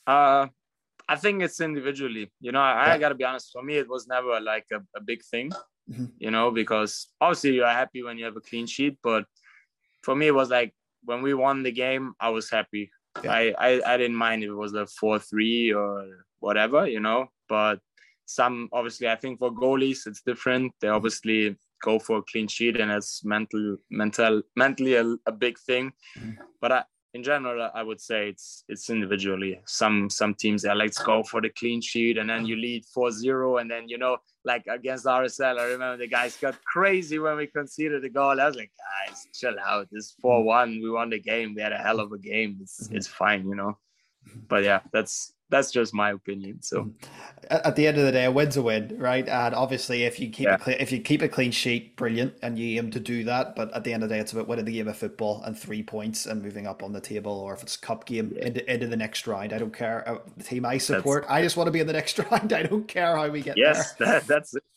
Uh, 0.06 0.48
I 1.08 1.16
think 1.16 1.42
it's 1.42 1.62
individually. 1.62 2.32
You 2.40 2.52
know, 2.52 2.62
I, 2.62 2.88
yeah. 2.88 2.94
I 2.94 2.98
got 2.98 3.10
to 3.10 3.16
be 3.16 3.24
honest. 3.24 3.52
For 3.52 3.64
me, 3.64 3.76
it 3.78 3.90
was 3.90 4.08
never 4.08 4.40
like 4.40 4.66
a, 4.72 4.82
a 4.96 5.02
big 5.02 5.24
thing. 5.24 5.52
Mm-hmm. 5.90 6.06
You 6.18 6.32
know, 6.32 6.52
because 6.52 7.08
obviously 7.22 7.56
you're 7.56 7.68
happy 7.68 8.04
when 8.04 8.18
you 8.18 8.26
have 8.26 8.38
a 8.38 8.42
clean 8.42 8.66
sheet, 8.66 8.98
but 9.04 9.26
for 10.04 10.16
me, 10.16 10.28
it 10.28 10.36
was 10.36 10.50
like 10.50 10.74
when 11.04 11.22
we 11.22 11.34
won 11.34 11.64
the 11.64 11.72
game, 11.72 12.14
I 12.20 12.30
was 12.30 12.50
happy. 12.50 12.92
Yeah. 13.24 13.32
I, 13.32 13.54
I 13.58 13.94
I 13.94 13.98
didn't 13.98 14.16
mind 14.16 14.44
if 14.44 14.50
it 14.50 14.54
was 14.54 14.74
a 14.74 14.88
four 14.88 15.20
three 15.20 15.72
or 15.72 16.25
whatever, 16.40 16.88
you 16.88 17.00
know. 17.00 17.28
But 17.48 17.80
some 18.26 18.70
obviously, 18.74 19.08
I 19.08 19.16
think 19.16 19.40
for 19.40 19.52
goalies 19.52 20.08
it's 20.08 20.22
different. 20.22 20.74
They 20.82 20.88
obviously 20.88 21.56
go 21.84 22.00
for 22.00 22.18
a 22.20 22.24
clean 22.24 22.48
sheet, 22.48 22.80
and 22.80 22.92
it's 22.92 23.24
mental, 23.24 23.78
mental, 23.90 24.42
mentally 24.56 24.96
a, 24.96 25.16
a 25.26 25.32
big 25.32 25.58
thing. 25.60 25.92
Mm-hmm. 26.18 26.42
But 26.62 26.72
I, 26.72 26.84
in 27.16 27.24
general, 27.24 27.72
I 27.74 27.82
would 27.82 28.02
say 28.02 28.28
it's 28.28 28.66
it's 28.68 28.90
individually. 28.90 29.62
Some 29.66 30.10
some 30.10 30.34
teams 30.34 30.66
are 30.66 30.76
let's 30.76 31.02
go 31.02 31.24
for 31.24 31.40
the 31.42 31.50
clean 31.50 31.82
sheet, 31.82 32.18
and 32.18 32.30
then 32.30 32.46
you 32.46 32.58
lead 32.58 32.84
4-0, 32.96 33.62
and 33.62 33.72
then 33.72 33.88
you 33.88 33.98
know, 33.98 34.18
like 34.44 34.66
against 34.68 35.06
RSL, 35.06 35.58
I 35.58 35.64
remember 35.64 35.98
the 35.98 36.08
guys 36.08 36.36
got 36.36 36.62
crazy 36.66 37.18
when 37.18 37.38
we 37.38 37.48
conceded 37.48 38.02
the 38.02 38.10
goal. 38.10 38.42
I 38.42 38.48
was 38.48 38.58
like, 38.58 38.72
guys, 39.08 39.28
chill 39.34 39.56
out. 39.66 39.88
It's 39.94 40.16
4-1. 40.24 40.82
We 40.84 40.90
won 40.90 41.10
the 41.10 41.20
game. 41.20 41.56
We 41.56 41.62
had 41.62 41.72
a 41.72 41.78
hell 41.78 42.02
of 42.02 42.12
a 42.12 42.18
game. 42.18 42.58
It's 42.62 42.90
it's 42.92 43.08
fine, 43.08 43.48
you 43.48 43.56
know. 43.56 43.78
But 44.50 44.64
yeah, 44.64 44.82
that's 44.92 45.35
that's 45.50 45.72
just 45.72 45.94
my 45.94 46.12
opinion. 46.12 46.62
So, 46.62 46.86
mm. 46.86 46.94
at 47.50 47.76
the 47.76 47.88
end 47.88 47.98
of 47.98 48.06
the 48.06 48.12
day, 48.12 48.26
a 48.26 48.32
win's 48.32 48.58
a 48.58 48.62
win, 48.62 48.96
right? 48.98 49.28
And 49.28 49.54
obviously, 49.54 50.04
if 50.04 50.20
you 50.20 50.30
keep 50.30 50.48
yeah. 50.48 50.58
a 50.66 50.82
if 50.82 50.92
you 50.92 51.00
keep 51.00 51.22
a 51.22 51.28
clean 51.28 51.52
sheet, 51.52 51.96
brilliant, 51.96 52.34
and 52.42 52.58
you 52.58 52.80
aim 52.80 52.90
to 52.92 53.00
do 53.00 53.24
that. 53.26 53.56
But 53.56 53.72
at 53.74 53.84
the 53.84 53.94
end 53.94 54.04
of 54.04 54.10
the 54.10 54.16
day, 54.16 54.22
it's 54.22 54.34
about 54.34 54.48
winning 54.48 54.66
the 54.66 54.74
game 54.74 54.88
of 54.88 54.98
football 54.98 55.44
and 55.44 55.58
three 55.58 55.84
points 55.84 56.26
and 56.26 56.42
moving 56.42 56.66
up 56.66 56.82
on 56.82 56.94
the 56.94 57.02
table, 57.02 57.32
or 57.32 57.54
if 57.54 57.62
it's 57.62 57.76
a 57.76 57.80
cup 57.80 58.06
game 58.06 58.34
yeah. 58.36 58.48
into, 58.48 58.74
into 58.74 58.88
the 58.88 58.98
next 58.98 59.28
round. 59.28 59.54
I 59.54 59.60
don't 59.60 59.76
care. 59.76 60.08
Uh, 60.08 60.18
the 60.36 60.44
team 60.44 60.66
I 60.66 60.80
support, 60.80 61.24
that's... 61.24 61.34
I 61.34 61.42
just 61.42 61.58
want 61.58 61.68
to 61.68 61.72
be 61.72 61.80
in 61.80 61.88
the 61.88 61.94
next 61.94 62.18
round. 62.32 62.52
I 62.52 62.64
don't 62.64 62.88
care 62.88 63.16
how 63.16 63.30
we 63.30 63.42
get 63.42 63.58
yes, 63.58 63.94
there. 63.94 64.08
Yes, 64.08 64.26
that, 64.26 64.28
that's 64.28 64.56
it. 64.56 64.64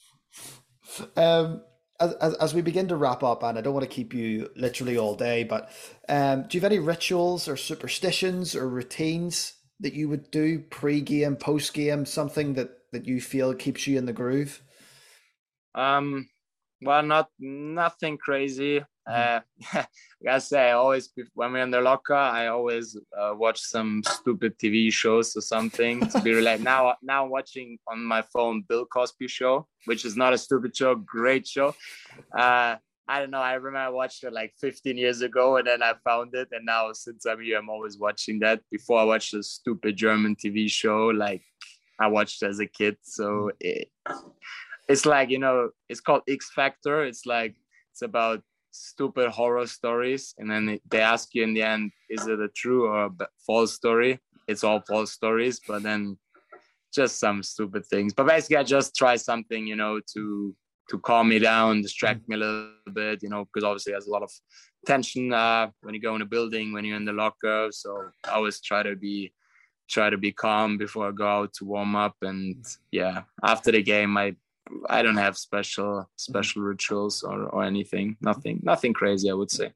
Um, 1.16 1.60
as, 2.00 2.14
as, 2.14 2.34
as, 2.34 2.54
we 2.54 2.62
begin 2.62 2.88
to 2.88 2.96
wrap 2.96 3.22
up, 3.22 3.42
and 3.42 3.58
I 3.58 3.60
don't 3.60 3.74
want 3.74 3.84
to 3.84 3.94
keep 3.94 4.14
you 4.14 4.48
literally 4.56 4.96
all 4.96 5.14
day, 5.14 5.44
but 5.44 5.70
um, 6.08 6.44
do 6.48 6.56
you 6.56 6.62
have 6.62 6.72
any 6.72 6.78
rituals 6.78 7.46
or 7.46 7.56
superstitions 7.56 8.56
or 8.56 8.68
routines 8.68 9.57
that 9.80 9.94
you 9.94 10.08
would 10.08 10.30
do 10.30 10.58
pre-game, 10.58 11.36
post-game, 11.36 12.04
something 12.04 12.54
that 12.54 12.70
that 12.92 13.06
you 13.06 13.20
feel 13.20 13.54
keeps 13.54 13.86
you 13.86 13.98
in 13.98 14.06
the 14.06 14.12
groove? 14.12 14.62
Um, 15.74 16.28
well, 16.80 17.02
not 17.02 17.28
nothing 17.38 18.18
crazy. 18.18 18.80
Mm-hmm. 19.08 19.76
Uh, 19.76 19.82
I 20.20 20.24
gotta 20.24 20.40
say, 20.40 20.70
I 20.70 20.72
always 20.72 21.10
when 21.34 21.52
we're 21.52 21.62
in 21.62 21.70
the 21.70 21.80
locker, 21.80 22.14
I 22.14 22.48
always 22.48 22.96
uh, 23.16 23.34
watch 23.34 23.60
some 23.60 24.02
stupid 24.06 24.58
TV 24.58 24.92
shows 24.92 25.36
or 25.36 25.40
something 25.40 26.06
to 26.08 26.20
be 26.20 26.34
like 26.40 26.60
now. 26.60 26.94
Now 27.02 27.24
I'm 27.24 27.30
watching 27.30 27.78
on 27.86 28.04
my 28.04 28.22
phone 28.22 28.64
Bill 28.68 28.84
Cosby 28.86 29.28
show, 29.28 29.66
which 29.86 30.04
is 30.04 30.16
not 30.16 30.32
a 30.32 30.38
stupid 30.38 30.76
show, 30.76 30.94
great 30.94 31.46
show. 31.46 31.74
Uh, 32.36 32.76
I 33.08 33.20
don't 33.20 33.30
know. 33.30 33.40
I 33.40 33.54
remember 33.54 33.78
I 33.78 33.88
watched 33.88 34.22
it 34.22 34.34
like 34.34 34.52
15 34.60 34.98
years 34.98 35.22
ago 35.22 35.56
and 35.56 35.66
then 35.66 35.82
I 35.82 35.94
found 36.04 36.34
it. 36.34 36.48
And 36.52 36.66
now 36.66 36.92
since 36.92 37.24
I'm 37.24 37.40
here, 37.40 37.58
I'm 37.58 37.70
always 37.70 37.98
watching 37.98 38.38
that. 38.40 38.60
Before 38.70 39.00
I 39.00 39.04
watched 39.04 39.32
a 39.32 39.42
stupid 39.42 39.96
German 39.96 40.36
TV 40.36 40.70
show, 40.70 41.06
like 41.06 41.42
I 41.98 42.08
watched 42.08 42.42
as 42.42 42.60
a 42.60 42.66
kid. 42.66 42.98
So 43.02 43.24
mm-hmm. 43.24 43.56
it, 43.60 43.88
it's 44.88 45.06
like, 45.06 45.30
you 45.30 45.38
know, 45.38 45.70
it's 45.88 46.00
called 46.00 46.22
X 46.28 46.50
Factor. 46.54 47.04
It's 47.04 47.24
like, 47.24 47.56
it's 47.92 48.02
about 48.02 48.42
stupid 48.72 49.30
horror 49.30 49.66
stories. 49.66 50.34
And 50.36 50.50
then 50.50 50.78
they 50.90 51.00
ask 51.00 51.34
you 51.34 51.44
in 51.44 51.54
the 51.54 51.62
end, 51.62 51.92
is 52.10 52.26
it 52.26 52.40
a 52.40 52.48
true 52.48 52.88
or 52.88 53.06
a 53.06 53.10
false 53.46 53.74
story? 53.74 54.20
It's 54.46 54.64
all 54.64 54.82
false 54.86 55.12
stories, 55.12 55.60
but 55.66 55.82
then 55.82 56.18
just 56.94 57.18
some 57.18 57.42
stupid 57.42 57.86
things. 57.86 58.12
But 58.12 58.26
basically, 58.26 58.56
I 58.56 58.64
just 58.64 58.94
try 58.94 59.16
something, 59.16 59.66
you 59.66 59.76
know, 59.76 60.00
to 60.14 60.54
to 60.90 60.98
calm 60.98 61.28
me 61.28 61.38
down, 61.38 61.82
distract 61.82 62.22
mm. 62.22 62.28
me 62.28 62.36
a 62.36 62.38
little 62.38 62.70
bit, 62.92 63.22
you 63.22 63.28
know, 63.28 63.44
because 63.44 63.64
obviously 63.64 63.92
there's 63.92 64.06
a 64.06 64.10
lot 64.10 64.22
of 64.22 64.30
tension 64.86 65.32
uh, 65.32 65.68
when 65.82 65.94
you 65.94 66.00
go 66.00 66.14
in 66.14 66.22
a 66.22 66.26
building, 66.26 66.72
when 66.72 66.84
you're 66.84 66.96
in 66.96 67.04
the 67.04 67.12
locker. 67.12 67.68
So 67.70 68.10
I 68.24 68.32
always 68.32 68.60
try 68.60 68.82
to 68.82 68.96
be 68.96 69.32
try 69.88 70.10
to 70.10 70.18
be 70.18 70.32
calm 70.32 70.76
before 70.76 71.08
I 71.08 71.12
go 71.12 71.26
out 71.26 71.54
to 71.54 71.64
warm 71.64 71.96
up. 71.96 72.16
And 72.22 72.64
yeah, 72.90 73.22
after 73.42 73.72
the 73.72 73.82
game, 73.82 74.16
I 74.16 74.36
I 74.88 75.02
don't 75.02 75.16
have 75.16 75.36
special 75.36 76.08
special 76.16 76.62
rituals 76.62 77.22
or, 77.22 77.44
or 77.48 77.64
anything. 77.64 78.16
Nothing 78.20 78.60
nothing 78.62 78.92
crazy, 78.92 79.30
I 79.30 79.34
would 79.34 79.50
say. 79.50 79.72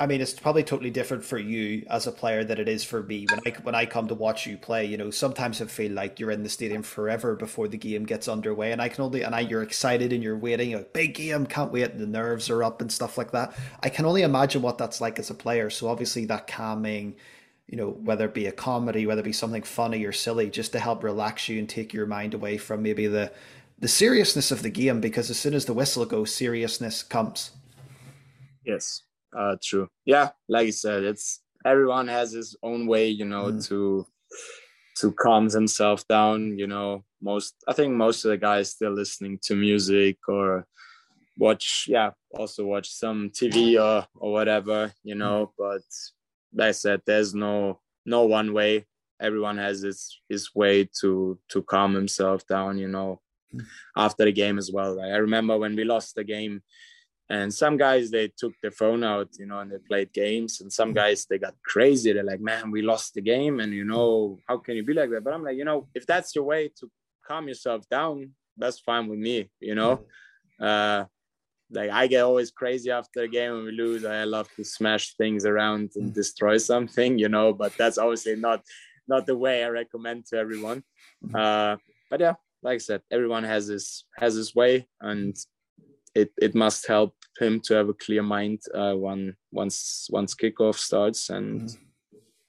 I 0.00 0.06
mean, 0.06 0.20
it's 0.20 0.34
probably 0.34 0.64
totally 0.64 0.90
different 0.90 1.24
for 1.24 1.38
you 1.38 1.86
as 1.88 2.08
a 2.08 2.12
player 2.12 2.42
than 2.42 2.58
it 2.58 2.68
is 2.68 2.82
for 2.82 3.00
me. 3.04 3.26
When 3.30 3.40
I 3.46 3.58
when 3.62 3.74
I 3.76 3.86
come 3.86 4.08
to 4.08 4.14
watch 4.14 4.44
you 4.44 4.56
play, 4.56 4.84
you 4.84 4.96
know, 4.96 5.12
sometimes 5.12 5.62
I 5.62 5.66
feel 5.66 5.92
like 5.92 6.18
you're 6.18 6.32
in 6.32 6.42
the 6.42 6.48
stadium 6.48 6.82
forever 6.82 7.36
before 7.36 7.68
the 7.68 7.76
game 7.76 8.04
gets 8.04 8.26
underway, 8.26 8.72
and 8.72 8.82
I 8.82 8.88
can 8.88 9.04
only 9.04 9.22
and 9.22 9.36
I 9.36 9.40
you're 9.40 9.62
excited 9.62 10.12
and 10.12 10.20
you're 10.20 10.36
waiting, 10.36 10.74
a 10.74 10.80
big 10.80 11.14
game, 11.14 11.46
can't 11.46 11.70
wait, 11.70 11.92
and 11.92 12.00
the 12.00 12.08
nerves 12.08 12.50
are 12.50 12.64
up 12.64 12.80
and 12.80 12.90
stuff 12.90 13.16
like 13.16 13.30
that. 13.30 13.56
I 13.80 13.88
can 13.88 14.04
only 14.04 14.22
imagine 14.22 14.62
what 14.62 14.78
that's 14.78 15.00
like 15.00 15.20
as 15.20 15.30
a 15.30 15.34
player. 15.34 15.70
So 15.70 15.86
obviously, 15.88 16.24
that 16.24 16.48
calming, 16.48 17.14
you 17.68 17.76
know, 17.76 17.90
whether 17.90 18.24
it 18.24 18.34
be 18.34 18.46
a 18.46 18.52
comedy, 18.52 19.06
whether 19.06 19.20
it 19.20 19.24
be 19.24 19.32
something 19.32 19.62
funny 19.62 20.04
or 20.04 20.12
silly, 20.12 20.50
just 20.50 20.72
to 20.72 20.80
help 20.80 21.04
relax 21.04 21.48
you 21.48 21.56
and 21.60 21.68
take 21.68 21.94
your 21.94 22.06
mind 22.06 22.34
away 22.34 22.58
from 22.58 22.82
maybe 22.82 23.06
the 23.06 23.32
the 23.78 23.88
seriousness 23.88 24.50
of 24.50 24.62
the 24.62 24.70
game, 24.70 25.00
because 25.00 25.30
as 25.30 25.38
soon 25.38 25.54
as 25.54 25.66
the 25.66 25.74
whistle 25.74 26.04
goes, 26.04 26.34
seriousness 26.34 27.04
comes. 27.04 27.52
Yes 28.64 29.02
uh 29.36 29.56
true 29.62 29.88
yeah 30.04 30.30
like 30.48 30.66
you 30.66 30.72
said 30.72 31.02
it's 31.02 31.42
everyone 31.64 32.08
has 32.08 32.32
his 32.32 32.56
own 32.62 32.86
way 32.86 33.08
you 33.08 33.24
know 33.24 33.46
mm. 33.46 33.66
to 33.66 34.06
to 34.96 35.12
calm 35.12 35.48
himself 35.48 36.06
down 36.08 36.58
you 36.58 36.66
know 36.66 37.04
most 37.22 37.54
i 37.68 37.72
think 37.72 37.92
most 37.92 38.24
of 38.24 38.30
the 38.30 38.36
guys 38.36 38.70
still 38.70 38.92
listening 38.92 39.38
to 39.42 39.54
music 39.54 40.16
or 40.28 40.66
watch 41.36 41.86
yeah 41.88 42.10
also 42.36 42.64
watch 42.64 42.88
some 42.90 43.30
tv 43.30 43.80
or 43.80 44.06
or 44.16 44.32
whatever 44.32 44.92
you 45.04 45.14
mm. 45.14 45.18
know 45.18 45.52
but 45.58 45.82
like 46.54 46.68
i 46.68 46.72
said 46.72 47.00
there's 47.06 47.34
no 47.34 47.80
no 48.06 48.24
one 48.24 48.52
way 48.52 48.86
everyone 49.20 49.58
has 49.58 49.82
his 49.82 50.20
his 50.28 50.54
way 50.54 50.88
to 51.00 51.38
to 51.48 51.62
calm 51.62 51.94
himself 51.94 52.46
down 52.46 52.78
you 52.78 52.88
know 52.88 53.20
mm. 53.54 53.64
after 53.96 54.24
the 54.24 54.32
game 54.32 54.58
as 54.58 54.70
well 54.72 55.00
i 55.00 55.16
remember 55.16 55.56
when 55.58 55.76
we 55.76 55.84
lost 55.84 56.14
the 56.14 56.24
game 56.24 56.62
and 57.30 57.52
some 57.52 57.76
guys 57.76 58.10
they 58.10 58.28
took 58.36 58.54
their 58.62 58.70
phone 58.70 59.04
out 59.04 59.28
you 59.38 59.46
know 59.46 59.58
and 59.60 59.70
they 59.70 59.78
played 59.78 60.12
games. 60.12 60.60
And 60.60 60.72
some 60.72 60.92
guys 60.92 61.26
they 61.26 61.38
got 61.38 61.54
crazy. 61.64 62.12
They're 62.12 62.24
like 62.24 62.40
man 62.40 62.70
we 62.70 62.82
lost 62.82 63.14
the 63.14 63.20
game. 63.20 63.60
And 63.60 63.72
you 63.72 63.84
know 63.84 64.38
how 64.48 64.58
can 64.58 64.76
you 64.76 64.84
be 64.84 64.94
like 64.94 65.10
that? 65.10 65.24
But 65.24 65.34
i'm 65.34 65.44
like 65.44 65.56
you 65.56 65.64
know 65.64 65.88
if 65.94 66.06
that's 66.06 66.34
your 66.34 66.44
way 66.44 66.68
to 66.80 66.90
calm 67.26 67.48
yourself 67.48 67.86
down 67.90 68.30
that's 68.56 68.80
fine 68.80 69.06
with 69.08 69.18
me 69.18 69.50
you 69.60 69.74
know? 69.74 70.04
Uh 70.60 71.04
like 71.70 71.90
i 71.90 72.06
get 72.06 72.22
always 72.22 72.50
crazy 72.50 72.90
after 72.90 73.20
a 73.22 73.28
game 73.28 73.52
when 73.52 73.64
we 73.64 73.72
lose. 73.72 74.04
I 74.04 74.24
love 74.24 74.48
to 74.56 74.64
smash 74.64 75.14
things 75.16 75.44
around 75.44 75.92
and 75.96 76.14
destroy 76.14 76.56
something 76.56 77.18
you 77.18 77.28
know? 77.28 77.52
But 77.52 77.76
that's 77.76 77.98
obviously 77.98 78.36
not 78.36 78.62
not 79.06 79.26
the 79.26 79.36
way 79.36 79.64
i 79.64 79.68
recommend 79.68 80.26
to 80.26 80.38
everyone. 80.38 80.82
Uh 81.34 81.76
but 82.10 82.20
yeah 82.20 82.34
like 82.62 82.76
i 82.76 82.78
said 82.78 83.02
everyone 83.10 83.44
has 83.44 83.66
his 83.66 84.04
has 84.16 84.34
his 84.34 84.54
way. 84.54 84.88
And 85.02 85.36
it, 86.14 86.32
it 86.36 86.54
must 86.54 86.86
help 86.86 87.14
him 87.38 87.60
to 87.60 87.74
have 87.74 87.88
a 87.88 87.94
clear 87.94 88.22
mind 88.22 88.60
uh, 88.74 88.94
when 88.94 89.36
once 89.52 90.08
once 90.10 90.34
kickoff 90.34 90.76
starts, 90.76 91.30
and 91.30 91.62
mm. 91.62 91.76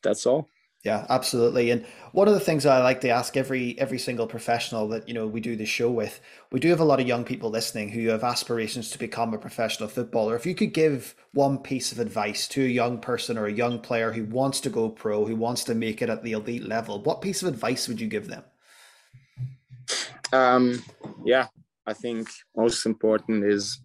that's 0.01 0.26
all. 0.26 0.49
Yeah, 0.86 1.05
absolutely. 1.10 1.72
And 1.72 1.86
one 2.14 2.30
of 2.30 2.34
the 2.34 2.39
things 2.39 2.66
I 2.66 2.82
like 2.82 3.01
to 3.01 3.10
ask 3.10 3.36
every 3.36 3.78
every 3.78 3.99
single 3.99 4.28
professional 4.28 4.88
that 4.89 5.10
you 5.10 5.14
know 5.14 5.28
we 5.28 5.41
do 5.41 5.57
the 5.57 5.66
show 5.66 5.91
with, 5.91 6.22
we 6.53 6.62
do 6.62 6.70
have 6.70 6.80
a 6.80 6.86
lot 6.86 7.01
of 7.01 7.07
young 7.07 7.26
people 7.26 7.49
listening 7.49 7.89
who 7.89 8.07
have 8.07 8.24
aspirations 8.24 8.89
to 8.91 8.97
become 8.97 9.34
a 9.34 9.38
professional 9.38 9.89
footballer. 9.89 10.38
If 10.38 10.45
you 10.45 10.55
could 10.55 10.74
give 10.74 11.16
one 11.34 11.57
piece 11.57 11.91
of 11.91 11.99
advice 11.99 12.47
to 12.49 12.64
a 12.64 12.70
young 12.70 12.99
person 12.99 13.38
or 13.38 13.45
a 13.45 13.51
young 13.51 13.80
player 13.80 14.14
who 14.14 14.24
wants 14.24 14.62
to 14.62 14.70
go 14.70 14.88
pro, 14.88 15.26
who 15.26 15.36
wants 15.36 15.66
to 15.66 15.76
make 15.76 16.01
it 16.01 16.10
at 16.10 16.24
the 16.24 16.32
elite 16.32 16.66
level, 16.66 17.03
what 17.03 17.22
piece 17.22 17.41
of 17.41 17.49
advice 17.49 17.89
would 17.89 17.99
you 17.99 18.07
give 18.07 18.28
them? 18.28 18.43
Um, 20.32 20.82
yeah, 21.26 21.47
I 21.90 21.94
think 21.94 22.30
most 22.56 22.86
important 22.86 23.44
is 23.44 23.82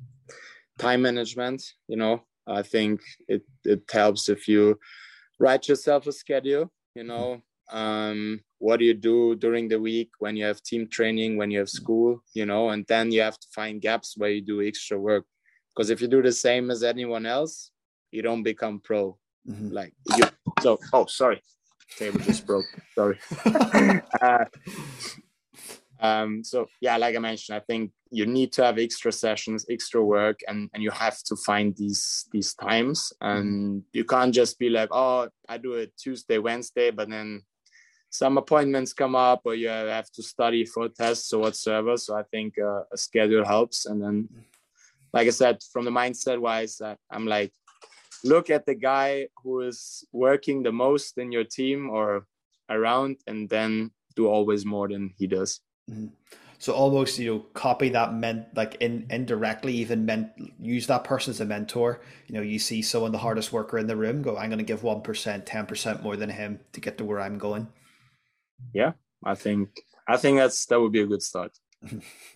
time 0.79 1.03
management. 1.03 1.63
You 1.89 1.97
know, 1.97 2.23
I 2.47 2.63
think 2.63 3.01
it 3.27 3.43
it 3.65 3.83
helps 3.91 4.29
if 4.29 4.47
you 4.47 4.79
write 5.41 5.69
yourself 5.69 6.07
a 6.07 6.13
schedule. 6.13 6.71
You 6.95 7.05
know, 7.05 7.43
um, 7.73 8.41
what 8.59 8.79
do 8.79 8.85
you 8.85 8.95
do 8.95 9.37
during 9.37 9.69
the 9.69 9.81
week 9.81 10.11
when 10.19 10.37
you 10.37 10.45
have 10.45 10.63
team 10.63 10.87
training, 10.89 11.39
when 11.39 11.51
you 11.51 11.59
have 11.61 11.71
school? 11.71 12.23
You 12.35 12.45
know, 12.45 12.69
and 12.73 12.85
then 12.89 13.11
you 13.11 13.23
have 13.23 13.39
to 13.41 13.49
find 13.55 13.81
gaps 13.81 14.17
where 14.19 14.31
you 14.31 14.43
do 14.43 14.61
extra 14.61 14.99
work. 14.99 15.25
Because 15.71 15.89
if 15.91 16.01
you 16.03 16.09
do 16.09 16.23
the 16.23 16.33
same 16.33 16.71
as 16.71 16.83
anyone 16.83 17.27
else, 17.27 17.71
you 18.13 18.23
don't 18.23 18.43
become 18.43 18.81
pro. 18.81 19.17
Mm-hmm. 19.49 19.71
Like 19.73 19.95
you. 20.17 20.27
So, 20.61 20.79
oh, 20.93 21.07
sorry, 21.07 21.43
table 21.99 22.21
just 22.21 22.47
broke. 22.47 22.67
Sorry. 22.95 23.19
uh, 24.21 24.45
um, 26.05 26.45
so 26.45 26.67
yeah, 26.83 26.99
like 26.99 27.17
I 27.17 27.19
mentioned, 27.19 27.57
I 27.57 27.61
think 27.61 27.91
you 28.11 28.27
need 28.27 28.53
to 28.53 28.65
have 28.65 28.79
extra 28.79 29.11
sessions, 29.11 29.65
extra 29.71 30.05
work, 30.05 30.41
and, 30.47 30.69
and 30.75 30.83
you 30.83 30.91
have 30.91 31.23
to 31.23 31.35
find 31.35 31.75
these 31.77 32.29
these 32.31 32.53
times. 32.55 33.11
And 33.23 33.83
you 33.95 34.05
can't 34.05 34.35
just 34.35 34.59
be 34.59 34.69
like, 34.69 34.91
oh, 34.93 35.29
I 35.49 35.57
do 35.57 35.73
it 35.75 35.97
Tuesday, 35.97 36.37
Wednesday, 36.37 36.91
but 36.91 37.09
then 37.09 37.41
some 38.11 38.37
appointments 38.37 38.93
come 38.93 39.17
up 39.17 39.41
or 39.47 39.55
you 39.55 39.69
have 39.69 40.11
to 40.13 40.23
study 40.23 40.67
for 40.67 40.91
tests 40.91 41.33
or 41.33 41.41
whatsoever. 41.41 41.97
So 41.97 42.15
I 42.15 42.25
think 42.25 42.59
uh, 42.59 42.83
a 42.93 42.99
schedule 42.99 43.45
helps. 43.45 43.87
And 43.87 44.03
then, 44.03 44.29
like 45.15 45.27
I 45.27 45.31
said, 45.31 45.63
from 45.73 45.87
the 45.87 45.91
mindset 45.91 46.39
wise, 46.39 46.83
uh, 46.83 46.97
I'm 47.11 47.27
like, 47.27 47.53
look 48.25 48.51
at 48.51 48.67
the 48.67 48.75
guy 48.75 49.29
who 49.43 49.63
is 49.63 50.05
working 50.13 50.63
the 50.63 50.73
most 50.73 51.17
in 51.17 51.33
your 51.33 51.45
team 51.45 51.89
or 51.89 52.27
around, 52.69 53.17
and 53.27 53.49
then 53.49 53.91
do 54.17 54.29
always 54.29 54.65
more 54.67 54.89
than 54.89 55.15
he 55.19 55.27
does. 55.27 55.61
Mm-hmm. 55.91 56.07
So 56.59 56.73
almost 56.73 57.19
you 57.19 57.31
know 57.31 57.41
copy 57.53 57.91
that 57.91 58.15
meant 58.15 58.47
like 58.57 58.77
in 58.81 59.07
indirectly 59.11 59.75
even 59.75 60.07
meant 60.07 60.31
use 60.59 60.87
that 60.87 61.05
person 61.05 61.31
as 61.31 61.41
a 61.41 61.45
mentor. 61.45 62.01
You 62.27 62.37
know, 62.37 62.41
you 62.41 62.59
see 62.59 62.81
someone 62.81 63.13
the 63.13 63.19
hardest 63.19 63.53
worker 63.53 63.77
in 63.77 63.87
the 63.87 63.97
room 63.97 64.23
go, 64.23 64.39
I'm 64.39 64.49
going 64.49 64.59
to 64.59 64.65
give 64.65 64.83
one 64.83 65.03
percent, 65.03 65.45
ten 65.45 65.67
percent 65.67 66.03
more 66.03 66.17
than 66.17 66.31
him 66.31 66.61
to 66.73 66.81
get 66.81 66.97
to 66.99 67.05
where 67.05 67.21
I'm 67.21 67.37
going. 67.37 67.69
Yeah, 68.73 68.93
I 69.23 69.35
think 69.35 69.69
I 70.09 70.17
think 70.17 70.39
that's 70.39 70.65
that 70.67 70.81
would 70.81 70.93
be 70.93 71.03
a 71.03 71.07
good 71.07 71.23
start. 71.23 71.53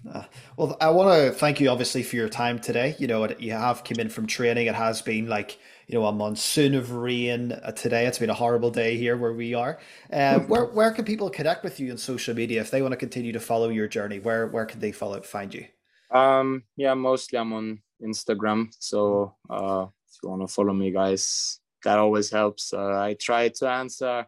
Uh, 0.08 0.22
well, 0.56 0.76
I 0.80 0.90
want 0.90 1.10
to 1.10 1.32
thank 1.32 1.60
you 1.60 1.68
obviously 1.70 2.02
for 2.02 2.16
your 2.16 2.28
time 2.28 2.58
today. 2.58 2.94
You 2.98 3.08
know, 3.08 3.28
you 3.38 3.52
have 3.52 3.82
come 3.84 3.98
in 3.98 4.08
from 4.08 4.26
training. 4.26 4.66
It 4.66 4.74
has 4.74 5.02
been 5.02 5.28
like 5.28 5.58
you 5.88 5.98
know 5.98 6.06
a 6.06 6.12
monsoon 6.12 6.74
of 6.74 6.92
rain 6.92 7.52
uh, 7.52 7.72
today. 7.72 8.06
It's 8.06 8.18
been 8.18 8.30
a 8.30 8.34
horrible 8.34 8.70
day 8.70 8.96
here 8.96 9.16
where 9.16 9.32
we 9.32 9.54
are. 9.54 9.78
Uh, 10.12 10.40
where 10.40 10.66
where 10.66 10.92
can 10.92 11.04
people 11.04 11.30
connect 11.30 11.64
with 11.64 11.80
you 11.80 11.90
on 11.90 11.98
social 11.98 12.34
media 12.34 12.60
if 12.60 12.70
they 12.70 12.82
want 12.82 12.92
to 12.92 12.96
continue 12.96 13.32
to 13.32 13.40
follow 13.40 13.70
your 13.70 13.88
journey? 13.88 14.20
Where 14.20 14.46
where 14.46 14.66
can 14.66 14.80
they 14.80 14.92
follow 14.92 15.20
find 15.20 15.52
you? 15.52 15.66
Um, 16.10 16.64
yeah, 16.76 16.94
mostly 16.94 17.38
I'm 17.38 17.52
on 17.52 17.82
Instagram. 18.02 18.68
So 18.78 19.34
uh, 19.50 19.86
if 20.08 20.18
you 20.22 20.28
want 20.28 20.42
to 20.42 20.48
follow 20.48 20.72
me, 20.72 20.90
guys, 20.92 21.60
that 21.84 21.98
always 21.98 22.30
helps. 22.30 22.72
Uh, 22.72 22.98
I 22.98 23.16
try 23.20 23.48
to 23.48 23.68
answer 23.68 24.26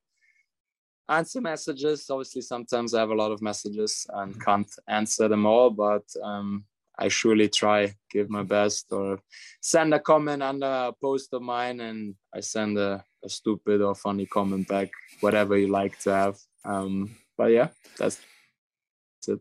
answer 1.10 1.40
messages. 1.40 2.08
Obviously, 2.08 2.42
sometimes 2.42 2.94
I 2.94 3.00
have 3.00 3.10
a 3.10 3.14
lot 3.14 3.32
of 3.32 3.42
messages 3.42 4.06
and 4.14 4.32
mm-hmm. 4.32 4.40
can't 4.40 4.72
answer 4.88 5.28
them 5.28 5.44
all, 5.44 5.70
but 5.70 6.04
um, 6.22 6.64
I 6.98 7.08
surely 7.08 7.48
try, 7.48 7.94
give 8.10 8.30
my 8.30 8.42
best, 8.42 8.86
or 8.92 9.20
send 9.60 9.92
a 9.94 10.00
comment 10.00 10.42
under 10.42 10.66
a 10.66 10.92
post 11.00 11.32
of 11.32 11.42
mine, 11.42 11.80
and 11.80 12.14
I 12.34 12.40
send 12.40 12.78
a, 12.78 13.04
a 13.24 13.28
stupid 13.28 13.82
or 13.82 13.94
funny 13.94 14.26
comment 14.26 14.68
back, 14.68 14.90
whatever 15.20 15.56
you 15.58 15.68
like 15.68 15.98
to 16.00 16.12
have. 16.12 16.38
Um, 16.64 17.16
but 17.36 17.52
yeah, 17.52 17.68
that's 17.98 18.20
it. 19.26 19.40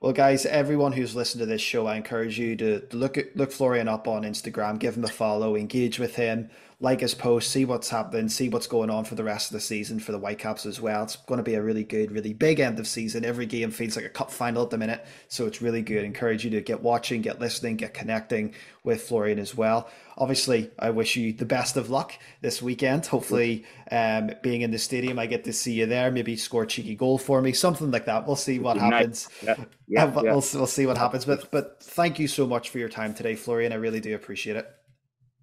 Well, 0.00 0.12
guys, 0.12 0.46
everyone 0.46 0.92
who's 0.92 1.14
listened 1.14 1.40
to 1.40 1.46
this 1.46 1.60
show, 1.60 1.86
I 1.86 1.96
encourage 1.96 2.38
you 2.38 2.56
to 2.56 2.82
look 2.92 3.18
at 3.18 3.36
look 3.36 3.52
Florian 3.52 3.86
up 3.86 4.08
on 4.08 4.22
Instagram, 4.22 4.78
give 4.78 4.96
him 4.96 5.04
a 5.04 5.08
follow, 5.08 5.56
engage 5.56 5.98
with 5.98 6.16
him 6.16 6.50
like 6.82 7.00
his 7.00 7.14
post, 7.14 7.50
see 7.50 7.66
what's 7.66 7.90
happening, 7.90 8.30
see 8.30 8.48
what's 8.48 8.66
going 8.66 8.88
on 8.88 9.04
for 9.04 9.14
the 9.14 9.22
rest 9.22 9.50
of 9.50 9.52
the 9.52 9.60
season 9.60 10.00
for 10.00 10.12
the 10.12 10.18
Whitecaps 10.18 10.64
as 10.64 10.80
well. 10.80 11.02
It's 11.02 11.16
going 11.16 11.36
to 11.36 11.44
be 11.44 11.54
a 11.54 11.62
really 11.62 11.84
good, 11.84 12.10
really 12.10 12.32
big 12.32 12.58
end 12.58 12.78
of 12.78 12.86
season. 12.86 13.22
Every 13.22 13.44
game 13.44 13.70
feels 13.70 13.96
like 13.96 14.06
a 14.06 14.10
cup 14.10 14.30
final 14.30 14.62
at 14.62 14.70
the 14.70 14.78
minute, 14.78 15.04
so 15.28 15.46
it's 15.46 15.60
really 15.60 15.82
good. 15.82 16.04
I 16.04 16.06
encourage 16.06 16.42
you 16.42 16.50
to 16.52 16.62
get 16.62 16.82
watching, 16.82 17.20
get 17.20 17.38
listening, 17.38 17.76
get 17.76 17.92
connecting 17.92 18.54
with 18.82 19.02
Florian 19.02 19.38
as 19.38 19.54
well. 19.54 19.90
Obviously, 20.16 20.70
I 20.78 20.88
wish 20.88 21.16
you 21.16 21.34
the 21.34 21.44
best 21.44 21.76
of 21.76 21.90
luck 21.90 22.14
this 22.40 22.62
weekend. 22.62 23.04
Hopefully, 23.04 23.66
um, 23.90 24.30
being 24.42 24.62
in 24.62 24.70
the 24.70 24.78
stadium, 24.78 25.18
I 25.18 25.26
get 25.26 25.44
to 25.44 25.52
see 25.52 25.74
you 25.74 25.84
there. 25.84 26.10
Maybe 26.10 26.34
score 26.34 26.62
a 26.62 26.66
cheeky 26.66 26.94
goal 26.94 27.18
for 27.18 27.42
me, 27.42 27.52
something 27.52 27.90
like 27.90 28.06
that. 28.06 28.26
We'll 28.26 28.36
see 28.36 28.58
what 28.58 28.78
happens. 28.78 29.28
Yeah, 29.42 29.56
yeah, 29.86 30.06
yeah. 30.06 30.22
We'll, 30.22 30.44
we'll 30.54 30.66
see 30.66 30.86
what 30.86 30.96
happens. 30.96 31.26
But 31.26 31.50
but 31.50 31.82
thank 31.82 32.18
you 32.18 32.26
so 32.26 32.46
much 32.46 32.70
for 32.70 32.78
your 32.78 32.88
time 32.88 33.12
today, 33.12 33.34
Florian. 33.34 33.72
I 33.72 33.76
really 33.76 34.00
do 34.00 34.14
appreciate 34.14 34.56
it. 34.56 34.66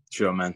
Sure, 0.09 0.33
man. 0.33 0.55